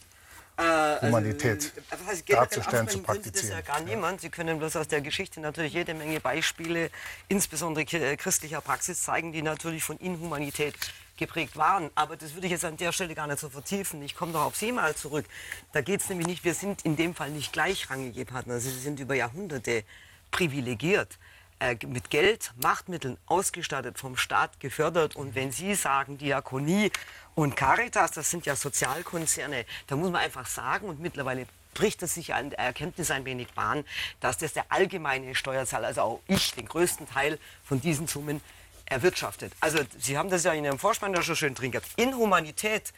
Humanität 1.01 1.65
Äh, 1.65 1.81
was 1.91 2.07
heißt 2.07 2.29
darzustellen, 2.31 2.87
zu 2.87 2.97
Sie 2.97 3.03
das 3.03 3.07
ja 3.07 3.13
praktizieren? 3.13 3.63
gar 3.65 3.79
niemand. 3.81 4.21
Sie 4.21 4.29
können 4.29 4.59
bloß 4.59 4.75
aus 4.75 4.87
der 4.87 5.01
Geschichte 5.01 5.39
natürlich 5.39 5.73
jede 5.73 5.93
Menge 5.93 6.19
Beispiele, 6.19 6.89
insbesondere 7.27 7.83
äh, 7.97 8.15
christlicher 8.17 8.61
Praxis, 8.61 9.01
zeigen, 9.03 9.31
die 9.31 9.41
natürlich 9.41 9.83
von 9.83 9.97
Inhumanität 9.97 10.75
geprägt 11.17 11.55
waren. 11.57 11.89
Aber 11.95 12.17
das 12.17 12.33
würde 12.33 12.47
ich 12.47 12.51
jetzt 12.51 12.65
an 12.65 12.77
der 12.77 12.91
Stelle 12.91 13.13
gar 13.15 13.27
nicht 13.27 13.39
so 13.39 13.49
vertiefen. 13.49 14.01
Ich 14.01 14.15
komme 14.15 14.33
doch 14.33 14.45
auf 14.45 14.55
Sie 14.55 14.71
mal 14.71 14.95
zurück. 14.95 15.25
Da 15.73 15.81
geht 15.81 16.01
es 16.01 16.09
nämlich 16.09 16.27
nicht, 16.27 16.43
wir 16.43 16.53
sind 16.53 16.83
in 16.83 16.95
dem 16.95 17.13
Fall 17.15 17.29
nicht 17.29 17.53
gleichrangige 17.53 18.25
Partner. 18.25 18.59
Sie 18.59 18.71
sind 18.71 18.99
über 18.99 19.15
Jahrhunderte 19.15 19.83
privilegiert 20.31 21.17
äh, 21.61 21.77
mit 21.85 22.09
Geld, 22.09 22.53
Machtmitteln 22.59 23.17
ausgestattet, 23.27 23.99
vom 23.99 24.17
Staat 24.17 24.59
gefördert. 24.59 25.15
Und 25.15 25.35
wenn 25.35 25.51
Sie 25.51 25.75
sagen, 25.75 26.17
Diakonie 26.17 26.91
und 27.35 27.55
Caritas, 27.55 28.09
das 28.09 28.31
sind 28.31 28.47
ja 28.47 28.55
Sozialkonzerne, 28.55 29.65
da 29.85 29.95
muss 29.95 30.09
man 30.09 30.21
einfach 30.21 30.47
sagen, 30.47 30.89
und 30.89 30.99
mittlerweile 30.99 31.45
bricht 31.75 32.01
es 32.01 32.15
sich 32.15 32.33
an 32.33 32.49
der 32.49 32.57
Erkenntnis 32.57 33.11
ein 33.11 33.25
wenig 33.25 33.47
Bahn, 33.53 33.85
dass 34.21 34.39
das 34.39 34.53
der 34.53 34.65
allgemeine 34.69 35.35
Steuerzahler, 35.35 35.87
also 35.87 36.01
auch 36.01 36.19
ich, 36.27 36.55
den 36.55 36.67
größten 36.67 37.07
Teil 37.07 37.37
von 37.63 37.79
diesen 37.79 38.07
Summen 38.07 38.41
erwirtschaftet. 38.85 39.53
Also 39.59 39.77
Sie 39.99 40.17
haben 40.17 40.31
das 40.31 40.43
ja 40.43 40.53
in 40.53 40.65
Ihrem 40.65 40.79
Vorspann 40.79 41.13
ja 41.13 41.21
schon 41.21 41.35
schön 41.35 41.53
drin 41.53 41.69
gehabt. 41.69 41.87
Inhumanität, 41.95 42.91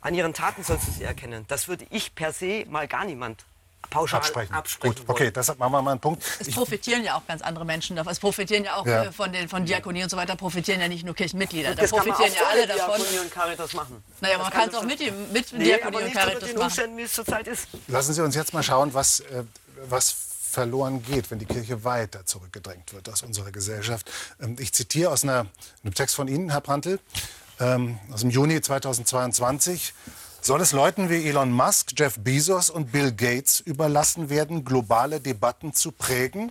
an 0.00 0.14
Ihren 0.14 0.34
Taten 0.34 0.64
sollst 0.64 0.88
du 0.88 0.90
sie 0.90 1.04
erkennen. 1.04 1.44
Das 1.46 1.68
würde 1.68 1.86
ich 1.90 2.16
per 2.16 2.32
se 2.32 2.64
mal 2.68 2.88
gar 2.88 3.04
niemand 3.04 3.44
pauschal 3.90 4.18
Absprechen. 4.20 4.54
absprechen 4.54 4.96
Gut, 4.96 5.04
okay, 5.08 5.30
deshalb 5.30 5.58
machen 5.58 5.72
wir 5.72 5.80
mal 5.82 5.92
einen 5.92 6.00
Punkt. 6.00 6.22
Es 6.40 6.48
Ich, 6.48 6.54
profitieren 6.54 7.02
ja 7.04 7.16
auch 7.16 7.26
ganz 7.26 7.40
andere 7.42 7.64
Menschen 7.64 7.96
davon. 7.96 8.12
Es 8.12 8.18
profitieren 8.20 8.64
ja 8.64 8.76
auch 8.76 8.86
Ja. 8.86 9.04
äh, 9.04 9.12
von, 9.12 9.32
den, 9.32 9.48
von 9.48 9.64
Diakonie 9.64 10.02
und 10.02 10.10
so 10.10 10.16
weiter, 10.16 10.36
profitieren 10.36 10.80
ja 10.80 10.88
nicht 10.88 11.04
nur 11.04 11.14
Kirchenmitglieder. 11.14 11.74
Da 11.74 11.82
Das 11.82 11.90
kann 11.90 12.00
man 12.06 12.08
profitieren 12.16 12.32
auch 12.36 12.40
ja 12.42 12.48
alle 12.50 12.66
davon. 12.66 12.96
Diakonie 13.00 13.18
und 13.20 13.30
Caritas 13.32 13.72
machen. 13.72 14.04
Naja, 14.20 14.34
Das 14.36 14.42
man 14.44 14.52
kann 14.52 14.66
es 14.66 14.72
das 14.72 14.80
auch 14.82 14.86
mit, 14.86 15.00
dem, 15.00 15.32
mit 15.32 15.52
Nee, 15.52 15.64
Diakonie 15.64 15.96
und 16.04 16.12
Caritas 16.12 16.44
den 16.48 16.54
machen. 16.58 16.66
Umständen, 16.66 16.96
wie 16.98 17.02
es 17.02 17.12
zurzeit 17.14 17.46
ist. 17.48 17.68
lassen 17.86 18.12
Sie 18.12 18.22
uns 18.22 18.34
jetzt 18.34 18.52
mal 18.52 18.62
schauen, 18.62 18.92
was, 18.94 19.20
äh, 19.20 19.44
was 19.88 20.14
verloren 20.50 21.02
geht, 21.02 21.30
wenn 21.30 21.38
die 21.38 21.46
Kirche 21.46 21.84
weiter 21.84 22.24
zurückgedrängt 22.26 22.92
wird 22.92 23.08
aus 23.10 23.22
unserer 23.22 23.52
Gesellschaft. 23.52 24.10
Ähm, 24.40 24.56
ich 24.58 24.72
zitiere 24.74 25.10
aus 25.10 25.22
einer, 25.22 25.46
einem 25.82 25.94
Text 25.94 26.14
von 26.14 26.28
Ihnen, 26.28 26.50
Herr 26.50 26.60
Prantl, 26.60 26.98
ähm, 27.60 27.98
aus 28.12 28.20
dem 28.20 28.30
Juni 28.30 28.60
2022. 28.60 29.94
Soll 30.40 30.60
es 30.62 30.72
Leuten 30.72 31.10
wie 31.10 31.28
Elon 31.28 31.50
Musk, 31.50 31.92
Jeff 31.98 32.18
Bezos 32.20 32.70
und 32.70 32.92
Bill 32.92 33.12
Gates 33.12 33.60
überlassen 33.60 34.30
werden, 34.30 34.64
globale 34.64 35.20
Debatten 35.20 35.74
zu 35.74 35.92
prägen? 35.92 36.50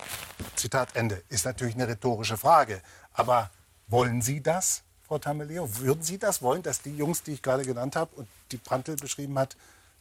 Zitat 0.56 0.96
Ende. 0.96 1.24
Ist 1.30 1.46
natürlich 1.46 1.76
eine 1.76 1.88
rhetorische 1.88 2.38
Frage. 2.38 2.82
Aber 3.14 3.50
wollen 3.88 4.22
Sie 4.22 4.42
das, 4.44 4.84
Frau 5.08 5.18
Tameleo? 5.18 5.68
Würden 5.80 6.04
Sie 6.04 6.20
das 6.20 6.42
wollen, 6.42 6.62
dass 6.62 6.82
die 6.82 6.96
Jungs, 6.96 7.24
die 7.24 7.32
ich 7.32 7.42
gerade 7.42 7.64
genannt 7.64 7.96
habe 7.96 8.14
und 8.18 8.28
die 8.52 8.58
Prantl 8.58 8.98
beschrieben 8.98 9.40
hat, 9.40 9.56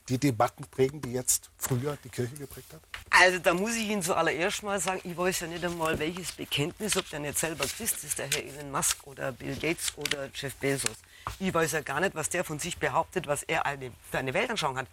die 0.09 0.17
Debatten 0.17 0.65
prägen, 0.69 1.01
die 1.01 1.13
jetzt 1.13 1.49
früher 1.57 1.97
die 2.03 2.09
Kirche 2.09 2.35
geprägt 2.35 2.73
hat? 2.73 2.81
Also 3.09 3.39
da 3.39 3.53
muss 3.53 3.75
ich 3.75 3.87
Ihnen 3.87 4.03
zuallererst 4.03 4.63
mal 4.63 4.79
sagen, 4.79 5.01
ich 5.05 5.17
weiß 5.17 5.39
ja 5.39 5.47
nicht 5.47 5.63
einmal, 5.63 5.97
welches 5.97 6.33
Bekenntnis, 6.33 6.97
ob 6.97 7.09
der 7.09 7.19
nicht 7.19 7.39
selber 7.39 7.65
Christ 7.65 8.03
ist, 8.03 8.19
der 8.19 8.27
Herr 8.27 8.43
Elon 8.43 8.69
Musk 8.69 9.07
oder 9.07 9.31
Bill 9.31 9.55
Gates 9.55 9.93
oder 9.95 10.29
Jeff 10.35 10.53
Bezos. 10.55 10.97
Ich 11.39 11.53
weiß 11.53 11.71
ja 11.73 11.81
gar 11.81 11.99
nicht, 11.99 12.15
was 12.15 12.29
der 12.29 12.43
von 12.43 12.59
sich 12.59 12.77
behauptet, 12.77 13.27
was 13.27 13.43
er 13.43 13.65
eine, 13.65 13.91
für 14.11 14.17
eine 14.17 14.33
Weltanschauung 14.33 14.77
hat. 14.77 14.87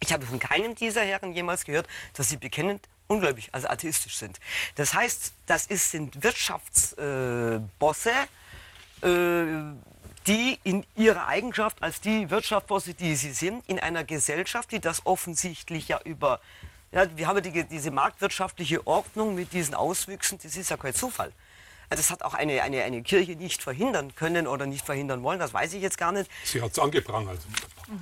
Ich 0.00 0.12
habe 0.12 0.26
von 0.26 0.38
keinem 0.38 0.74
dieser 0.74 1.02
Herren 1.02 1.32
jemals 1.32 1.64
gehört, 1.64 1.86
dass 2.14 2.28
sie 2.28 2.36
bekennend 2.36 2.86
ungläubig, 3.06 3.48
also 3.52 3.68
atheistisch 3.68 4.16
sind. 4.16 4.40
Das 4.74 4.94
heißt, 4.94 5.32
das 5.46 5.66
ist, 5.66 5.90
sind 5.90 6.22
Wirtschaftsbosse, 6.22 8.10
äh, 9.02 9.06
äh, 9.08 9.62
die 10.26 10.58
in 10.64 10.84
ihrer 10.96 11.28
Eigenschaft 11.28 11.82
als 11.82 12.00
die 12.00 12.30
Wirtschaftsbosse, 12.30 12.94
die 12.94 13.14
sie 13.14 13.32
sind, 13.32 13.66
in 13.68 13.78
einer 13.78 14.04
Gesellschaft, 14.04 14.72
die 14.72 14.80
das 14.80 15.06
offensichtlich 15.06 15.88
ja 15.88 16.00
über, 16.04 16.40
ja, 16.90 17.06
wir 17.16 17.28
haben 17.28 17.42
die, 17.42 17.64
diese 17.64 17.90
marktwirtschaftliche 17.92 18.86
Ordnung 18.86 19.34
mit 19.36 19.52
diesen 19.52 19.74
Auswüchsen, 19.74 20.38
das 20.42 20.56
ist 20.56 20.70
ja 20.70 20.76
kein 20.76 20.94
Zufall. 20.94 21.32
Also 21.88 22.02
Das 22.02 22.10
hat 22.10 22.22
auch 22.22 22.34
eine, 22.34 22.62
eine, 22.62 22.82
eine 22.82 23.02
Kirche 23.02 23.36
nicht 23.36 23.62
verhindern 23.62 24.14
können 24.14 24.46
oder 24.46 24.66
nicht 24.66 24.84
verhindern 24.84 25.22
wollen, 25.22 25.38
das 25.38 25.54
weiß 25.54 25.72
ich 25.74 25.82
jetzt 25.82 25.98
gar 25.98 26.12
nicht. 26.12 26.30
Sie 26.44 26.60
hat 26.60 26.72
es 26.72 26.78
angeprangert. 26.78 27.38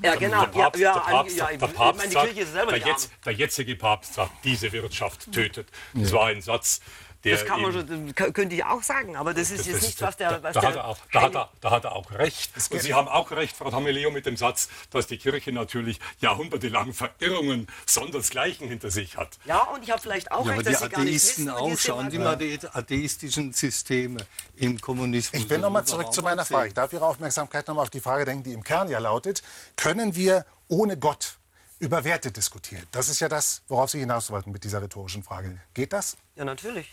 Ja, 0.03 0.15
genau. 0.15 0.47
Der 0.47 0.47
Papst, 0.47 0.81
ja, 0.81 0.93
der 0.95 1.03
ja, 1.03 1.09
Papst, 1.11 1.37
ja, 1.37 1.47
der 1.47 1.59
meine, 1.59 1.73
Papst 1.73 2.13
sagt, 2.13 2.27
Kirche 2.27 2.41
ist 2.41 2.53
selber 2.53 2.73
der, 2.73 2.87
jetzt, 2.89 3.11
der 3.25 3.33
jetzige 3.33 3.77
Papst 3.77 4.15
sagt, 4.15 4.33
diese 4.45 4.73
Wirtschaft 4.73 5.31
tötet. 5.33 5.69
Das 5.93 6.13
war 6.13 6.27
ein 6.27 6.41
Satz, 6.41 6.81
der 6.81 6.85
Das 7.25 7.45
kann 7.47 7.63
man 7.63 7.73
schon, 7.73 8.15
könnte 8.15 8.55
ich 8.55 8.65
auch 8.65 8.83
sagen, 8.83 9.17
aber 9.17 9.33
das 9.35 9.51
ist 9.51 9.61
Das- 9.61 9.67
jetzt 9.67 9.77
das- 9.77 9.83
nicht, 9.89 10.03
was 10.03 10.17
der... 10.17 10.31
da, 10.39 10.43
Was 10.43 10.55
da, 10.55 10.61
der 10.61 10.69
hat 10.71 10.77
er 10.77 10.85
auch, 10.89 10.99
da, 11.13 11.23
hat 11.23 11.35
er, 11.35 11.49
da 11.61 11.71
hat 11.71 11.85
er 11.85 11.93
auch 11.97 12.11
recht. 12.13 12.51
Und 12.71 12.83
Sie 12.83 12.95
haben 12.95 13.09
auch 13.09 13.31
recht, 13.31 13.57
Frau 13.57 13.71
Tameleo, 13.71 14.11
mit 14.11 14.27
dem 14.27 14.37
Satz, 14.37 14.69
dass 14.91 15.07
die 15.07 15.19
Kirche 15.19 15.53
natürlich 15.53 16.01
jahrhundertelang 16.21 16.93
Verirrungen 16.93 17.67
sondersgleichen 17.87 18.69
hinter 18.69 18.91
sich 18.91 19.17
hat. 19.17 19.39
ja, 19.45 19.63
und 19.75 19.83
ich 19.83 19.91
habe 19.91 20.01
vielleicht 20.01 20.31
auch 20.33 20.45
Ja, 20.47 20.53
aber 20.53 20.59
recht, 20.59 20.67
die 20.69 20.73
dass 20.73 20.81
Sie 20.83 20.89
gar 20.89 21.01
nicht 21.05 21.15
Atheisten 21.25 21.47
wissen, 21.47 21.51
auch. 21.57 21.79
Schauen 21.79 22.11
Sie 22.11 22.19
mal 22.19 22.37
die 22.37 22.59
atheistischen 22.73 23.53
Systeme 23.53 24.19
im 24.57 24.81
Kommunismus. 24.81 25.43
Ich 25.43 25.49
will 25.49 25.59
noch 25.59 25.71
mal 25.71 25.81
Das 25.81 25.91
zurück 25.91 26.13
zu 26.13 26.23
meiner 26.23 26.45
Frage. 26.45 26.69
Ich 26.69 26.75
darf 26.75 26.93
Ihre 26.93 27.07
Aufmerksamkeit 27.07 27.67
noch 27.69 27.75
mal 27.77 27.83
auf 27.83 27.91
die 27.91 28.01
Frage 28.01 28.25
denken, 28.25 28.45
die 28.45 28.53
im 28.53 28.63
Kern 28.65 28.89
ja 28.89 28.99
lautet, 28.99 29.43
können 29.77 30.15
wir 30.15 30.45
ohne 30.69 30.97
Gott 30.99 31.37
über 31.85 32.03
Werte 32.03 32.33
diskutieren? 32.33 32.87
Das 32.91 33.09
ist 33.09 33.21
ja 33.21 33.29
das, 33.29 33.63
worauf 33.69 33.91
Sie 33.91 34.01
hinaus 34.01 34.31
wollten 34.31 34.51
mit 34.51 34.65
dieser 34.65 34.83
rhetorischen 34.83 35.23
Frage. 35.23 35.61
Geht 35.75 35.93
das? 35.93 36.17
Ja, 36.35 36.45
natürlich. 36.45 36.93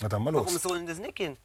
Na 0.00 0.08
dann 0.08 0.22
mal 0.22 0.34
Warum 0.34 0.52
los. 0.52 0.62
sollen 0.62 0.86
das 0.86 0.98
nicht 0.98 1.14
gehen? 1.14 1.36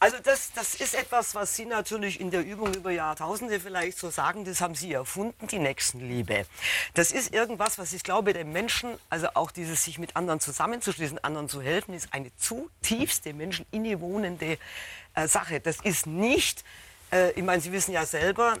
Also 0.00 0.18
das, 0.22 0.52
das 0.52 0.74
ist 0.74 0.94
etwas, 0.94 1.34
was 1.34 1.56
Sie 1.56 1.64
natürlich 1.64 2.20
in 2.20 2.30
der 2.30 2.44
Übung 2.44 2.74
über 2.74 2.90
Jahrtausende 2.90 3.58
vielleicht 3.58 3.96
so 3.96 4.10
sagen, 4.10 4.44
das 4.44 4.60
haben 4.60 4.74
Sie 4.74 4.92
erfunden, 4.92 5.46
die 5.46 5.58
Nächstenliebe. 5.58 6.44
Das 6.92 7.10
ist 7.10 7.32
irgendwas, 7.32 7.78
was 7.78 7.94
ich 7.94 8.02
glaube, 8.02 8.34
dem 8.34 8.52
Menschen, 8.52 8.98
also 9.08 9.28
auch 9.32 9.50
dieses 9.50 9.84
sich 9.84 9.98
mit 9.98 10.14
anderen 10.14 10.40
zusammenzuschließen, 10.40 11.24
anderen 11.24 11.48
zu 11.48 11.62
helfen, 11.62 11.94
ist 11.94 12.08
eine 12.12 12.36
zutiefst 12.36 13.24
dem 13.24 13.38
Menschen 13.38 13.64
innewohnende 13.70 14.58
äh, 15.14 15.26
Sache. 15.26 15.60
Das 15.60 15.80
ist 15.80 16.06
nicht, 16.06 16.64
äh, 17.10 17.30
ich 17.30 17.42
meine, 17.42 17.62
Sie 17.62 17.72
wissen 17.72 17.92
ja 17.92 18.04
selber, 18.04 18.58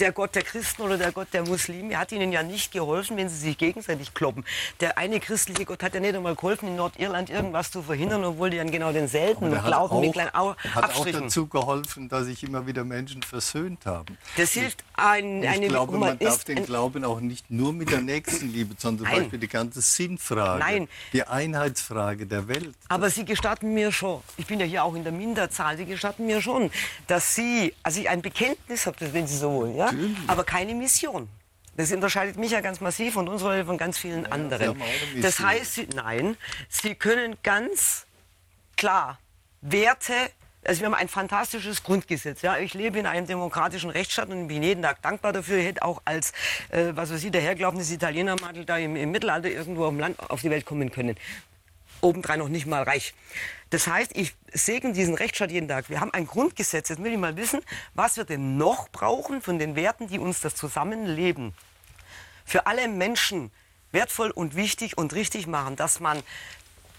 der 0.00 0.12
Gott 0.12 0.34
der 0.34 0.42
Christen 0.42 0.82
oder 0.82 0.96
der 0.96 1.12
Gott 1.12 1.28
der 1.32 1.42
Muslime 1.46 1.96
hat 1.98 2.12
ihnen 2.12 2.32
ja 2.32 2.42
nicht 2.42 2.72
geholfen, 2.72 3.16
wenn 3.16 3.28
sie 3.28 3.36
sich 3.36 3.58
gegenseitig 3.58 4.14
kloppen. 4.14 4.44
Der 4.80 4.98
eine 4.98 5.20
christliche 5.20 5.64
Gott 5.64 5.82
hat 5.82 5.94
ja 5.94 6.00
nicht 6.00 6.14
einmal 6.14 6.34
geholfen, 6.34 6.68
in 6.68 6.76
Nordirland 6.76 7.30
irgendwas 7.30 7.70
zu 7.70 7.82
verhindern, 7.82 8.24
obwohl 8.24 8.50
die 8.50 8.56
dann 8.56 8.70
genau 8.70 8.92
denselben 8.92 9.50
glauben 9.50 9.74
auch, 9.74 10.00
mit 10.00 10.12
kleinen 10.12 10.34
Au 10.34 10.54
hat 10.56 10.84
auch 10.84 10.88
Abstrichen. 10.90 11.22
dazu 11.22 11.46
geholfen, 11.46 12.08
dass 12.08 12.24
sich 12.26 12.42
immer 12.42 12.66
wieder 12.66 12.84
Menschen 12.84 13.22
versöhnt 13.22 13.86
haben. 13.86 14.16
Das 14.36 14.52
hilft 14.52 14.82
ein, 14.94 15.42
Ich 15.42 15.48
eine 15.48 15.68
glaube, 15.68 15.98
man 15.98 16.18
darf 16.18 16.44
den 16.44 16.64
Glauben 16.64 17.04
auch 17.04 17.20
nicht 17.20 17.50
nur 17.50 17.72
mit 17.72 17.90
der 17.90 18.00
Nächstenliebe, 18.00 18.74
sondern 18.78 19.04
zum 19.04 19.12
Nein. 19.12 19.22
Beispiel 19.22 19.38
die 19.38 19.48
ganze 19.48 19.80
Sinnfrage, 19.80 20.60
Nein. 20.60 20.88
die 21.12 21.24
Einheitsfrage 21.24 22.26
der 22.26 22.48
Welt. 22.48 22.74
Aber 22.88 23.10
Sie 23.10 23.24
gestatten 23.24 23.74
mir 23.74 23.92
schon, 23.92 24.20
ich 24.36 24.46
bin 24.46 24.60
ja 24.60 24.66
hier 24.66 24.84
auch 24.84 24.94
in 24.94 25.02
der 25.02 25.12
Minderzahl, 25.12 25.76
Sie 25.76 25.84
gestatten 25.84 26.26
mir 26.26 26.40
schon, 26.40 26.70
dass 27.06 27.34
Sie, 27.34 27.74
also 27.82 28.00
ich 28.00 28.08
ein 28.08 28.22
Bekenntnis 28.22 28.86
habe, 28.86 29.12
wenn 29.12 29.26
Sie 29.26 29.36
so 29.36 29.52
wollen, 29.52 29.76
ja, 29.76 29.89
Aber 30.26 30.44
keine 30.44 30.74
Mission. 30.74 31.28
Das 31.76 31.92
unterscheidet 31.92 32.36
mich 32.36 32.50
ja 32.50 32.60
ganz 32.60 32.80
massiv 32.80 33.16
und 33.16 33.28
uns 33.28 33.42
von 33.42 33.78
ganz 33.78 33.98
vielen 33.98 34.24
Sie 34.24 34.32
anderen. 34.32 34.82
Das 35.22 35.40
heißt, 35.40 35.74
Sie, 35.74 35.88
nein, 35.94 36.36
Sie 36.68 36.94
können 36.94 37.36
ganz 37.42 38.06
klar 38.76 39.18
Werte, 39.62 40.12
also 40.64 40.80
wir 40.80 40.86
haben 40.86 40.94
ein 40.94 41.08
fantastisches 41.08 41.82
Grundgesetz. 41.82 42.42
Ja, 42.42 42.58
ich 42.58 42.74
lebe 42.74 42.98
in 42.98 43.06
einem 43.06 43.26
demokratischen 43.26 43.88
Rechtsstaat 43.90 44.28
und 44.28 44.48
bin 44.48 44.62
jeden 44.62 44.82
Tag 44.82 45.00
dankbar 45.00 45.32
dafür. 45.32 45.58
Ich 45.58 45.66
hätte 45.66 45.82
auch 45.82 46.02
als, 46.04 46.32
äh, 46.68 46.92
was 46.94 47.12
weiß 47.12 47.24
ich, 47.24 47.30
daherglaubendes 47.30 47.90
Italienermadel 47.90 48.64
da 48.64 48.76
im, 48.76 48.96
im 48.96 49.10
Mittelalter 49.10 49.48
irgendwo 49.48 49.84
auf 49.84 49.90
dem 49.90 50.00
Land 50.00 50.18
auf 50.30 50.42
die 50.42 50.50
Welt 50.50 50.66
kommen 50.66 50.90
können 50.90 51.16
obendrein 52.02 52.38
noch 52.38 52.48
nicht 52.48 52.66
mal 52.66 52.82
reich. 52.82 53.14
Das 53.70 53.86
heißt, 53.86 54.16
ich 54.16 54.34
segne 54.52 54.92
diesen 54.92 55.14
Rechtsstaat 55.14 55.50
jeden 55.52 55.68
Tag. 55.68 55.88
Wir 55.88 56.00
haben 56.00 56.12
ein 56.12 56.26
Grundgesetz. 56.26 56.88
Jetzt 56.88 57.02
will 57.02 57.12
ich 57.12 57.18
mal 57.18 57.36
wissen, 57.36 57.60
was 57.94 58.16
wir 58.16 58.24
denn 58.24 58.56
noch 58.56 58.88
brauchen 58.88 59.40
von 59.40 59.58
den 59.58 59.76
Werten, 59.76 60.08
die 60.08 60.18
uns 60.18 60.40
das 60.40 60.56
Zusammenleben 60.56 61.54
für 62.44 62.66
alle 62.66 62.88
Menschen 62.88 63.52
wertvoll 63.92 64.30
und 64.30 64.56
wichtig 64.56 64.98
und 64.98 65.14
richtig 65.14 65.46
machen, 65.46 65.76
dass 65.76 66.00
man 66.00 66.22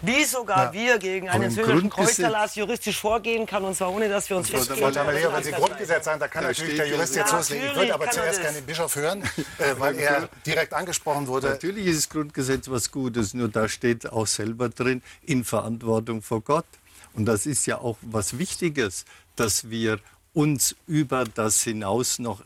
wie 0.02 0.24
sogar 0.26 0.66
Ja. 0.66 0.74
wir 0.74 0.98
gegen 1.00 1.30
einen 1.30 1.54
Grundgesetz- 1.56 1.90
Kreuzerlass 1.92 2.56
juristisch 2.56 3.00
vorgehen 3.00 3.46
kann 3.46 3.64
und 3.64 3.76
zwar 3.76 3.92
ohne, 3.94 4.10
dass 4.10 4.30
wir 4.30 4.38
uns 4.38 4.50
Frau 4.50 4.58
festlegen. 4.58 4.92
Tamaleo, 4.94 5.32
wenn 5.34 5.44
Sie 5.44 5.52
Grundgesetz 5.52 6.06
sagen, 6.06 6.20
da 6.20 6.28
kann 6.28 6.44
Da 6.44 6.50
natürlich 6.50 6.76
der 6.76 6.88
Jurist 6.88 7.16
jetzt 7.16 7.32
loslegen. 7.32 7.64
Ich 7.66 7.68
natürlich 7.70 7.90
würde 7.90 7.94
aber 7.94 8.06
er 8.06 8.12
zuerst 8.12 8.42
gerne 8.42 8.58
den 8.58 8.66
Bischof 8.66 8.96
hören, 8.96 9.24
äh, 9.60 9.76
weil 9.78 9.98
er 10.00 10.30
direkt 10.46 10.74
angesprochen 10.74 11.28
wurde. 11.28 11.50
Natürlich 11.50 11.86
ist 11.86 11.98
das 11.98 12.10
Grundgesetz 12.10 12.70
was 12.70 12.92
Gutes, 12.92 13.34
nur 13.34 13.50
da 13.50 13.68
steht 13.70 14.12
auch 14.12 14.28
selber 14.28 14.70
drin, 14.70 15.02
in 15.24 15.44
Verantwortung 15.44 16.22
vor 16.22 16.42
Gott. 16.42 16.66
Und 17.14 17.26
das 17.26 17.46
ist 17.46 17.66
ja 17.66 17.78
auch 17.80 17.98
was 18.02 18.38
Wichtiges, 18.38 19.06
dass 19.36 19.70
wir 19.70 20.00
uns 20.34 20.76
über 20.88 21.26
das 21.26 21.62
hinaus 21.64 22.20
noch 22.20 22.42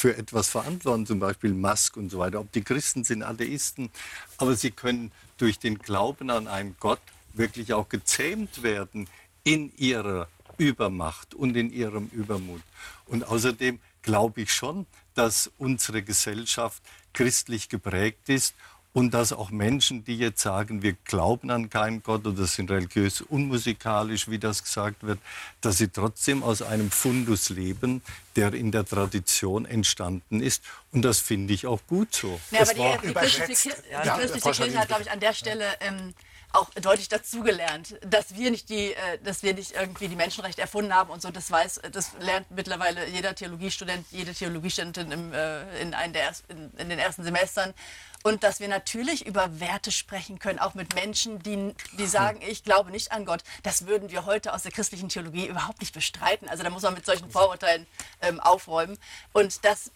für 0.00 0.16
etwas 0.16 0.48
verantworten, 0.48 1.06
zum 1.06 1.20
Beispiel 1.20 1.52
Mask 1.52 1.96
und 1.96 2.10
so 2.10 2.18
weiter. 2.18 2.40
Ob 2.40 2.50
die 2.52 2.62
Christen 2.62 3.04
sind 3.04 3.22
Atheisten, 3.22 3.90
aber 4.38 4.56
sie 4.56 4.70
können 4.70 5.12
durch 5.36 5.58
den 5.58 5.78
Glauben 5.78 6.30
an 6.30 6.48
einen 6.48 6.76
Gott 6.80 7.00
wirklich 7.34 7.72
auch 7.72 7.88
gezähmt 7.88 8.62
werden 8.62 9.08
in 9.44 9.72
ihrer 9.76 10.28
Übermacht 10.58 11.34
und 11.34 11.56
in 11.56 11.72
ihrem 11.72 12.08
Übermut. 12.12 12.62
Und 13.06 13.24
außerdem 13.24 13.78
glaube 14.02 14.42
ich 14.42 14.52
schon, 14.52 14.86
dass 15.14 15.50
unsere 15.58 16.02
Gesellschaft 16.02 16.82
christlich 17.12 17.68
geprägt 17.68 18.28
ist 18.28 18.54
und 18.92 19.14
dass 19.14 19.32
auch 19.32 19.50
Menschen, 19.50 20.04
die 20.04 20.16
jetzt 20.16 20.42
sagen, 20.42 20.82
wir 20.82 20.94
glauben 21.04 21.50
an 21.50 21.70
keinen 21.70 22.02
Gott 22.02 22.26
oder 22.26 22.44
sind 22.46 22.70
religiös 22.70 23.20
unmusikalisch, 23.20 24.28
wie 24.28 24.38
das 24.38 24.64
gesagt 24.64 25.04
wird, 25.04 25.18
dass 25.60 25.78
sie 25.78 25.88
trotzdem 25.88 26.42
aus 26.42 26.60
einem 26.60 26.90
Fundus 26.90 27.50
leben, 27.50 28.02
der 28.34 28.52
in 28.52 28.72
der 28.72 28.84
Tradition 28.84 29.64
entstanden 29.64 30.40
ist. 30.40 30.64
Und 30.92 31.02
das 31.02 31.20
finde 31.20 31.54
ich 31.54 31.66
auch 31.66 31.80
gut 31.86 32.14
so. 32.14 32.40
Ja, 32.50 32.62
aber 32.62 32.74
die, 32.74 33.08
die 33.08 33.14
christliche, 33.14 33.70
die 33.70 34.08
christliche 34.08 34.50
Kirche 34.50 34.78
hat, 34.78 34.88
glaube 34.88 35.02
ich, 35.02 35.10
an 35.10 35.20
der 35.20 35.34
Stelle 35.34 35.64
ähm, 35.80 36.14
auch 36.52 36.70
deutlich 36.70 37.08
dazugelernt, 37.08 37.96
dass 38.02 38.34
wir 38.34 38.50
nicht 38.50 38.68
die, 38.68 38.92
äh, 38.92 39.18
dass 39.22 39.42
wir 39.42 39.54
nicht 39.54 39.72
irgendwie 39.72 40.08
die 40.08 40.16
Menschenrechte 40.16 40.60
erfunden 40.60 40.94
haben 40.94 41.10
und 41.10 41.22
so. 41.22 41.30
Das 41.30 41.50
weiß, 41.50 41.82
das 41.92 42.12
lernt 42.20 42.50
mittlerweile 42.50 43.06
jeder 43.08 43.34
Theologiestudent, 43.34 44.06
jede 44.10 44.34
Theologiestudentin 44.34 45.12
im, 45.12 45.32
äh, 45.32 45.80
in, 45.80 45.94
einen 45.94 46.12
der 46.12 46.32
in, 46.48 46.72
in 46.76 46.88
den 46.88 46.98
ersten 46.98 47.22
Semestern. 47.22 47.74
Und 48.22 48.42
dass 48.42 48.60
wir 48.60 48.68
natürlich 48.68 49.24
über 49.26 49.60
Werte 49.60 49.90
sprechen 49.90 50.38
können, 50.38 50.58
auch 50.58 50.74
mit 50.74 50.94
Menschen, 50.94 51.38
die, 51.42 51.74
die 51.92 52.06
sagen, 52.06 52.40
ich 52.46 52.64
glaube 52.64 52.90
nicht 52.90 53.12
an 53.12 53.24
Gott. 53.24 53.42
Das 53.62 53.86
würden 53.86 54.10
wir 54.10 54.26
heute 54.26 54.52
aus 54.52 54.62
der 54.62 54.72
christlichen 54.72 55.08
Theologie 55.08 55.46
überhaupt 55.46 55.80
nicht 55.80 55.94
bestreiten. 55.94 56.46
Also 56.48 56.62
da 56.62 56.68
muss 56.68 56.82
man 56.82 56.92
mit 56.92 57.06
solchen 57.06 57.30
Vorurteilen 57.30 57.86
ähm, 58.20 58.38
aufräumen. 58.38 58.98
Und 59.32 59.64
das 59.64 59.90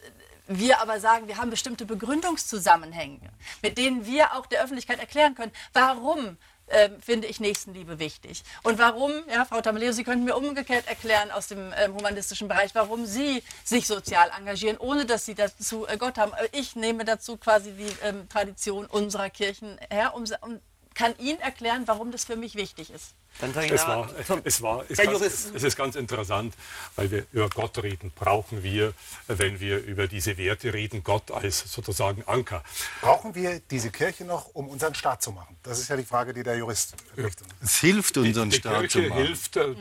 wir 0.47 0.81
aber 0.81 0.99
sagen, 0.99 1.27
wir 1.27 1.37
haben 1.37 1.49
bestimmte 1.49 1.85
Begründungszusammenhänge, 1.85 3.29
mit 3.61 3.77
denen 3.77 4.05
wir 4.05 4.33
auch 4.33 4.45
der 4.45 4.63
Öffentlichkeit 4.63 4.99
erklären 4.99 5.35
können, 5.35 5.51
warum 5.73 6.37
ähm, 6.67 6.99
finde 6.99 7.27
ich 7.27 7.39
Nächstenliebe 7.39 7.99
wichtig. 7.99 8.43
Und 8.63 8.79
warum, 8.79 9.11
ja, 9.29 9.45
Frau 9.45 9.61
Tamaleo, 9.61 9.91
Sie 9.91 10.03
könnten 10.03 10.25
mir 10.25 10.35
umgekehrt 10.35 10.87
erklären 10.87 11.29
aus 11.29 11.47
dem 11.47 11.71
ähm, 11.77 11.93
humanistischen 11.93 12.47
Bereich, 12.47 12.73
warum 12.73 13.05
Sie 13.05 13.43
sich 13.63 13.85
sozial 13.85 14.31
engagieren, 14.35 14.77
ohne 14.77 15.05
dass 15.05 15.25
Sie 15.25 15.35
dazu 15.35 15.87
äh, 15.87 15.97
Gott 15.97 16.17
haben. 16.17 16.33
Aber 16.33 16.47
Ich 16.53 16.75
nehme 16.75 17.05
dazu 17.05 17.37
quasi 17.37 17.73
die 17.73 17.95
ähm, 18.01 18.27
Tradition 18.29 18.87
unserer 18.87 19.29
Kirchen 19.29 19.77
her 19.91 20.15
um, 20.15 20.23
und 20.41 20.61
kann 20.95 21.13
Ihnen 21.19 21.39
erklären, 21.39 21.83
warum 21.85 22.11
das 22.11 22.25
für 22.25 22.35
mich 22.35 22.55
wichtig 22.55 22.89
ist. 22.89 23.13
Dann 23.39 23.53
sag 23.53 23.65
ich 23.65 23.71
Es 23.73 23.85
war, 23.85 24.09
es, 24.45 24.61
war, 24.61 24.85
es, 24.87 24.97
Jurist. 24.97 25.53
es 25.53 25.63
ist 25.63 25.75
ganz 25.75 25.95
interessant, 25.97 26.53
weil 26.95 27.11
wir 27.11 27.25
über 27.33 27.49
Gott 27.49 27.77
reden, 27.83 28.11
brauchen 28.15 28.63
wir, 28.63 28.93
wenn 29.27 29.59
wir 29.59 29.83
über 29.83 30.07
diese 30.07 30.37
Werte 30.37 30.73
reden, 30.73 31.03
Gott 31.03 31.31
als 31.31 31.69
sozusagen 31.71 32.23
Anker. 32.27 32.63
Brauchen 33.01 33.35
wir 33.35 33.59
diese 33.59 33.91
Kirche 33.91 34.23
noch, 34.23 34.55
um 34.55 34.69
unseren 34.69 34.95
Staat 34.95 35.21
zu 35.21 35.33
machen? 35.33 35.57
Das 35.63 35.79
ist 35.79 35.89
ja 35.89 35.97
die 35.97 36.05
Frage, 36.05 36.33
die 36.33 36.43
der 36.43 36.55
Jurist 36.55 36.95
richtet. 37.17 37.45
Es 37.61 37.75
hilft 37.79 38.17
unseren 38.17 38.49
die 38.49 38.57
Staat 38.57 38.89
zu 38.89 38.99
Kirche 38.99 39.09
machen. 39.09 39.25
hilft, 39.25 39.57
äh, 39.57 39.75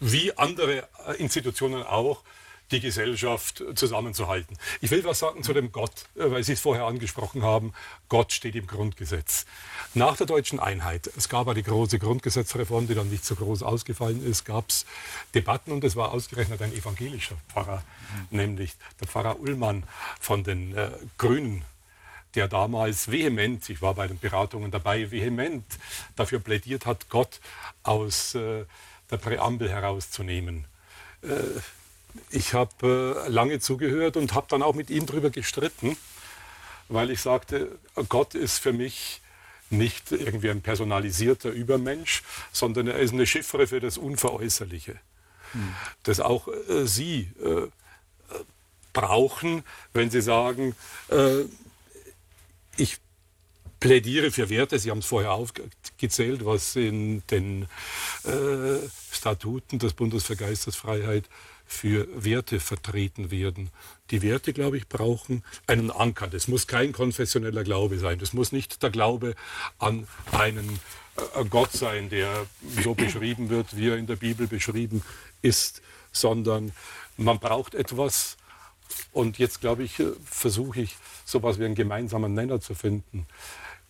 wie 0.00 0.36
andere 0.38 0.88
äh, 1.06 1.16
Institutionen 1.18 1.82
auch, 1.82 2.22
die 2.70 2.80
Gesellschaft 2.80 3.62
zusammenzuhalten. 3.74 4.56
Ich 4.80 4.90
will 4.90 5.04
was 5.04 5.18
sagen 5.18 5.42
zu 5.42 5.52
dem 5.52 5.72
Gott, 5.72 6.06
äh, 6.16 6.30
weil 6.30 6.44
Sie 6.44 6.52
es 6.52 6.60
vorher 6.60 6.84
angesprochen 6.84 7.42
haben. 7.42 7.72
Gott 8.08 8.32
steht 8.32 8.54
im 8.54 8.66
Grundgesetz. 8.66 9.46
Nach 9.94 10.16
der 10.16 10.26
deutschen 10.26 10.60
Einheit, 10.60 11.10
es 11.16 11.28
gab 11.28 11.48
eine 11.48 11.62
große 11.62 11.98
Grundgesetzreform, 11.98 12.86
die 12.86 12.94
dann 12.94 13.08
nicht 13.08 13.24
so 13.24 13.34
groß 13.34 13.62
ausgefallen 13.62 14.24
ist, 14.24 14.44
gab 14.44 14.68
es 14.68 14.84
Debatten 15.34 15.72
und 15.72 15.82
es 15.84 15.96
war 15.96 16.12
ausgerechnet 16.12 16.60
ein 16.60 16.72
evangelischer 16.72 17.36
Pfarrer, 17.48 17.82
nämlich 18.30 18.74
der 19.00 19.08
Pfarrer 19.08 19.40
Ullmann 19.40 19.84
von 20.20 20.44
den 20.44 20.76
äh, 20.76 20.90
Grünen 21.16 21.64
der 22.34 22.46
damals 22.46 23.10
vehement, 23.10 23.68
ich 23.70 23.80
war 23.80 23.94
bei 23.94 24.06
den 24.06 24.18
Beratungen 24.18 24.70
dabei, 24.70 25.10
vehement 25.10 25.64
dafür 26.14 26.40
plädiert 26.40 26.86
hat, 26.86 27.08
Gott 27.08 27.40
aus 27.82 28.34
äh, 28.34 28.64
der 29.10 29.16
Präambel 29.16 29.70
herauszunehmen. 29.70 30.66
Äh, 31.22 31.28
ich 32.30 32.54
habe 32.54 33.24
äh, 33.26 33.28
lange 33.28 33.60
zugehört 33.60 34.16
und 34.16 34.34
habe 34.34 34.46
dann 34.48 34.62
auch 34.62 34.74
mit 34.74 34.90
ihm 34.90 35.06
darüber 35.06 35.30
gestritten, 35.30 35.96
weil 36.88 37.10
ich 37.10 37.20
sagte, 37.20 37.78
Gott 38.08 38.34
ist 38.34 38.58
für 38.58 38.72
mich 38.72 39.20
nicht 39.70 40.12
irgendwie 40.12 40.50
ein 40.50 40.62
personalisierter 40.62 41.50
Übermensch, 41.50 42.22
sondern 42.52 42.88
er 42.88 42.98
ist 42.98 43.12
eine 43.12 43.26
Chiffre 43.26 43.66
für 43.66 43.80
das 43.80 43.98
Unveräußerliche, 43.98 44.98
das 46.04 46.20
auch 46.20 46.48
äh, 46.48 46.86
Sie 46.86 47.30
äh, 47.42 47.48
äh, 47.48 47.68
brauchen, 48.92 49.64
wenn 49.92 50.10
Sie 50.10 50.22
sagen, 50.22 50.74
äh, 51.08 51.44
ich 52.76 52.98
plädiere 53.80 54.30
für 54.30 54.48
Werte. 54.50 54.78
Sie 54.78 54.90
haben 54.90 54.98
es 54.98 55.06
vorher 55.06 55.32
aufgezählt, 55.32 56.44
was 56.44 56.76
in 56.76 57.22
den 57.28 57.66
äh, 58.24 58.78
Statuten 59.12 59.78
des 59.78 59.92
Bundes 59.92 60.24
für 60.24 60.36
Geistesfreiheit 60.36 61.28
für 61.68 62.08
Werte 62.24 62.60
vertreten 62.60 63.30
werden. 63.30 63.70
Die 64.10 64.22
Werte, 64.22 64.52
glaube 64.52 64.78
ich, 64.78 64.88
brauchen 64.88 65.44
einen 65.66 65.90
Anker. 65.90 66.26
Das 66.26 66.48
muss 66.48 66.66
kein 66.66 66.92
konfessioneller 66.92 67.62
Glaube 67.62 67.98
sein. 67.98 68.18
Das 68.18 68.32
muss 68.32 68.52
nicht 68.52 68.82
der 68.82 68.90
Glaube 68.90 69.34
an 69.78 70.08
einen 70.32 70.80
äh, 71.36 71.44
Gott 71.44 71.72
sein, 71.72 72.08
der 72.08 72.46
so 72.82 72.94
beschrieben 72.94 73.50
wird, 73.50 73.76
wie 73.76 73.88
er 73.88 73.98
in 73.98 74.06
der 74.06 74.16
Bibel 74.16 74.46
beschrieben 74.46 75.02
ist, 75.42 75.82
sondern 76.10 76.72
man 77.18 77.38
braucht 77.38 77.74
etwas, 77.74 78.38
und 79.12 79.38
jetzt, 79.38 79.60
glaube 79.60 79.82
ich, 79.82 80.00
äh, 80.00 80.12
versuche 80.24 80.80
ich, 80.80 80.96
so 81.26 81.38
etwas 81.38 81.58
wie 81.58 81.66
einen 81.66 81.74
gemeinsamen 81.74 82.32
Nenner 82.32 82.60
zu 82.62 82.74
finden. 82.74 83.26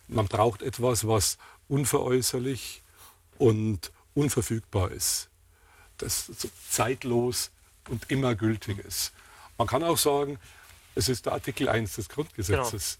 Man 0.09 0.27
braucht 0.27 0.63
etwas, 0.63 1.07
was 1.07 1.39
unveräußerlich 1.69 2.83
und 3.39 3.93
unverfügbar 4.15 4.91
ist. 4.91 5.29
Das 5.99 6.31
zeitlos 6.71 7.51
und 7.89 8.11
immer 8.11 8.35
gültig 8.35 8.79
ist. 8.79 9.13
Man 9.57 9.67
kann 9.67 9.83
auch 9.83 9.99
sagen, 9.99 10.39
es 10.95 11.09
ist 11.09 11.27
der 11.27 11.33
Artikel 11.33 11.69
1 11.69 11.97
des 11.97 12.09
Grundgesetzes. 12.09 12.99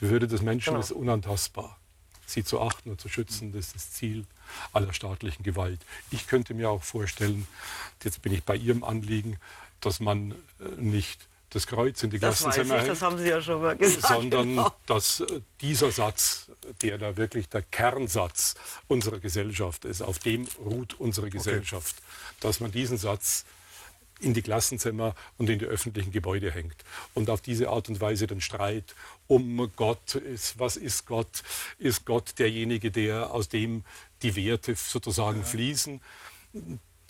Die 0.00 0.08
Würde 0.08 0.26
des 0.26 0.42
Menschen 0.42 0.70
Genau. 0.70 0.80
ist 0.80 0.92
unantastbar. 0.92 1.78
Sie 2.26 2.44
zu 2.44 2.60
achten 2.60 2.90
und 2.90 3.00
zu 3.00 3.08
schützen, 3.08 3.52
das 3.52 3.66
ist 3.66 3.74
das 3.74 3.90
Ziel 3.92 4.24
aller 4.72 4.92
staatlichen 4.92 5.42
Gewalt. 5.42 5.80
Ich 6.10 6.26
könnte 6.26 6.54
mir 6.54 6.70
auch 6.70 6.82
vorstellen, 6.82 7.46
jetzt 8.02 8.22
bin 8.22 8.32
ich 8.32 8.44
bei 8.44 8.56
Ihrem 8.56 8.84
Anliegen, 8.84 9.38
dass 9.80 10.00
man 10.00 10.32
äh, 10.32 10.80
nicht 10.80 11.28
das 11.50 11.66
Kreuz 11.66 12.02
in 12.02 12.08
die 12.10 12.18
Klassenzimmer 12.18 12.76
hängt, 12.78 12.88
das 12.88 13.02
haben 13.02 13.18
Sie 13.18 13.28
ja 13.28 13.42
schon 13.42 13.60
mal 13.60 13.76
gesagt. 13.76 14.06
sondern 14.06 14.48
genau. 14.48 14.74
dass 14.86 15.20
äh, 15.20 15.40
dieser 15.60 15.90
Satz, 15.90 16.46
der 16.80 16.96
da 16.96 17.16
wirklich 17.16 17.48
der 17.48 17.62
Kernsatz 17.62 18.54
unserer 18.88 19.18
Gesellschaft 19.18 19.84
ist, 19.84 20.00
auf 20.00 20.18
dem 20.18 20.48
ruht 20.58 20.94
unsere 20.98 21.28
Gesellschaft, 21.28 21.96
dass 22.40 22.60
man 22.60 22.72
diesen 22.72 22.96
Satz 22.96 23.44
in 24.22 24.34
die 24.34 24.42
Klassenzimmer 24.42 25.14
und 25.38 25.50
in 25.50 25.58
die 25.58 25.64
öffentlichen 25.64 26.12
Gebäude 26.12 26.50
hängt. 26.50 26.76
Und 27.14 27.28
auf 27.28 27.40
diese 27.40 27.68
Art 27.68 27.88
und 27.88 28.00
Weise 28.00 28.26
den 28.26 28.40
Streit 28.40 28.94
um 29.26 29.70
Gott 29.76 30.14
ist, 30.14 30.58
was 30.58 30.76
ist 30.76 31.06
Gott? 31.06 31.42
Ist 31.78 32.06
Gott 32.06 32.38
derjenige, 32.38 32.90
der 32.90 33.32
aus 33.32 33.48
dem 33.48 33.84
die 34.22 34.36
Werte 34.36 34.74
sozusagen 34.74 35.44
fließen? 35.44 36.00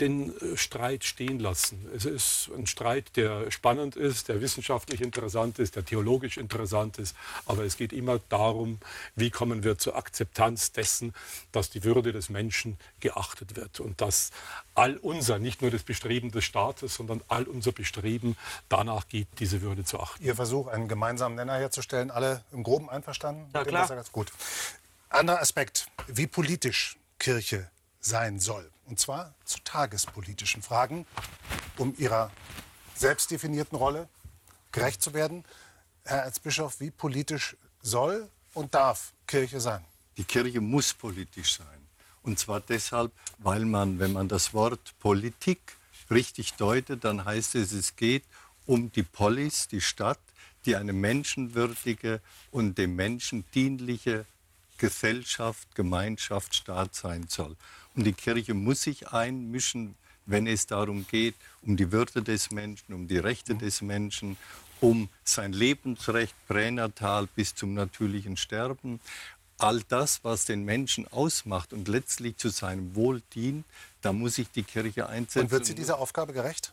Den 0.03 0.37
äh, 0.41 0.57
Streit 0.57 1.05
stehen 1.05 1.39
lassen. 1.39 1.89
Es 1.95 2.05
ist 2.05 2.51
ein 2.57 2.67
Streit, 2.67 3.17
der 3.17 3.51
spannend 3.51 3.97
ist, 3.97 4.29
der 4.29 4.41
wissenschaftlich 4.41 5.01
interessant 5.01 5.59
ist, 5.59 5.77
der 5.77 5.85
theologisch 5.85 6.37
interessant 6.37 6.99
ist. 6.99 7.17
Aber 7.47 7.65
es 7.65 7.77
geht 7.77 7.93
immer 7.93 8.19
darum, 8.29 8.79
wie 9.15 9.31
kommen 9.31 9.63
wir 9.63 9.79
zur 9.79 9.97
Akzeptanz 9.97 10.73
dessen, 10.73 11.15
dass 11.53 11.71
die 11.71 11.85
Würde 11.85 12.13
des 12.13 12.29
Menschen 12.29 12.79
geachtet 13.01 13.57
wird 13.57 13.81
und 13.81 14.01
dass 14.01 14.31
all 14.75 14.97
unser, 14.97 15.39
nicht 15.39 15.63
nur 15.63 15.71
das 15.71 15.83
Bestreben 15.83 16.33
des 16.33 16.45
Staates, 16.45 16.95
sondern 16.97 17.23
all 17.29 17.45
unser 17.45 17.73
Bestreben 17.73 18.37
danach 18.69 19.07
geht, 19.09 19.29
diese 19.39 19.63
Würde 19.63 19.85
zu 19.85 20.01
achten. 20.01 20.23
Ihr 20.25 20.35
Versuch, 20.35 20.67
einen 20.67 20.89
gemeinsamen 20.89 21.37
Nenner 21.37 21.59
herzustellen, 21.59 22.11
alle 22.11 22.43
im 22.53 22.63
Groben 22.63 22.91
einverstanden? 22.91 23.49
Ja, 23.55 23.65
klar. 23.65 24.05
Gut. 24.11 24.33
Anderer 25.11 25.41
Aspekt, 25.41 25.87
wie 26.09 26.27
politisch 26.27 26.97
Kirche 27.19 27.71
sein 28.01 28.41
soll. 28.41 28.69
Und 28.87 28.99
zwar 28.99 29.35
zu 29.45 29.59
tagespolitischen 29.65 30.63
Fragen, 30.63 31.07
um 31.79 31.95
ihrer 31.99 32.31
selbstdefinierten 32.95 33.77
Rolle 33.77 34.09
gerecht 34.71 35.03
zu 35.03 35.15
werden. 35.15 35.45
Herr 36.05 36.25
Erzbischof, 36.25 36.81
wie 36.81 36.91
politisch 36.91 37.57
soll 37.81 38.29
und 38.55 38.75
darf 38.75 39.13
Kirche 39.27 39.61
sein? 39.61 39.85
Die 40.17 40.25
Kirche 40.25 40.61
muss 40.61 40.93
politisch 40.93 41.57
sein. 41.57 41.67
Und 42.23 42.39
zwar 42.39 42.61
deshalb, 42.61 43.13
weil 43.39 43.65
man, 43.65 43.99
wenn 43.99 44.13
man 44.13 44.29
das 44.29 44.55
Wort 44.55 44.95
Politik 45.01 45.77
richtig 46.11 46.55
deutet, 46.55 47.05
dann 47.05 47.25
heißt 47.25 47.55
es, 47.57 47.73
es 47.73 47.97
geht 47.97 48.25
um 48.67 48.93
die 48.93 49.03
Polis, 49.03 49.69
die 49.69 49.81
Stadt, 49.81 50.21
die 50.65 50.77
eine 50.77 50.93
menschenwürdige 50.93 52.21
und 52.51 52.79
dem 52.79 52.95
Menschen 52.95 53.45
dienliche 53.55 54.27
Gesellschaft, 54.83 55.77
Gemeinschaft, 55.77 56.57
Staat 56.57 56.97
sein 56.97 57.27
soll. 57.29 57.55
Und 57.95 58.03
die 58.03 58.13
Kirche 58.13 58.53
muss 58.53 58.83
sich 58.83 59.13
einmischen, 59.13 59.95
wenn 60.27 60.49
es 60.49 60.67
darum 60.67 61.07
geht, 61.07 61.37
um 61.63 61.77
die 61.77 61.93
Würde 61.93 62.21
des 62.21 62.51
Menschen, 62.51 62.93
um 62.93 63.07
die 63.07 63.19
Rechte 63.19 63.55
des 63.55 63.81
Menschen, 63.81 64.37
um 64.81 65.09
sein 65.23 65.53
Lebensrecht 65.53 66.35
pränatal 66.49 67.29
bis 67.29 67.55
zum 67.55 67.75
natürlichen 67.75 68.37
Sterben. 68.37 68.99
All 69.59 69.83
das, 69.87 70.25
was 70.25 70.47
den 70.47 70.65
Menschen 70.65 71.07
ausmacht 71.13 71.73
und 71.73 71.87
letztlich 71.87 72.37
zu 72.37 72.49
seinem 72.49 72.97
Wohl 72.97 73.23
dient, 73.37 73.65
da 74.01 74.13
muss 74.13 74.35
sich 74.35 74.51
die 74.51 74.65
Kirche 74.65 75.09
einsetzen. 75.09 75.43
Und 75.43 75.51
wird 75.53 75.65
sie 75.65 75.77
dieser 75.77 76.01
Aufgabe 76.01 76.33
gerecht? 76.33 76.73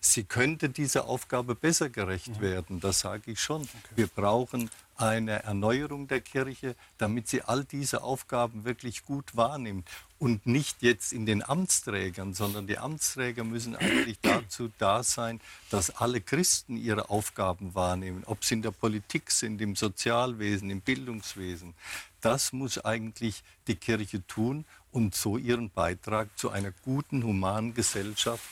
Sie 0.00 0.24
könnte 0.24 0.68
dieser 0.68 1.06
Aufgabe 1.06 1.54
besser 1.54 1.90
gerecht 1.90 2.40
werden, 2.40 2.80
das 2.80 3.00
sage 3.00 3.32
ich 3.32 3.40
schon. 3.40 3.68
Wir 3.96 4.06
brauchen 4.06 4.70
eine 4.96 5.44
Erneuerung 5.44 6.08
der 6.08 6.20
Kirche, 6.20 6.74
damit 6.98 7.28
sie 7.28 7.42
all 7.42 7.64
diese 7.64 8.02
Aufgaben 8.02 8.64
wirklich 8.64 9.04
gut 9.04 9.36
wahrnimmt. 9.36 9.88
Und 10.18 10.46
nicht 10.46 10.82
jetzt 10.82 11.12
in 11.12 11.26
den 11.26 11.48
Amtsträgern, 11.48 12.34
sondern 12.34 12.66
die 12.66 12.78
Amtsträger 12.78 13.44
müssen 13.44 13.76
eigentlich 13.76 14.18
dazu 14.20 14.70
da 14.78 15.02
sein, 15.02 15.40
dass 15.70 15.90
alle 15.90 16.20
Christen 16.20 16.76
ihre 16.76 17.10
Aufgaben 17.10 17.74
wahrnehmen, 17.74 18.24
ob 18.26 18.44
sie 18.44 18.54
in 18.54 18.62
der 18.62 18.72
Politik 18.72 19.30
sind, 19.30 19.60
im 19.60 19.76
Sozialwesen, 19.76 20.70
im 20.70 20.80
Bildungswesen. 20.80 21.74
Das 22.20 22.52
muss 22.52 22.84
eigentlich 22.84 23.44
die 23.68 23.76
Kirche 23.76 24.26
tun 24.26 24.64
und 24.90 25.14
so 25.14 25.38
ihren 25.38 25.70
Beitrag 25.70 26.28
zu 26.36 26.50
einer 26.50 26.72
guten, 26.84 27.22
humanen 27.22 27.74
Gesellschaft, 27.74 28.42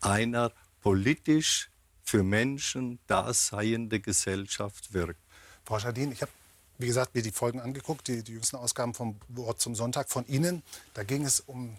einer 0.00 0.50
politisch 0.80 1.70
für 2.02 2.22
Menschen 2.22 2.98
daseiende 3.06 4.00
Gesellschaft 4.00 4.92
wirkt. 4.92 5.20
Frau 5.64 5.78
Schadin, 5.78 6.12
ich 6.12 6.22
habe, 6.22 6.32
wie 6.78 6.86
gesagt, 6.86 7.14
mir 7.14 7.22
die 7.22 7.30
Folgen 7.30 7.60
angeguckt, 7.60 8.08
die, 8.08 8.24
die 8.24 8.32
jüngsten 8.32 8.56
Ausgaben 8.56 8.94
vom 8.94 9.20
Wort 9.28 9.60
zum 9.60 9.74
Sonntag 9.74 10.10
von 10.10 10.26
Ihnen. 10.26 10.62
Da 10.94 11.04
ging 11.04 11.24
es 11.24 11.40
um 11.40 11.76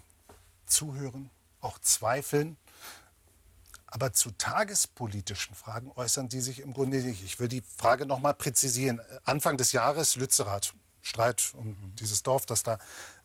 Zuhören, 0.66 1.30
auch 1.60 1.78
Zweifeln. 1.80 2.56
Aber 3.86 4.14
zu 4.14 4.30
tagespolitischen 4.30 5.54
Fragen 5.54 5.92
äußern 5.96 6.30
Sie 6.30 6.40
sich 6.40 6.60
im 6.60 6.72
Grunde 6.72 7.02
nicht. 7.02 7.22
Ich 7.24 7.38
will 7.38 7.48
die 7.48 7.62
Frage 7.76 8.06
noch 8.06 8.20
mal 8.20 8.32
präzisieren. 8.32 9.02
Anfang 9.24 9.58
des 9.58 9.72
Jahres 9.72 10.16
Lützerath. 10.16 10.72
Streit 11.02 11.52
um 11.54 11.76
dieses 11.96 12.22
Dorf, 12.22 12.46
das 12.46 12.62
da 12.62 12.78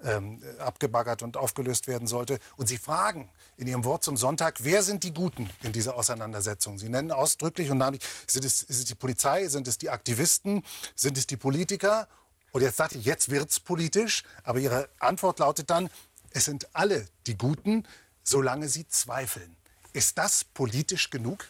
ähm, 0.03 0.41
abgebaggert 0.59 1.21
und 1.21 1.37
aufgelöst 1.37 1.87
werden 1.87 2.07
sollte. 2.07 2.39
Und 2.57 2.67
Sie 2.67 2.77
fragen 2.77 3.29
in 3.55 3.67
Ihrem 3.67 3.85
Wort 3.85 4.03
zum 4.03 4.17
Sonntag, 4.17 4.63
wer 4.63 4.83
sind 4.83 5.03
die 5.03 5.13
Guten 5.13 5.49
in 5.61 5.71
dieser 5.71 5.95
Auseinandersetzung? 5.95 6.79
Sie 6.79 6.89
nennen 6.89 7.11
ausdrücklich 7.11 7.69
und 7.69 7.77
namentlich, 7.77 8.03
sind 8.25 8.43
es, 8.43 8.63
ist 8.63 8.79
es 8.79 8.85
die 8.85 8.95
Polizei, 8.95 9.47
sind 9.47 9.67
es 9.67 9.77
die 9.77 9.89
Aktivisten, 9.89 10.63
sind 10.95 11.17
es 11.17 11.27
die 11.27 11.37
Politiker? 11.37 12.07
Und 12.51 12.61
jetzt 12.61 12.77
sagte 12.77 12.97
ich, 12.97 13.05
jetzt 13.05 13.29
wird's 13.29 13.59
politisch, 13.59 14.23
aber 14.43 14.59
Ihre 14.59 14.89
Antwort 14.99 15.39
lautet 15.39 15.69
dann, 15.69 15.89
es 16.31 16.45
sind 16.45 16.67
alle 16.75 17.07
die 17.27 17.37
Guten, 17.37 17.87
solange 18.23 18.67
sie 18.67 18.87
zweifeln. 18.87 19.55
Ist 19.93 20.17
das 20.17 20.43
politisch 20.43 21.09
genug? 21.09 21.47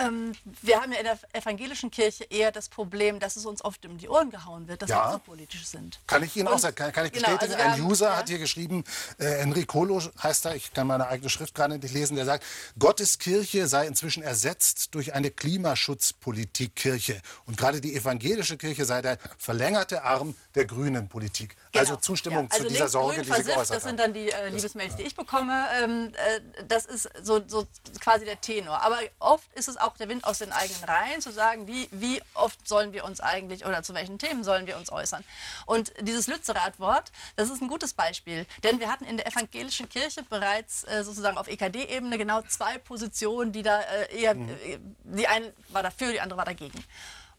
Ähm, 0.00 0.32
wir 0.62 0.80
haben 0.80 0.92
ja 0.92 0.98
in 0.98 1.04
der 1.04 1.18
evangelischen 1.32 1.90
Kirche 1.90 2.24
eher 2.24 2.52
das 2.52 2.68
Problem, 2.68 3.20
dass 3.20 3.36
es 3.36 3.44
uns 3.46 3.62
oft 3.64 3.84
um 3.86 3.98
die 3.98 4.08
Ohren 4.08 4.30
gehauen 4.30 4.66
wird, 4.68 4.82
dass 4.82 4.90
Ja. 4.90 5.08
wir 5.08 5.12
so 5.12 5.18
politisch 5.18 5.66
sind. 5.66 6.00
Kann 6.06 6.22
ich 6.22 6.34
Ihnen 6.36 6.48
auch 6.48 6.54
Und- 6.54 6.60
sagen, 6.60 6.74
kann, 6.76 6.92
kann 6.92 7.06
ich 7.06 7.12
genau, 7.12 7.28
bestätigen. 7.28 7.52
also 7.52 7.58
wir 7.58 7.72
Ein 7.74 7.80
haben- 7.82 7.90
User 7.90 8.06
ja. 8.10 8.16
hat 8.16 8.28
hier 8.28 8.38
geschrieben, 8.38 8.84
äh, 9.18 9.40
Enricolo 9.42 10.00
heißt 10.22 10.46
er, 10.46 10.54
ich 10.56 10.72
kann 10.72 10.86
meine 10.86 11.06
eigene 11.08 11.28
Schrift 11.28 11.54
gerade 11.54 11.78
nicht 11.78 11.92
lesen, 11.92 12.16
der 12.16 12.24
sagt, 12.24 12.44
Gottes 12.78 13.18
Kirche 13.18 13.66
sei 13.68 13.86
inzwischen 13.86 14.22
ersetzt 14.22 14.94
durch 14.94 15.12
eine 15.14 15.30
Klimaschutzpolitik 15.30 16.76
Kirche. 16.76 17.20
Und 17.46 17.56
gerade 17.56 17.80
die 17.80 17.94
evangelische 17.94 18.56
Kirche 18.56 18.84
sei 18.84 19.02
der 19.02 19.18
verlängerte 19.38 20.02
Arm 20.04 20.34
der 20.54 20.64
grünen 20.64 21.08
Politik. 21.08 21.56
Also 21.74 21.92
Genau. 21.92 22.00
Zustimmung 22.00 22.44
Ja, 22.44 22.48
also 22.50 22.64
zu 22.64 22.68
dieser 22.68 22.88
Sorge, 22.88 23.14
grün, 23.14 23.22
die 23.22 23.26
Sie 23.26 23.34
versifft, 23.34 23.54
geäußert 23.54 23.76
Das 23.76 23.82
sind 23.84 24.00
dann 24.00 24.12
die 24.12 24.30
äh, 24.30 24.48
Liebesmails, 24.48 24.96
die 24.96 25.02
ich 25.02 25.14
bekomme. 25.14 25.66
Ähm, 25.82 26.12
äh, 26.14 26.64
das 26.66 26.86
ist 26.86 27.08
so, 27.22 27.40
so 27.46 27.66
quasi 28.00 28.24
der 28.24 28.40
Tenor. 28.40 28.82
Aber 28.82 28.98
oft 29.20 29.52
ist 29.54 29.68
es 29.68 29.76
auch 29.76 29.96
der 29.96 30.08
Wind 30.08 30.24
aus 30.24 30.38
den 30.38 30.52
eigenen 30.52 30.82
Reihen, 30.84 31.20
zu 31.20 31.30
sagen, 31.30 31.66
wie, 31.68 31.88
wie 31.92 32.20
oft 32.34 32.66
sollen 32.66 32.92
wir 32.92 33.04
uns 33.04 33.20
eigentlich 33.20 33.64
oder 33.66 33.82
zu 33.82 33.94
welchen 33.94 34.18
Themen 34.18 34.42
sollen 34.42 34.66
wir 34.66 34.76
uns 34.76 34.90
äußern. 34.90 35.22
Und 35.66 35.92
dieses 36.00 36.26
Lützerath-Wort, 36.26 37.12
das 37.36 37.50
ist 37.50 37.62
ein 37.62 37.68
gutes 37.68 37.92
Beispiel. 37.94 38.46
Denn 38.64 38.80
wir 38.80 38.90
hatten 38.90 39.04
in 39.04 39.16
der 39.16 39.26
evangelischen 39.26 39.88
Kirche 39.88 40.22
bereits 40.24 40.84
äh, 40.84 41.04
sozusagen 41.04 41.38
auf 41.38 41.46
EKD-Ebene 41.46 42.18
genau 42.18 42.42
zwei 42.42 42.78
Positionen, 42.78 43.52
die 43.52 43.62
da 43.62 43.80
äh, 43.80 44.20
eher, 44.20 44.32
äh, 44.32 44.78
die 45.04 45.28
eine 45.28 45.52
war 45.68 45.82
dafür, 45.82 46.10
die 46.12 46.20
andere 46.20 46.38
war 46.38 46.44
dagegen. 46.44 46.82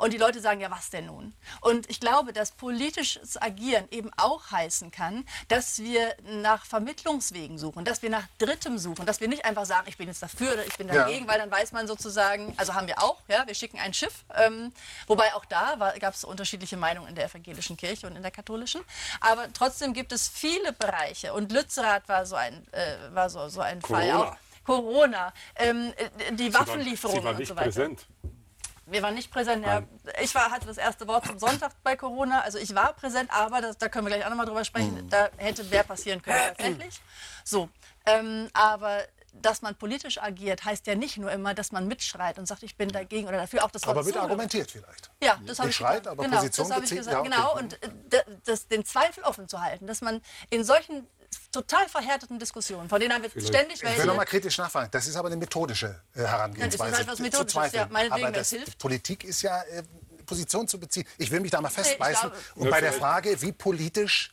Und 0.01 0.13
die 0.13 0.17
Leute 0.17 0.41
sagen, 0.41 0.59
ja, 0.61 0.71
was 0.71 0.89
denn 0.89 1.05
nun? 1.05 1.31
Und 1.61 1.87
ich 1.87 1.99
glaube, 1.99 2.33
dass 2.33 2.51
politisches 2.53 3.39
Agieren 3.39 3.87
eben 3.91 4.09
auch 4.17 4.49
heißen 4.49 4.89
kann, 4.89 5.25
dass 5.47 5.77
wir 5.77 6.15
nach 6.25 6.65
Vermittlungswegen 6.65 7.59
suchen, 7.59 7.85
dass 7.85 8.01
wir 8.01 8.09
nach 8.09 8.23
Drittem 8.39 8.79
suchen, 8.79 9.05
dass 9.05 9.19
wir 9.21 9.27
nicht 9.27 9.45
einfach 9.45 9.65
sagen, 9.65 9.87
ich 9.87 9.97
bin 9.97 10.07
jetzt 10.07 10.23
dafür 10.23 10.53
oder 10.53 10.65
ich 10.65 10.75
bin 10.75 10.87
Ja. 10.87 10.95
dagegen, 11.05 11.27
weil 11.27 11.37
dann 11.37 11.51
weiß 11.51 11.71
man 11.71 11.85
sozusagen, 11.85 12.51
also 12.57 12.73
haben 12.73 12.87
wir 12.87 12.97
auch, 12.99 13.21
ja, 13.27 13.45
wir 13.45 13.53
schicken 13.53 13.77
ein 13.79 13.93
Schiff, 13.93 14.23
ähm, 14.35 14.73
wobei 15.05 15.35
auch 15.35 15.45
da 15.45 15.75
gab 15.99 16.15
es 16.15 16.23
unterschiedliche 16.23 16.77
Meinungen 16.77 17.09
in 17.09 17.13
der 17.15 17.25
evangelischen 17.25 17.77
Kirche 17.77 18.07
und 18.07 18.15
in 18.15 18.23
der 18.23 18.31
katholischen, 18.31 18.81
aber 19.19 19.53
trotzdem 19.53 19.93
gibt 19.93 20.13
es 20.13 20.27
viele 20.27 20.73
Bereiche 20.73 21.31
und 21.35 21.51
Lützerath 21.51 22.09
war 22.09 22.25
so 22.25 22.35
ein, 22.35 22.65
äh, 22.71 22.95
war 23.13 23.29
so, 23.29 23.49
so 23.49 23.61
ein 23.61 23.79
Fall 23.83 24.09
Corona. 24.09 24.31
auch. 24.31 24.35
Corona, 24.63 25.33
ähm, 25.57 25.93
äh, 25.97 26.33
die 26.33 26.45
Sie 26.45 26.53
Waffenlieferungen 26.55 27.21
Sie 27.21 27.25
waren 27.25 27.33
und 27.35 27.39
nicht 27.39 27.47
so 27.49 27.55
weiter. 27.55 27.65
präsent. 27.65 28.05
Wir 28.91 29.01
waren 29.01 29.13
nicht 29.13 29.31
präsent. 29.31 29.65
Ja. 29.65 29.83
Ich 30.21 30.35
war, 30.35 30.51
hatte 30.51 30.67
das 30.67 30.77
erste 30.77 31.07
Wort 31.07 31.25
zum 31.25 31.39
Sonntag 31.39 31.71
bei 31.83 31.95
Corona. 31.95 32.41
Also 32.41 32.57
ich 32.57 32.75
war 32.75 32.93
präsent, 32.93 33.29
aber 33.31 33.61
das, 33.61 33.77
da 33.77 33.87
können 33.87 34.05
wir 34.05 34.13
gleich 34.13 34.25
auch 34.25 34.29
nochmal 34.29 34.45
drüber 34.45 34.65
sprechen. 34.65 35.07
Da 35.09 35.29
hätte 35.37 35.63
mehr 35.63 35.83
passieren 35.83 36.21
können 36.21 36.37
tatsächlich. 36.47 37.01
So, 37.43 37.69
ähm, 38.05 38.49
aber 38.53 39.01
dass 39.33 39.61
man 39.61 39.75
politisch 39.75 40.21
agiert, 40.21 40.65
heißt 40.65 40.87
ja 40.87 40.95
nicht 40.95 41.17
nur 41.17 41.31
immer, 41.31 41.53
dass 41.53 41.71
man 41.71 41.87
mitschreit 41.87 42.37
und 42.37 42.47
sagt, 42.47 42.63
ich 42.63 42.75
bin 42.75 42.89
dagegen 42.89 43.27
oder 43.27 43.37
dafür. 43.37 43.63
Auch 43.63 43.71
das 43.71 43.83
Aber 43.83 44.03
Zuhören. 44.03 44.23
argumentiert 44.23 44.69
vielleicht. 44.69 45.09
Ja, 45.23 45.39
das 45.45 45.59
habe 45.59 45.69
ich 45.69 45.77
gesagt. 45.77 46.07
aber 46.07 46.23
genau, 46.23 46.37
Position 46.37 46.67
das 46.67 46.75
habe 46.75 46.85
ich 46.85 46.91
gesagt. 46.91 47.13
Ja, 47.13 47.19
okay. 47.19 47.29
Genau, 47.29 47.57
und 47.57 47.81
äh, 47.81 48.23
das, 48.43 48.67
den 48.67 48.83
Zweifel 48.83 49.23
offen 49.23 49.47
zu 49.47 49.61
halten, 49.61 49.87
dass 49.87 50.01
man 50.01 50.21
in 50.49 50.63
solchen 50.63 51.07
total 51.51 51.87
verhärteten 51.89 52.39
Diskussionen, 52.39 52.87
von 52.89 52.99
denen 52.99 53.13
haben 53.13 53.23
wir 53.23 53.29
ständig 53.29 53.75
Ich 53.77 53.81
will 53.83 53.89
welche. 53.89 54.05
noch 54.05 54.15
mal 54.15 54.25
kritisch 54.25 54.57
nachfragen. 54.57 54.89
Das 54.91 55.07
ist 55.07 55.15
aber 55.15 55.27
eine 55.27 55.37
methodische 55.37 55.99
äh, 56.15 56.19
Herangehensweise. 56.19 56.83
Ja, 56.83 56.89
das 56.89 56.91
ist 56.91 56.97
halt 56.97 57.07
was 57.07 57.19
Methodisches, 57.19 57.71
ja, 57.73 57.83
aber 57.83 58.31
das 58.31 58.31
das, 58.33 58.49
hilft. 58.51 58.77
Politik 58.79 59.23
ist 59.23 59.41
ja 59.41 59.61
äh, 59.63 59.83
Position 60.25 60.67
zu 60.67 60.79
beziehen. 60.79 61.05
Ich 61.17 61.29
will 61.31 61.39
mich 61.41 61.51
da 61.51 61.59
mal 61.61 61.69
festbeißen. 61.69 62.29
glaube- 62.29 62.35
Und 62.55 62.69
bei 62.69 62.79
der 62.81 62.93
Frage, 62.93 63.41
wie 63.41 63.51
politisch 63.51 64.31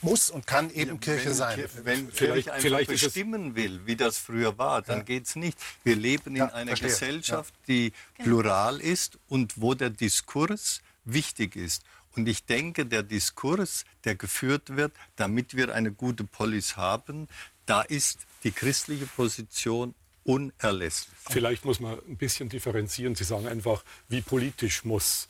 muss 0.00 0.30
und 0.30 0.46
kann 0.46 0.70
eben 0.70 0.98
Kirche 1.00 1.26
wenn, 1.26 1.34
sein. 1.34 1.58
Wenn 1.58 2.10
Vielleicht- 2.10 2.16
vielleicht, 2.16 2.44
vielleicht 2.60 2.62
vielleicht 2.88 3.02
bestimmen 3.02 3.54
will, 3.54 3.84
wie 3.84 3.94
das 3.94 4.16
früher 4.16 4.56
war, 4.56 4.80
dann 4.82 4.98
Ja. 4.98 5.04
geht 5.04 5.26
es 5.26 5.36
nicht. 5.36 5.58
Wir 5.84 5.94
leben 5.96 6.30
in 6.30 6.36
Ja, 6.36 6.46
einer 6.46 6.68
verstehe. 6.68 6.88
Gesellschaft, 6.88 7.52
die 7.68 7.92
plural 8.18 8.80
ist 8.80 9.18
und 9.28 9.60
wo 9.60 9.74
der 9.74 9.90
Diskurs 9.90 10.80
wichtig 11.04 11.54
ist. 11.56 11.82
Und 12.16 12.28
ich 12.28 12.44
denke, 12.44 12.86
der 12.86 13.02
Diskurs, 13.02 13.84
der 14.04 14.14
geführt 14.14 14.76
wird, 14.76 14.92
damit 15.16 15.56
wir 15.56 15.74
eine 15.74 15.92
gute 15.92 16.24
Polis 16.24 16.76
haben, 16.76 17.28
da 17.66 17.82
ist 17.82 18.20
die 18.44 18.52
christliche 18.52 19.06
Position 19.06 19.94
unerlässlich. 20.24 21.14
Vielleicht 21.28 21.64
muss 21.64 21.78
man 21.78 21.98
ein 22.08 22.16
bisschen 22.16 22.48
differenzieren. 22.48 23.14
Sie 23.14 23.24
sagen 23.24 23.46
einfach, 23.46 23.84
wie 24.08 24.22
politisch 24.22 24.84
muss 24.84 25.28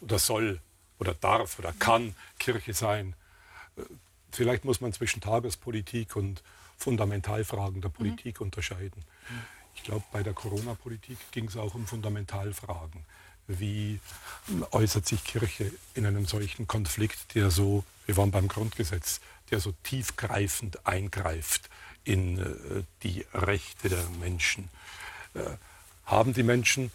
oder 0.00 0.18
soll 0.18 0.60
oder 0.98 1.14
darf 1.14 1.58
oder 1.58 1.72
kann 1.72 2.14
Kirche 2.38 2.74
sein. 2.74 3.14
Äh, 3.76 3.82
Vielleicht 4.30 4.64
muss 4.64 4.80
man 4.80 4.92
zwischen 4.92 5.20
Tagespolitik 5.20 6.16
und 6.16 6.42
Fundamentalfragen 6.76 7.80
der 7.80 7.88
Politik 7.88 8.40
unterscheiden. 8.40 9.04
Ich 9.74 9.82
glaube, 9.82 10.04
bei 10.12 10.22
der 10.22 10.32
Corona-Politik 10.32 11.18
ging 11.32 11.46
es 11.46 11.56
auch 11.56 11.74
um 11.74 11.86
Fundamentalfragen. 11.86 13.04
Wie 13.48 13.98
äußert 14.70 15.06
sich 15.06 15.24
Kirche 15.24 15.72
in 15.94 16.04
einem 16.06 16.26
solchen 16.26 16.66
Konflikt, 16.66 17.34
der 17.34 17.50
so, 17.50 17.84
wir 18.06 18.16
waren 18.16 18.30
beim 18.30 18.46
Grundgesetz, 18.46 19.20
der 19.50 19.60
so 19.60 19.72
tiefgreifend 19.82 20.86
eingreift 20.86 21.70
in 22.04 22.38
äh, 22.38 22.84
die 23.02 23.26
Rechte 23.32 23.88
der 23.88 24.04
Menschen? 24.20 24.68
Äh, 25.34 25.40
haben 26.04 26.34
die 26.34 26.42
Menschen, 26.42 26.90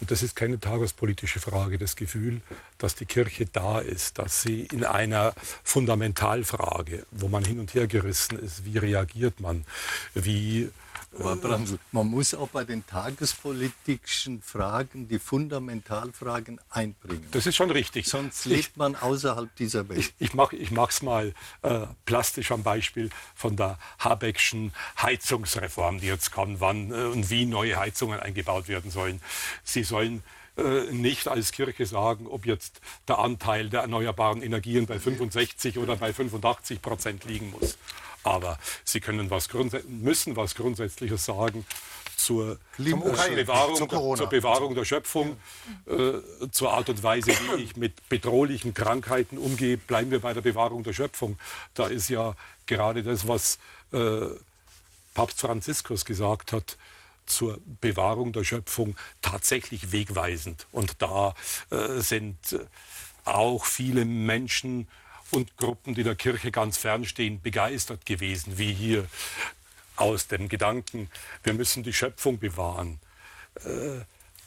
und 0.00 0.10
das 0.10 0.22
ist 0.22 0.36
keine 0.36 0.60
tagespolitische 0.60 1.40
Frage, 1.40 1.78
das 1.78 1.96
Gefühl, 1.96 2.42
dass 2.76 2.94
die 2.94 3.06
Kirche 3.06 3.46
da 3.46 3.78
ist, 3.78 4.18
dass 4.18 4.42
sie 4.42 4.62
in 4.64 4.84
einer 4.84 5.34
Fundamentalfrage, 5.64 7.06
wo 7.10 7.28
man 7.28 7.44
hin 7.44 7.60
und 7.60 7.74
her 7.74 7.86
gerissen 7.86 8.38
ist, 8.38 8.64
wie 8.64 8.78
reagiert 8.78 9.40
man, 9.40 9.64
wie 10.14 10.70
man 11.92 12.06
muss 12.06 12.34
auch 12.34 12.48
bei 12.48 12.64
den 12.64 12.86
tagespolitischen 12.86 14.42
Fragen 14.42 15.08
die 15.08 15.18
Fundamentalfragen 15.18 16.60
einbringen. 16.70 17.26
das 17.30 17.46
ist 17.46 17.56
schon 17.56 17.70
richtig. 17.70 18.06
Sonst 18.06 18.46
Ich- 18.46 18.52
lebt 18.52 18.76
man 18.76 18.94
außerhalb 18.96 19.54
dieser 19.56 19.88
Welt. 19.88 19.98
Ich, 20.00 20.14
ich 20.18 20.34
mache 20.34 20.56
ich 20.56 20.70
mach's 20.70 21.02
mal 21.02 21.34
äh, 21.62 21.86
plastisch 22.04 22.52
am 22.52 22.62
Beispiel 22.62 23.10
von 23.34 23.56
der 23.56 23.78
Habeckschen 23.98 24.72
Heizungsreform, 25.00 26.00
die 26.00 26.06
jetzt 26.06 26.30
kommt, 26.32 26.60
wann 26.60 26.90
äh, 26.92 27.04
und 27.04 27.30
wie 27.30 27.46
neue 27.46 27.76
Heizungen 27.78 28.20
eingebaut 28.20 28.68
werden 28.68 28.90
sollen. 28.90 29.20
Sie 29.64 29.84
sollen 29.84 30.22
äh, 30.56 30.92
nicht 30.92 31.28
als 31.28 31.52
Kirche 31.52 31.86
sagen, 31.86 32.26
ob 32.26 32.46
jetzt 32.46 32.80
der 33.06 33.18
Anteil 33.18 33.70
der 33.70 33.80
erneuerbaren 33.82 34.42
Energien 34.42 34.86
bei 34.86 34.98
65 34.98 35.78
oder 35.78 35.96
bei 35.96 36.12
85 36.12 36.82
Prozent 36.82 37.24
liegen 37.24 37.50
muss. 37.52 37.78
Aber 38.22 38.58
sie 38.84 39.00
können 39.00 39.30
was 39.30 39.48
müssen 39.88 40.36
was 40.36 40.54
Grundsätzliches 40.54 41.24
sagen 41.24 41.64
zur, 42.16 42.58
Zum 42.76 42.86
äh, 42.86 42.92
Ukraine, 42.92 43.36
Bewahrung, 43.36 43.76
zu 43.76 43.86
Corona. 43.86 44.16
zur 44.16 44.26
Bewahrung 44.28 44.74
der 44.74 44.84
Schöpfung, 44.84 45.36
äh, 45.86 46.14
zur 46.50 46.72
Art 46.72 46.88
und 46.88 47.02
Weise, 47.02 47.30
wie 47.30 47.62
ich 47.62 47.76
mit 47.76 48.08
bedrohlichen 48.08 48.74
Krankheiten 48.74 49.38
umgehe. 49.38 49.76
Bleiben 49.76 50.10
wir 50.10 50.20
bei 50.20 50.34
der 50.34 50.40
Bewahrung 50.40 50.82
der 50.82 50.92
Schöpfung. 50.92 51.38
Da 51.74 51.86
ist 51.86 52.08
ja 52.08 52.34
gerade 52.66 53.02
das, 53.02 53.28
was 53.28 53.58
äh, 53.92 54.26
Papst 55.14 55.40
Franziskus 55.40 56.04
gesagt 56.04 56.52
hat, 56.52 56.76
zur 57.26 57.58
Bewahrung 57.80 58.32
der 58.32 58.44
Schöpfung 58.44 58.96
tatsächlich 59.22 59.92
wegweisend. 59.92 60.66
Und 60.72 61.00
da 61.00 61.34
äh, 61.70 62.00
sind 62.00 62.52
äh, 62.52 62.60
auch 63.24 63.64
viele 63.64 64.04
Menschen 64.04 64.88
und 65.30 65.56
Gruppen, 65.56 65.94
die 65.94 66.02
der 66.02 66.14
Kirche 66.14 66.50
ganz 66.50 66.78
fernstehen, 66.78 67.40
begeistert 67.40 68.06
gewesen, 68.06 68.58
wie 68.58 68.72
hier 68.72 69.06
aus 69.96 70.28
dem 70.28 70.48
Gedanken, 70.48 71.10
wir 71.42 71.54
müssen 71.54 71.82
die 71.82 71.92
Schöpfung 71.92 72.38
bewahren, 72.38 73.00
äh, 73.64 74.00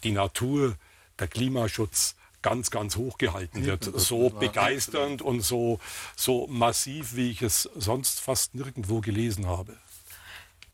die 0.04 0.12
Natur, 0.12 0.76
der 1.20 1.28
Klimaschutz 1.28 2.16
ganz, 2.42 2.72
ganz 2.72 2.96
hoch 2.96 3.18
gehalten 3.18 3.66
wird. 3.66 3.84
So 3.84 4.30
begeisternd 4.30 5.22
und 5.22 5.42
so, 5.42 5.80
so 6.16 6.48
massiv, 6.48 7.16
wie 7.16 7.32
ich 7.32 7.42
es 7.42 7.70
sonst 7.76 8.20
fast 8.20 8.56
nirgendwo 8.56 9.02
gelesen 9.02 9.46
habe. 9.46 9.78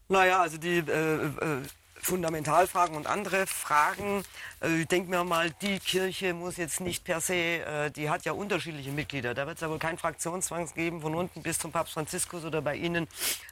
Naja, 0.07 0.41
also 0.41 0.57
die 0.57 0.77
äh, 0.77 1.25
äh, 1.25 1.61
Fundamentalfragen 2.07 2.95
und 2.95 3.05
andere 3.05 3.45
Fragen, 3.47 4.23
äh, 4.61 4.81
ich 4.81 4.87
denke 4.87 5.09
mir 5.09 5.25
mal, 5.25 5.51
die 5.61 5.77
Kirche 5.79 6.33
muss 6.33 6.55
jetzt 6.55 6.79
nicht 6.79 7.03
per 7.03 7.19
se, 7.19 7.33
äh, 7.33 7.91
die 7.91 8.09
hat 8.09 8.23
ja 8.23 8.31
unterschiedliche 8.31 8.91
Mitglieder. 8.91 9.33
Da 9.33 9.45
wird 9.45 9.57
es 9.57 9.61
ja 9.61 9.69
wohl 9.69 9.77
keinen 9.77 9.97
Fraktionszwang 9.97 10.73
geben, 10.73 11.01
von 11.01 11.15
unten 11.15 11.43
bis 11.43 11.59
zum 11.59 11.73
Papst 11.73 11.93
Franziskus 11.93 12.45
oder 12.45 12.61
bei 12.61 12.75
Ihnen, 12.75 13.09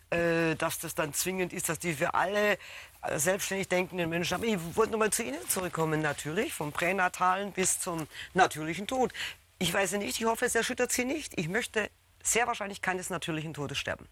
äh, 0.10 0.56
dass 0.56 0.80
das 0.80 0.96
dann 0.96 1.14
zwingend 1.14 1.52
ist, 1.52 1.68
dass 1.68 1.80
die 1.80 1.94
für 1.94 2.14
alle 2.14 2.54
äh, 3.02 3.20
selbstständig 3.20 3.68
denkenden 3.68 4.10
Menschen 4.10 4.36
haben. 4.36 4.44
Ich 4.46 4.58
wollte 4.78 4.94
nochmal 4.94 5.12
zu 5.12 5.24
Ihnen 5.24 5.50
zurückkommen, 5.50 6.02
natürlich, 6.02 6.54
vom 6.54 6.72
Pränatalen 6.72 7.52
bis 7.52 7.82
zum 7.82 8.08
natürlichen 8.34 8.88
Tod. 8.88 9.12
Ich 9.60 9.74
weiß 9.74 9.92
ja 9.92 9.98
nicht, 9.98 10.18
ich 10.18 10.26
hoffe, 10.26 10.46
es 10.46 10.56
erschüttert 10.56 10.94
Sie 10.94 11.04
nicht. 11.04 11.38
Ich 11.38 11.50
möchte 11.50 11.90
sehr 12.26 12.48
wahrscheinlich 12.48 12.82
keines 12.82 13.10
natürlichen 13.10 13.54
Todes 13.54 13.78
sterben. 13.78 14.08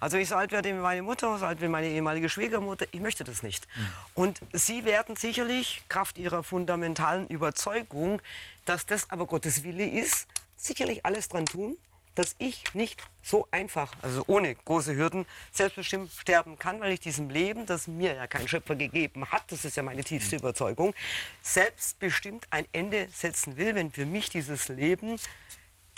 Also 0.00 0.16
ich 0.16 0.28
so 0.28 0.36
alt 0.36 0.52
werde 0.52 0.68
wie 0.70 0.74
meine 0.74 1.02
Mutter, 1.02 1.38
so 1.38 1.46
alt 1.46 1.60
wie 1.60 1.68
meine 1.68 1.88
ehemalige 1.88 2.28
Schwiegermutter, 2.28 2.86
ich 2.92 3.00
möchte 3.00 3.24
das 3.24 3.42
nicht. 3.42 3.66
Und 4.14 4.40
Sie 4.52 4.84
werden 4.84 5.16
sicherlich, 5.16 5.82
Kraft 5.88 6.18
Ihrer 6.18 6.42
fundamentalen 6.42 7.26
Überzeugung, 7.26 8.22
dass 8.64 8.86
das 8.86 9.10
aber 9.10 9.26
Gottes 9.26 9.64
Wille 9.64 9.86
ist, 9.86 10.28
sicherlich 10.56 11.04
alles 11.04 11.28
dran 11.28 11.46
tun, 11.46 11.76
dass 12.14 12.34
ich 12.38 12.74
nicht 12.74 13.02
so 13.22 13.46
einfach, 13.50 13.92
also 14.00 14.24
ohne 14.26 14.54
große 14.54 14.96
Hürden, 14.96 15.26
selbstbestimmt 15.52 16.10
sterben 16.10 16.58
kann, 16.58 16.80
weil 16.80 16.92
ich 16.92 17.00
diesem 17.00 17.28
Leben, 17.28 17.66
das 17.66 17.86
mir 17.86 18.14
ja 18.14 18.26
kein 18.26 18.48
Schöpfer 18.48 18.74
gegeben 18.74 19.30
hat, 19.30 19.52
das 19.52 19.64
ist 19.64 19.76
ja 19.76 19.82
meine 19.82 20.02
tiefste 20.02 20.36
Überzeugung, 20.36 20.94
selbstbestimmt 21.42 22.46
ein 22.50 22.66
Ende 22.72 23.08
setzen 23.12 23.56
will, 23.58 23.74
wenn 23.74 23.92
für 23.92 24.06
mich 24.06 24.30
dieses 24.30 24.68
Leben 24.68 25.18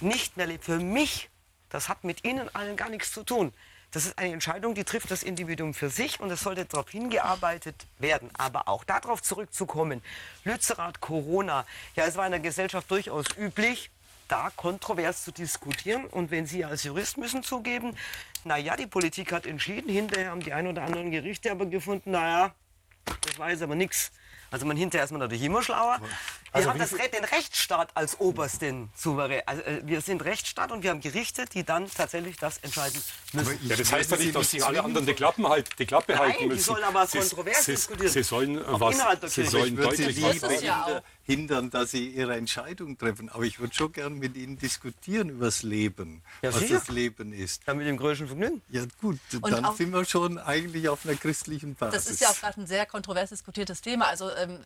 nicht 0.01 0.37
mehr 0.37 0.47
lebt. 0.47 0.65
Für 0.65 0.79
mich, 0.79 1.31
das 1.71 1.89
hat 1.89 2.05
mit 2.05 2.25
Ihnen 2.25 2.55
allen 2.55 2.77
gar 2.77 2.89
nichts 2.89 3.13
zu 3.13 3.23
tun. 3.23 3.53
Das 3.91 4.05
ist 4.05 4.19
eine 4.19 4.35
Entscheidung, 4.35 4.75
die 4.75 4.85
trifft 4.85 5.11
das 5.11 5.23
Individuum 5.23 5.73
für 5.73 5.89
sich 5.89 6.21
und 6.21 6.31
es 6.31 6.41
sollte 6.41 6.67
darauf 6.67 6.91
hingearbeitet 6.91 7.87
werden. 7.99 8.31
Aber 8.37 8.69
auch 8.69 8.85
darauf 8.85 9.23
zurückzukommen, 9.23 10.03
Lützerath, 10.45 11.01
Corona, 11.01 11.65
ja, 11.97 12.05
es 12.05 12.17
war 12.17 12.27
in 12.27 12.33
der 12.33 12.41
Gesellschaft 12.41 12.91
durchaus 12.91 13.25
üblich, 13.39 13.91
da 14.29 14.51
kontrovers 14.55 15.25
zu 15.25 15.33
diskutieren. 15.33 16.05
Und 16.05 16.31
wenn 16.31 16.47
Sie 16.47 16.67
als 16.67 16.85
Jurist 16.85 17.17
müssen 17.17 17.43
zugeben, 17.43 17.97
naja, 18.45 18.77
die 18.77 18.87
Politik 18.87 19.33
hat 19.33 19.47
entschieden, 19.47 19.91
hinterher 19.91 20.31
haben 20.31 20.41
die 20.41 20.53
ein 20.53 20.67
oder 20.67 20.83
anderen 20.83 21.11
Gerichte 21.11 21.51
aber 21.51 21.65
gefunden, 21.65 22.11
naja, 22.11 22.55
das 23.23 23.39
war 23.39 23.51
jetzt 23.51 23.63
aber 23.63 23.75
nichts. 23.75 24.13
Also 24.51 24.67
man 24.67 24.77
hinterher 24.77 25.05
ist 25.05 25.11
man 25.11 25.21
natürlich 25.21 25.43
immer 25.43 25.63
schlauer. 25.63 25.99
Wir 26.01 26.09
Also 26.53 26.71
haben 26.71 26.77
wie 26.77 26.81
das, 26.81 26.91
den 26.91 27.25
Rechtsstaat 27.25 27.91
als 27.95 28.19
obersten 28.21 28.91
Souverän. 28.97 29.43
Also 29.47 29.63
äh, 29.63 29.83
wir 29.85 30.01
sind 30.01 30.25
Rechtsstaat 30.25 30.73
und 30.73 30.83
wir 30.83 30.91
haben 30.91 31.01
Gerichte, 31.01 31.45
die 31.47 31.65
dann 31.65 31.91
tatsächlich 31.91 32.37
das 32.37 32.59
entscheiden 32.59 33.03
müssen. 33.33 33.59
Ja, 33.69 33.77
das 33.77 33.93
heißt 33.93 34.11
ja 34.11 34.17
nicht, 34.17 34.35
dass 34.35 34.51
sie 34.51 34.63
alle 34.63 34.83
anderen 34.83 35.07
die, 35.07 35.15
Klappen 35.15 35.47
halt, 35.49 35.79
die 35.79 35.87
Klappe 35.87 36.13
Nein, 36.13 36.21
halten 36.21 36.39
die 36.41 36.47
müssen. 36.47 36.63
sollen 36.63 36.85
aber 36.85 37.07
kontrovers 37.07 37.65
sie, 37.65 37.73
diskutieren. 37.73 38.11
Sie 38.11 38.23
sollen, 38.23 38.65
was, 38.67 39.35
sie 39.35 39.45
sollen 39.45 39.77
deutlich 39.77 40.23
was 40.23 40.63
ja 40.63 41.03
hindern, 41.29 41.69
dass 41.69 41.91
Sie 41.91 42.09
Ihre 42.09 42.35
Entscheidung 42.37 42.97
treffen. 42.97 43.29
Aber 43.29 43.43
ich 43.45 43.61
würde 43.61 43.75
schon 43.75 43.93
gern 43.93 44.15
mit 44.15 44.35
Ihnen 44.35 44.57
diskutieren 44.59 45.29
über 45.29 45.45
das 45.45 45.63
Leben, 45.63 46.23
Ja, 46.41 46.53
was 46.55 46.61
sicher. 46.61 46.79
das 46.79 46.89
Leben 46.89 47.35
ist. 47.35 47.63
Ja, 47.67 47.75
mit 47.75 47.87
dem 47.87 47.99
größten 47.99 48.27
Vergnügen. 48.29 48.63
Ja 48.71 48.85
gut, 49.03 49.19
Und 49.43 49.51
dann 49.53 49.63
auch- 49.67 49.77
sind 49.77 49.93
wir 49.93 50.07
schon 50.07 50.39
eigentlich 50.39 50.89
auf 50.89 51.05
einer 51.05 51.17
christlichen 51.17 51.75
Basis. 51.75 52.05
Das 52.05 52.13
ist 52.15 52.21
ja 52.23 52.29
auch 52.31 52.41
gerade 52.41 52.63
ein 52.63 52.67
sehr 52.67 52.87
kontrovers 52.87 53.29
diskutiertes 53.29 53.83
Thema. 53.83 54.07
Also 54.07 54.31
ähm, 54.37 54.61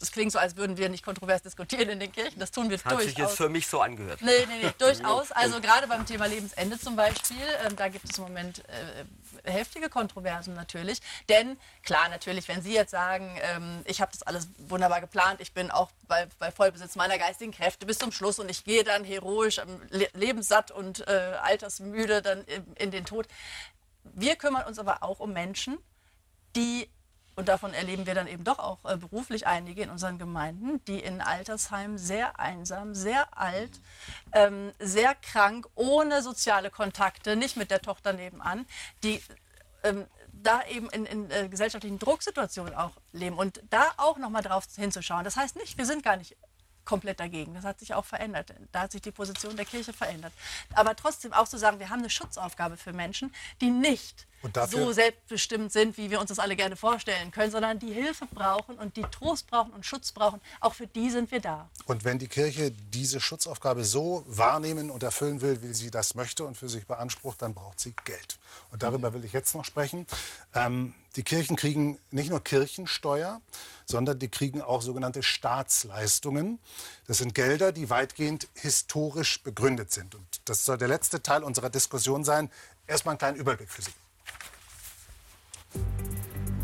es 0.00 0.12
klingt 0.12 0.30
so, 0.30 0.38
als 0.38 0.56
würden 0.56 0.76
wir 0.76 0.88
nicht 0.88 1.04
kontrovers 1.04 1.42
diskutieren 1.42 1.88
in 1.88 1.98
den 1.98 2.12
Kirchen. 2.12 2.38
Das 2.38 2.52
tun 2.52 2.70
wir 2.70 2.78
Hat 2.78 2.98
sich 3.00 3.08
jetzt 3.08 3.18
durchaus. 3.18 3.34
für 3.36 3.48
mich 3.48 3.66
so 3.66 3.80
angehört. 3.80 4.22
Nee, 4.22 4.30
nee, 4.46 4.62
nee, 4.66 4.70
durchaus. 4.78 5.32
Also 5.38 5.60
gerade 5.60 5.88
beim 5.88 6.06
Thema 6.06 6.26
Lebensende 6.26 6.78
zum 6.78 6.94
Beispiel, 6.94 7.36
ähm, 7.66 7.74
da 7.74 7.88
gibt 7.88 8.08
es 8.10 8.18
im 8.18 8.24
Moment 8.24 8.60
äh, 8.68 9.04
heftige 9.44 9.88
Kontroversen 9.88 10.54
natürlich. 10.54 11.00
Denn 11.28 11.58
klar, 11.82 12.08
natürlich, 12.08 12.48
wenn 12.48 12.62
Sie 12.62 12.74
jetzt 12.74 12.90
sagen, 12.90 13.38
ähm, 13.42 13.82
ich 13.84 14.00
habe 14.00 14.12
das 14.12 14.22
alles 14.22 14.48
wunderbar 14.58 15.00
geplant, 15.00 15.40
ich 15.40 15.52
bin 15.52 15.70
auch 15.70 15.90
bei, 16.06 16.26
bei 16.38 16.50
Vollbesitz 16.50 16.96
meiner 16.96 17.18
geistigen 17.18 17.52
Kräfte 17.52 17.86
bis 17.86 17.98
zum 17.98 18.12
Schluss 18.12 18.38
und 18.38 18.50
ich 18.50 18.64
gehe 18.64 18.84
dann 18.84 19.04
heroisch, 19.04 19.58
ähm, 19.58 19.80
le 19.90 20.08
lebenssatt 20.14 20.70
und 20.70 21.06
äh, 21.06 21.36
altersmüde 21.42 22.22
dann 22.22 22.44
in, 22.44 22.74
in 22.74 22.90
den 22.90 23.04
Tod. 23.04 23.26
Wir 24.04 24.36
kümmern 24.36 24.66
uns 24.66 24.78
aber 24.78 25.02
auch 25.02 25.20
um 25.20 25.32
Menschen, 25.32 25.78
die, 26.56 26.88
und 27.38 27.48
davon 27.48 27.72
erleben 27.72 28.04
wir 28.04 28.16
dann 28.16 28.26
eben 28.26 28.42
doch 28.42 28.58
auch 28.58 28.84
äh, 28.84 28.96
beruflich 28.96 29.46
einige 29.46 29.82
in 29.82 29.90
unseren 29.90 30.18
Gemeinden, 30.18 30.84
die 30.86 30.98
in 30.98 31.20
Altersheimen 31.20 31.96
sehr 31.96 32.40
einsam, 32.40 32.96
sehr 32.96 33.38
alt, 33.38 33.80
ähm, 34.32 34.72
sehr 34.80 35.14
krank, 35.14 35.68
ohne 35.76 36.20
soziale 36.20 36.68
Kontakte, 36.68 37.36
nicht 37.36 37.56
mit 37.56 37.70
der 37.70 37.80
Tochter 37.80 38.12
nebenan, 38.12 38.66
die 39.04 39.22
ähm, 39.84 40.06
da 40.32 40.62
eben 40.66 40.90
in, 40.90 41.06
in 41.06 41.30
äh, 41.30 41.48
gesellschaftlichen 41.48 42.00
Drucksituationen 42.00 42.74
auch 42.74 42.90
leben 43.12 43.38
und 43.38 43.62
da 43.70 43.84
auch 43.98 44.18
nochmal 44.18 44.42
drauf 44.42 44.64
hinzuschauen. 44.74 45.22
Das 45.22 45.36
heißt 45.36 45.54
nicht, 45.54 45.78
wir 45.78 45.86
sind 45.86 46.02
gar 46.02 46.16
nicht 46.16 46.36
komplett 46.88 47.20
dagegen. 47.20 47.52
Das 47.52 47.64
hat 47.64 47.78
sich 47.78 47.92
auch 47.92 48.06
verändert. 48.06 48.54
Da 48.72 48.80
hat 48.80 48.92
sich 48.92 49.02
die 49.02 49.10
Position 49.10 49.54
der 49.56 49.66
Kirche 49.66 49.92
verändert. 49.92 50.32
Aber 50.72 50.96
trotzdem 50.96 51.34
auch 51.34 51.46
zu 51.46 51.58
sagen, 51.58 51.78
wir 51.78 51.90
haben 51.90 51.98
eine 51.98 52.08
Schutzaufgabe 52.08 52.78
für 52.78 52.94
Menschen, 52.94 53.30
die 53.60 53.68
nicht 53.68 54.26
so 54.70 54.92
selbstbestimmt 54.92 55.70
sind, 55.70 55.98
wie 55.98 56.10
wir 56.10 56.18
uns 56.18 56.28
das 56.28 56.38
alle 56.38 56.56
gerne 56.56 56.76
vorstellen 56.76 57.30
können, 57.30 57.50
sondern 57.50 57.78
die 57.78 57.92
Hilfe 57.92 58.26
brauchen 58.32 58.78
und 58.78 58.96
die 58.96 59.02
Trost 59.02 59.48
brauchen 59.48 59.72
und 59.72 59.84
Schutz 59.84 60.12
brauchen. 60.12 60.40
Auch 60.60 60.74
für 60.74 60.86
die 60.86 61.10
sind 61.10 61.30
wir 61.30 61.40
da. 61.40 61.68
Und 61.84 62.04
wenn 62.04 62.18
die 62.18 62.28
Kirche 62.28 62.70
diese 62.70 63.20
Schutzaufgabe 63.20 63.84
so 63.84 64.24
wahrnehmen 64.26 64.90
und 64.90 65.02
erfüllen 65.02 65.42
will, 65.42 65.60
wie 65.60 65.74
sie 65.74 65.90
das 65.90 66.14
möchte 66.14 66.44
und 66.44 66.56
für 66.56 66.70
sich 66.70 66.86
beansprucht, 66.86 67.42
dann 67.42 67.52
braucht 67.52 67.80
sie 67.80 67.94
Geld. 68.04 68.38
Und 68.70 68.82
darüber 68.82 69.12
will 69.12 69.24
ich 69.24 69.32
jetzt 69.34 69.54
noch 69.54 69.64
sprechen. 69.64 70.06
Ähm, 70.54 70.94
die 71.18 71.24
Kirchen 71.24 71.56
kriegen 71.56 71.98
nicht 72.12 72.30
nur 72.30 72.42
Kirchensteuer, 72.42 73.40
sondern 73.86 74.20
die 74.20 74.28
kriegen 74.28 74.62
auch 74.62 74.82
sogenannte 74.82 75.24
Staatsleistungen. 75.24 76.60
Das 77.08 77.18
sind 77.18 77.34
Gelder, 77.34 77.72
die 77.72 77.90
weitgehend 77.90 78.46
historisch 78.54 79.42
begründet 79.42 79.90
sind. 79.90 80.14
Und 80.14 80.24
das 80.44 80.64
soll 80.64 80.78
der 80.78 80.86
letzte 80.86 81.20
Teil 81.20 81.42
unserer 81.42 81.70
Diskussion 81.70 82.22
sein. 82.22 82.50
Erstmal 82.86 83.14
einen 83.14 83.18
kleinen 83.18 83.36
Überblick 83.36 83.68
für 83.68 83.82
Sie. 83.82 83.90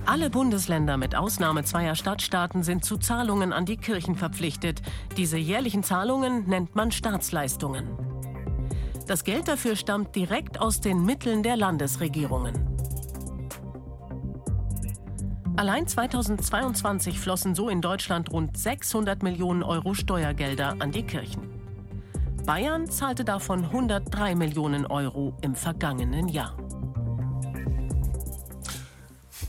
Alle 0.06 0.30
Bundesländer 0.30 0.98
mit 0.98 1.16
Ausnahme 1.16 1.64
zweier 1.64 1.96
Stadtstaaten 1.96 2.62
sind 2.62 2.84
zu 2.84 2.96
Zahlungen 2.96 3.52
an 3.52 3.66
die 3.66 3.76
Kirchen 3.76 4.14
verpflichtet. 4.14 4.82
Diese 5.16 5.36
jährlichen 5.36 5.82
Zahlungen 5.82 6.48
nennt 6.48 6.76
man 6.76 6.92
Staatsleistungen. 6.92 7.88
Das 9.08 9.24
Geld 9.24 9.48
dafür 9.48 9.74
stammt 9.74 10.14
direkt 10.14 10.60
aus 10.60 10.80
den 10.80 11.04
Mitteln 11.04 11.42
der 11.42 11.56
Landesregierungen. 11.56 12.73
Allein 15.56 15.86
2022 15.86 17.20
flossen 17.20 17.54
so 17.54 17.68
in 17.68 17.80
Deutschland 17.80 18.32
rund 18.32 18.58
600 18.58 19.22
Millionen 19.22 19.62
Euro 19.62 19.94
Steuergelder 19.94 20.74
an 20.80 20.90
die 20.90 21.04
Kirchen. 21.04 21.48
Bayern 22.44 22.90
zahlte 22.90 23.24
davon 23.24 23.64
103 23.64 24.34
Millionen 24.34 24.84
Euro 24.84 25.36
im 25.42 25.54
vergangenen 25.54 26.26
Jahr. 26.28 26.56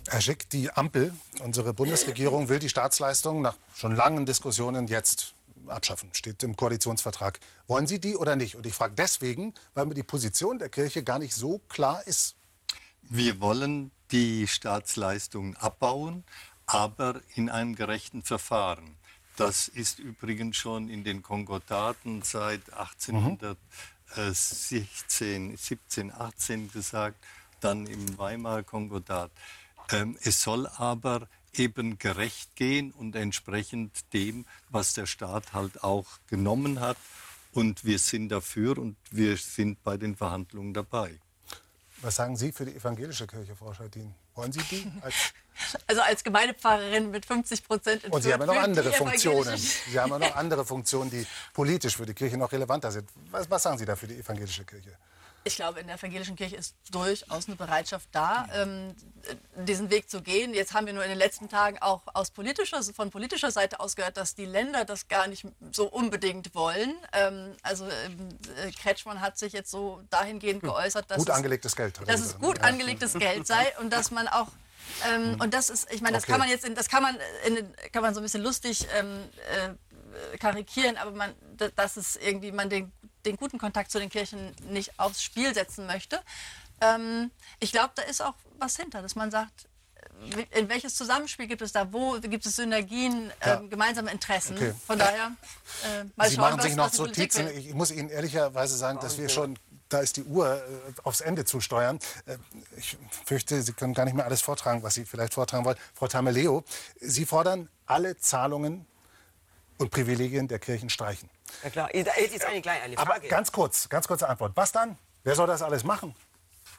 Herr 0.08 0.22
Schick, 0.22 0.48
die 0.52 0.70
Ampel, 0.72 1.12
unsere 1.44 1.74
Bundesregierung, 1.74 2.50
will 2.50 2.60
die 2.60 2.70
Staatsleistungen 2.70 3.42
nach 3.42 3.58
schon 3.74 3.96
langen 3.96 4.28
Diskussionen 4.28 4.86
jetzt 4.86 5.34
abschaffen. 5.66 6.10
Steht 6.14 6.44
im 6.44 6.56
Koalitionsvertrag. 6.56 7.40
Wollen 7.66 7.88
Sie 7.88 8.00
die 8.00 8.16
oder 8.16 8.36
nicht? 8.36 8.56
Und 8.56 8.68
ich 8.68 8.76
frage 8.76 8.94
deswegen, 8.96 9.56
weil 9.74 9.88
mir 9.88 9.96
die 9.96 10.04
Position 10.04 10.60
der 10.60 10.70
Kirche 10.70 11.04
gar 11.04 11.18
nicht 11.18 11.34
so 11.34 11.62
klar 11.68 12.06
ist. 12.06 12.36
Wir 13.02 13.42
wollen 13.42 13.92
die 14.12 14.48
Staatsleistungen 14.48 15.58
abbauen, 15.58 16.24
aber 16.66 17.22
in 17.36 17.50
einem 17.50 17.76
gerechten 17.76 18.24
Verfahren. 18.24 18.96
Das 19.36 19.68
ist 19.68 20.00
übrigens 20.00 20.58
schon 20.58 20.90
in 20.90 21.04
den 21.04 21.22
Konkordaten 21.22 22.22
seit 22.22 22.74
1816, 22.74 25.58
17, 25.58 26.14
18 26.14 26.72
gesagt, 26.72 27.18
dann 27.60 27.86
im 27.86 28.18
Weimarer 28.18 28.64
Konkordat. 28.64 29.32
Ähm, 29.92 30.18
es 30.22 30.42
soll 30.42 30.68
aber 30.68 31.28
eben 31.54 31.98
gerecht 31.98 32.56
gehen 32.56 32.92
und 32.92 33.16
entsprechend 33.16 34.14
dem, 34.14 34.46
was 34.70 34.94
der 34.94 35.06
Staat 35.06 35.54
halt 35.54 35.84
auch 35.84 36.06
genommen 36.28 36.80
hat. 36.80 36.98
Und 37.52 37.86
wir 37.86 38.00
sind 38.00 38.30
dafür 38.30 38.78
und 38.78 38.98
wir 39.12 39.38
sind 39.38 39.84
bei 39.84 39.98
den 39.98 40.16
Verhandlungen 40.16 40.74
dabei. 40.74 41.20
Was 42.06 42.18
sagen 42.18 42.38
Sie 42.38 42.52
für 42.52 42.66
die 42.66 42.76
evangelische 42.76 43.26
Kirche, 43.26 43.56
Frau 43.56 43.74
Scheitin? 43.74 44.14
Wollen 44.36 44.52
Sie 44.52 44.62
die? 44.70 44.92
Als 45.02 45.16
Also 45.88 46.02
als 46.02 46.24
Gemeindepfarrerin 46.24 47.10
mit 47.10 47.26
50 47.26 47.64
Prozent 47.64 48.04
Und 48.12 48.22
Sie 48.22 48.32
haben 48.32 48.42
ja 48.42 48.46
noch 48.46 48.62
andere 48.62 48.92
Funktionen. 48.92 49.58
Sie 49.92 50.00
haben 50.00 50.12
ja 50.12 50.20
noch 50.20 50.36
andere 50.36 50.64
Funktionen, 50.66 51.10
die 51.10 51.26
politisch 51.54 51.98
für 51.98 52.06
die 52.06 52.14
Kirche 52.14 52.38
noch 52.38 52.52
relevanter 52.52 52.92
sind. 52.92 53.10
Was, 53.32 53.50
was 53.50 53.64
sagen 53.64 53.80
Sie 53.80 53.86
da 53.86 53.96
für 53.96 54.06
die 54.06 54.20
evangelische 54.20 54.66
Kirche? 54.66 54.92
Ich 55.48 55.58
glaube, 55.58 55.80
in 55.80 55.86
der 55.86 55.98
evangelischen 55.98 56.36
Kirche 56.36 56.56
ist 56.56 56.74
durchaus 56.92 57.46
eine 57.46 57.56
Bereitschaft 57.56 58.10
da, 58.12 58.48
ähm, 58.56 58.96
diesen 59.56 59.92
Weg 59.92 60.10
zu 60.10 60.24
gehen. 60.24 60.56
Jetzt 60.56 60.74
haben 60.74 60.88
wir 60.88 60.94
nur 60.94 61.04
in 61.04 61.10
den 61.10 61.20
letzten 61.20 61.50
Tagen 61.50 61.78
auch 61.82 62.02
aus 62.16 62.32
politischer, 62.32 62.82
von 62.82 63.12
politischer 63.12 63.52
Seite 63.52 63.80
aus 63.80 63.96
gehört, 63.96 64.18
dass 64.18 64.34
die 64.34 64.46
Länder 64.46 64.86
das 64.86 65.08
gar 65.08 65.28
nicht 65.28 65.46
so 65.72 65.86
unbedingt 65.88 66.56
wollen. 66.56 66.96
Ähm, 67.14 67.56
also 67.62 67.86
ähm, 67.88 68.30
äh, 68.66 68.72
Kretschmann 68.72 69.22
hat 69.22 69.38
sich 69.38 69.54
jetzt 69.54 69.70
so 69.70 70.02
dahingehend 70.10 70.64
geäußert, 70.64 71.12
dass 71.12 71.18
Gut 71.20 71.30
es, 71.30 71.36
angelegtes 71.36 71.76
Geld. 71.76 72.00
dass 72.08 72.22
es 72.22 72.40
gut 72.40 72.62
angelegtes 72.64 73.14
Geld 73.14 73.46
sei 73.46 73.72
und 73.80 73.94
dass 73.94 74.10
man 74.10 74.28
auch 74.28 74.48
ähm, 75.08 75.38
und 75.40 75.54
das 75.54 75.70
ist, 75.70 75.92
ich 75.92 76.02
meine, 76.02 76.16
das 76.16 76.24
Okay. 76.24 76.32
kann 76.32 76.40
man 76.40 76.50
jetzt, 76.50 76.66
in, 76.66 76.74
das 76.74 76.90
kann 76.90 77.04
man, 77.04 77.18
in, 77.46 77.72
kann 77.92 78.02
man 78.02 78.14
so 78.16 78.20
ein 78.20 78.24
bisschen 78.24 78.42
lustig 78.44 78.88
ähm, 78.98 79.30
äh, 79.52 80.38
karikieren, 80.40 80.98
aber 80.98 81.12
man, 81.12 81.34
da- 81.58 81.70
dass 81.70 81.98
es 81.98 82.16
irgendwie 82.16 82.52
man 82.52 82.70
den, 82.70 82.92
den 83.26 83.38
guten 83.38 83.58
Kontakt 83.58 83.92
zu 83.92 84.00
den 84.00 84.10
Kirchen 84.10 84.56
nicht 84.70 85.00
aufs 85.00 85.22
Spiel 85.24 85.54
setzen 85.54 85.86
möchte. 85.88 86.22
Ähm, 86.82 87.32
ich 87.60 87.72
glaube, 87.72 87.92
da 87.96 88.04
ist 88.04 88.22
auch 88.22 88.36
was 88.60 88.76
hinter, 88.78 89.02
dass 89.02 89.16
man 89.16 89.32
sagt, 89.32 89.68
äh, 90.36 90.60
in 90.60 90.70
welches 90.70 90.96
Zusammenspiel 90.96 91.48
gibt 91.48 91.62
es 91.62 91.72
da? 91.72 91.92
Wo 91.92 92.20
gibt 92.20 92.46
es 92.46 92.56
Synergien, 92.56 93.32
Ja. 93.46 93.56
ähm, 93.60 93.70
gemeinsame 93.70 94.12
Interessen? 94.12 94.56
Okay. 94.58 94.74
Von 94.86 95.00
daher, 95.00 95.32
äh, 95.84 96.04
mal 96.16 96.30
Sie 96.30 96.36
schauen, 96.36 96.42
machen 96.46 96.58
was, 96.58 96.66
sich 96.66 96.76
noch 96.76 96.86
was 96.92 96.98
Notizen. 96.98 97.48
Ich 97.50 97.74
muss 97.74 97.92
Ihnen 97.92 98.10
ehrlicherweise 98.10 98.78
sagen, 98.78 99.00
dass 99.00 99.18
wir 99.18 99.30
schon, 99.30 99.58
da 99.90 100.00
ist 100.00 100.18
die 100.18 100.24
Uhr 100.24 100.56
äh, 100.58 100.62
aufs 101.04 101.22
Ende 101.22 101.46
zusteuern. 101.46 102.00
Äh, 102.26 102.38
Ich 102.78 102.98
fürchte, 103.26 103.62
Sie 103.62 103.74
können 103.74 103.94
gar 103.94 104.06
nicht 104.06 104.16
mehr 104.16 104.26
alles 104.26 104.42
vortragen, 104.42 104.84
was 104.84 104.96
Sie 104.96 105.06
vielleicht 105.06 105.34
vortragen 105.34 105.64
wollen. 105.66 105.78
Frau 105.94 106.08
Tameleo, 106.08 106.64
Sie 107.00 107.26
fordern 107.26 107.70
alle 107.86 108.18
Zahlungen 108.18 108.86
und 109.78 109.92
Privilegien 109.92 110.48
der 110.48 110.60
Kirchen 110.60 110.90
streichen. 110.90 111.30
Ja 111.64 111.70
klar, 111.70 111.90
da 111.92 112.12
hätte 112.12 112.26
ich 112.26 112.32
jetzt 112.34 112.46
eine 112.46 112.62
kleine 112.62 112.82
eine 112.84 112.98
Aber 112.98 113.14
Frage. 113.14 113.28
ganz 113.28 113.52
kurz, 113.52 113.90
ganz 113.90 114.08
kurze 114.08 114.28
Antwort. 114.28 114.54
Was 114.56 114.72
dann? 114.72 114.98
Wer 115.24 115.36
soll 115.36 115.48
das 115.48 115.62
alles 115.62 115.84
machen? 115.84 116.16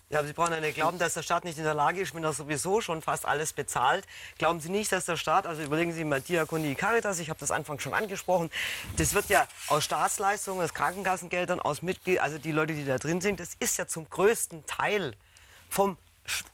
Ja, 0.09 0.23
Sie 0.23 0.33
brauchen 0.33 0.53
ja 0.53 0.61
nicht 0.61 0.77
glauben, 0.77 1.01
dass 1.01 1.15
der 1.15 1.23
Staat 1.23 1.45
nicht 1.45 1.59
in 1.59 1.65
der 1.65 1.75
Lage 1.75 2.01
ist, 2.01 2.15
wenn 2.15 2.23
er 2.23 2.33
sowieso 2.33 2.81
schon 2.81 3.03
fast 3.03 3.27
alles 3.27 3.53
bezahlt. 3.53 4.07
Glauben 4.39 4.61
Sie 4.61 4.69
nicht, 4.69 4.93
dass 4.93 5.05
der 5.05 5.17
Staat, 5.17 5.49
also 5.49 5.63
überlegen 5.63 5.93
Sie 5.93 6.05
mal 6.05 6.21
Diakonie 6.21 6.77
Caritas, 6.77 7.19
ich 7.19 7.29
habe 7.29 7.41
das 7.41 7.51
Anfang 7.51 7.81
schon 7.81 7.93
angesprochen, 7.93 8.49
das 8.99 9.15
wird 9.15 9.29
ja 9.31 9.49
aus 9.67 9.83
Staatsleistungen, 9.83 10.65
aus 10.65 10.75
Krankenkassengeldern, 10.75 11.59
aus 11.59 11.83
Mitglied, 11.83 12.21
also 12.21 12.39
die 12.39 12.53
Leute, 12.53 12.75
die 12.75 12.85
da 12.85 12.99
drin 12.99 13.21
sind, 13.21 13.41
das 13.41 13.55
ist 13.59 13.79
ja 13.79 13.89
zum 13.89 14.09
größten 14.09 14.65
Teil 14.67 15.17
vom 15.69 15.97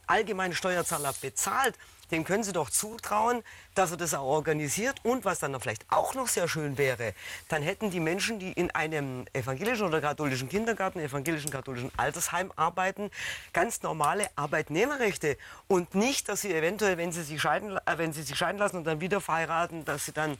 allgemeinen 0.06 0.54
Steuerzahler 0.54 1.12
bezahlt. 1.20 1.76
Dem 2.12 2.24
können 2.24 2.44
Sie 2.44 2.52
doch 2.52 2.68
zutrauen, 2.68 3.42
dass 3.74 3.90
er 3.90 3.96
das 3.96 4.12
auch 4.12 4.26
organisiert. 4.26 4.96
Und 5.02 5.24
was 5.24 5.38
dann 5.38 5.58
vielleicht 5.60 5.84
auch 5.88 6.14
noch 6.14 6.28
sehr 6.28 6.46
schön 6.46 6.76
wäre, 6.76 7.14
dann 7.48 7.62
hätten 7.62 7.90
die 7.90 8.00
Menschen, 8.00 8.38
die 8.38 8.52
in 8.52 8.70
einem 8.70 9.24
evangelischen 9.32 9.86
oder 9.86 10.02
katholischen 10.02 10.50
Kindergarten, 10.50 11.00
evangelischen 11.00 11.50
katholischen 11.50 11.90
Altersheim 11.96 12.52
arbeiten, 12.54 13.10
ganz 13.54 13.82
normale 13.82 14.28
Arbeitnehmerrechte. 14.36 15.38
Und 15.68 15.94
nicht, 15.94 16.28
dass 16.28 16.42
sie 16.42 16.52
eventuell, 16.54 16.98
wenn 16.98 17.12
sie 17.12 17.22
sich 17.22 17.40
scheiden, 17.40 17.78
äh, 17.78 17.96
wenn 17.96 18.12
sie 18.12 18.22
sich 18.22 18.36
scheiden 18.36 18.58
lassen 18.58 18.76
und 18.76 18.84
dann 18.84 19.00
wieder 19.00 19.22
verheiraten, 19.22 19.86
dass 19.86 20.04
sie 20.04 20.12
dann 20.12 20.36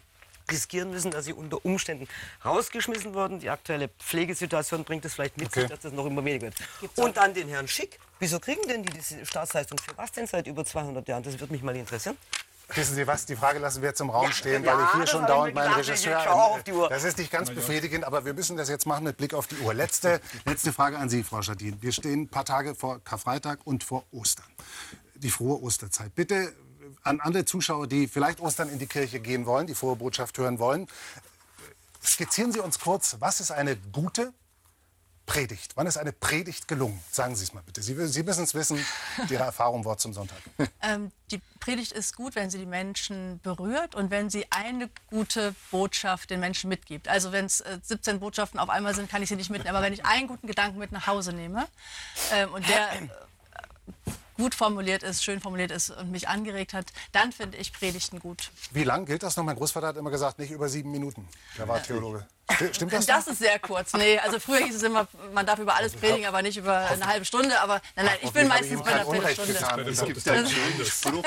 riskieren 0.51 0.91
müssen, 0.91 1.11
dass 1.11 1.25
sie 1.25 1.33
unter 1.33 1.65
Umständen 1.65 2.07
rausgeschmissen 2.45 3.15
wurden. 3.15 3.41
Die 3.41 3.49
aktuelle 3.49 3.89
Pflegesituation 3.89 4.85
bringt 4.85 5.05
es 5.07 5.15
vielleicht 5.15 5.39
mit 5.39 5.47
Okay. 5.47 5.61
sich, 5.61 5.71
dass 5.71 5.81
das 5.81 5.93
noch 5.93 6.05
immer 6.05 6.23
weniger 6.25 6.47
wird. 6.49 6.55
Und 6.97 7.17
dann 7.17 7.33
den 7.33 7.49
Herrn 7.49 7.69
Schick. 7.69 7.99
Wieso 8.23 8.39
kriegen 8.39 8.63
denn 8.69 8.85
die 8.85 8.93
diese 8.93 9.27
Staatsleistung 9.27 9.77
für 9.79 9.97
was 9.99 10.13
denn 10.13 10.29
seit 10.29 10.47
über 10.47 10.65
200 10.65 11.09
Jahren? 11.09 11.25
Das 11.25 11.41
würde 11.41 11.53
mich 11.53 11.61
mal 11.65 11.75
interessieren. 11.75 12.17
Wissen 12.73 12.95
Sie 12.95 13.05
was, 13.05 13.27
die 13.27 13.35
Frage 13.35 13.59
lassen 13.59 13.83
wir 13.83 13.89
jetzt 13.89 14.01
im 14.01 14.11
Raum 14.11 14.27
Ja, 14.27 14.33
stehen, 14.33 14.63
ja, 14.63 14.79
weil 14.79 14.85
ich 14.85 14.93
hier 14.93 15.07
schon 15.09 15.23
ich 15.23 15.27
dauernd 15.27 15.55
meinen. 15.57 15.73
Ich 15.73 15.89
Regisseur... 15.89 16.21
schau 16.23 16.31
auch 16.31 16.55
auf 16.55 16.63
die 16.63 16.73
Uhr. 16.73 16.89
Das 16.89 17.03
ist 17.03 17.19
nicht 17.19 17.33
ganz 17.33 17.51
befriedigend, 17.51 18.05
aber 18.05 18.25
wir 18.25 18.33
müssen 18.33 18.57
das 18.57 18.69
jetzt 18.69 18.87
machen 18.87 19.03
mit 19.03 19.17
Blick 19.17 19.35
auf 19.35 19.49
die 19.49 19.57
Uhr. 19.57 19.75
Letzte, 19.75 20.21
letzte 20.47 20.73
Frage 20.73 20.99
an 20.99 21.09
Sie, 21.09 21.25
Frau 21.25 21.43
Schadin. 21.43 21.83
Wir 21.83 21.91
stehen 21.91 22.23
ein 22.23 22.29
paar 22.29 22.45
Tage 22.45 22.77
vor 22.77 23.01
Karfreitag 23.03 23.59
und 23.65 23.83
vor 23.83 24.05
Ostern. 24.13 24.47
Die 25.17 25.31
frohe 25.31 25.61
Osterzeit. 25.61 26.15
Bitte 26.15 26.53
an 27.03 27.19
alle 27.19 27.45
Zuschauer, 27.45 27.89
die 27.89 28.07
vielleicht 28.07 28.39
Ostern 28.39 28.69
in 28.69 28.79
die 28.79 28.87
Kirche 28.87 29.19
gehen 29.19 29.47
wollen, 29.47 29.67
die 29.67 29.75
frohe 29.75 29.97
Botschaft 29.97 30.39
hören 30.39 30.61
wollen, 30.61 30.87
skizzieren 32.05 32.53
Sie 32.53 32.61
uns 32.61 32.79
kurz, 32.79 33.17
was 33.19 33.41
ist 33.41 33.51
eine 33.51 33.75
gute 33.75 34.33
Predigt? 35.27 35.73
Wann 35.77 35.87
ist 35.87 35.97
eine 35.97 36.13
Predigt 36.13 36.69
gelungen? 36.69 37.03
Sagen 37.11 37.37
Sie 37.37 37.45
es 37.45 37.55
mal 37.55 37.63
bitte. 37.63 37.83
Sie, 37.83 37.95
Sie 38.07 38.23
müssen 38.23 38.45
es 38.45 38.55
wissen, 38.55 38.85
Ihre 39.31 39.45
Erfahrung 39.45 39.85
Wort 39.85 40.01
zum 40.01 40.13
Sonntag. 40.13 40.39
Ähm, 40.85 41.13
die 41.31 41.41
Predigt 41.61 41.93
ist 41.93 42.17
gut, 42.17 42.35
wenn 42.35 42.51
sie 42.51 42.59
die 42.59 42.67
Menschen 42.67 43.39
berührt 43.45 43.95
und 43.95 44.11
wenn 44.11 44.31
sie 44.31 44.47
eine 44.51 44.91
gute 45.11 45.55
Botschaft 45.71 46.31
den 46.31 46.41
Menschen 46.41 46.69
mitgibt. 46.69 47.07
Also 47.07 47.31
wenn 47.31 47.45
es 47.45 47.61
äh, 47.61 47.79
17 47.81 48.19
Botschaften 48.19 48.59
auf 48.59 48.69
einmal 48.69 48.93
sind, 48.95 49.09
kann 49.09 49.23
ich 49.23 49.29
sie 49.29 49.37
nicht 49.37 49.49
mitnehmen. 49.49 49.77
Aber 49.77 49.85
wenn 49.85 49.93
ich 49.93 50.05
einen 50.05 50.27
guten 50.27 50.49
Gedanken 50.49 50.79
mit 50.79 50.91
nach 50.91 51.07
Hause 51.07 51.33
nehme 51.33 51.69
ähm, 52.33 52.53
und 52.53 52.69
der 52.69 52.93
äh, 52.93 53.09
gut 54.37 54.55
formuliert 54.57 55.05
ist, 55.05 55.23
schön 55.23 55.41
formuliert 55.41 55.71
ist 55.71 55.91
und 55.91 56.11
mich 56.11 56.29
angeregt 56.29 56.75
hat, 56.75 56.87
dann 57.13 57.31
finde 57.31 57.59
ich 57.59 57.73
Predigten 57.73 58.19
gut. 58.19 58.51
Wie 58.73 58.85
lang 58.85 59.07
gilt 59.07 59.23
das 59.23 59.37
noch? 59.37 59.45
Mein 59.45 59.57
Großvater 59.57 59.87
hat 59.89 59.97
immer 59.97 60.11
gesagt, 60.11 60.39
nicht 60.41 60.51
über 60.51 60.69
sieben 60.69 60.91
Minuten. 60.91 61.29
Der 61.57 61.69
war 61.69 61.81
Theologe. 61.83 62.27
Stimmt 62.73 62.93
das? 62.93 63.07
Das 63.13 63.27
ist 63.27 63.39
sehr 63.39 63.59
kurz. 63.59 63.93
Nee, 63.93 64.19
also 64.19 64.39
früher 64.39 64.59
hieß 64.59 64.77
es 64.77 64.83
immer, 64.83 65.07
man 65.35 65.45
darf 65.45 65.59
über 65.59 65.75
alles 65.77 65.93
predigen, 65.93 66.27
aber 66.27 66.43
nicht 66.43 66.57
über 66.57 66.79
eine 66.79 67.07
halbe 67.07 67.25
Stunde. 67.25 67.61
Aber 67.61 67.81
nein, 67.95 68.07
nein, 68.07 68.17
ich 68.23 68.31
bin 68.33 68.49
meistens 68.49 68.83
bei 68.83 68.93
einer 68.93 69.05
Viertelstunde. 69.05 69.91
Es 69.91 70.05
gibt 70.05 70.29
einen 70.29 70.49
schönen 70.49 70.85
Spruch, 70.87 71.25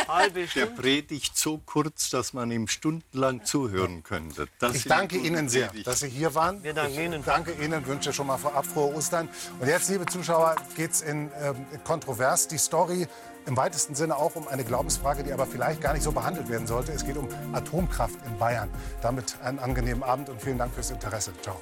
der 0.55 0.65
predigt 0.65 1.37
so 1.37 1.59
kurz, 1.59 2.09
dass 2.09 2.33
man 2.33 2.51
ihm 2.51 2.67
stundenlang 2.67 3.45
zuhören 3.45 4.03
könnte. 4.03 4.47
Das 4.59 4.75
Ich 4.75 4.85
danke 4.85 5.17
Ihnen 5.17 5.47
sehr, 5.47 5.71
dass 5.83 5.99
Sie 5.99 6.09
hier 6.09 6.33
waren. 6.33 6.63
Wir 6.63 6.73
danken 6.73 6.99
Ihnen. 6.99 7.23
Danke 7.23 7.51
Ihnen, 7.53 7.85
wünsche 7.85 8.11
schon 8.13 8.27
mal 8.27 8.37
vorab 8.37 8.65
frohe 8.65 8.95
Ostern. 8.95 9.29
Und 9.59 9.67
jetzt, 9.67 9.89
liebe 9.89 10.05
Zuschauer, 10.05 10.55
geht 10.75 10.91
es 10.91 11.01
in 11.01 11.31
ähm, 11.41 11.65
kontrovers. 11.83 12.47
Die 12.47 12.57
Story 12.57 13.07
im 13.45 13.57
weitesten 13.57 13.95
Sinne 13.95 14.17
auch 14.17 14.35
um 14.35 14.47
eine 14.47 14.63
Glaubensfrage, 14.63 15.23
die 15.23 15.31
aber 15.31 15.45
vielleicht 15.45 15.81
gar 15.81 15.93
nicht 15.93 16.03
so 16.03 16.11
behandelt 16.11 16.49
werden 16.49 16.67
sollte. 16.67 16.91
Es 16.91 17.05
geht 17.05 17.17
um 17.17 17.27
Atomkraft 17.53 18.15
in 18.25 18.37
Bayern. 18.37 18.69
Damit 19.01 19.35
einen 19.43 19.59
angenehmen 19.59 20.03
Abend 20.03 20.29
und 20.29 20.41
vielen 20.41 20.57
Dank 20.57 20.73
fürs 20.73 20.91
Interesse. 20.91 21.31
Ciao. 21.41 21.55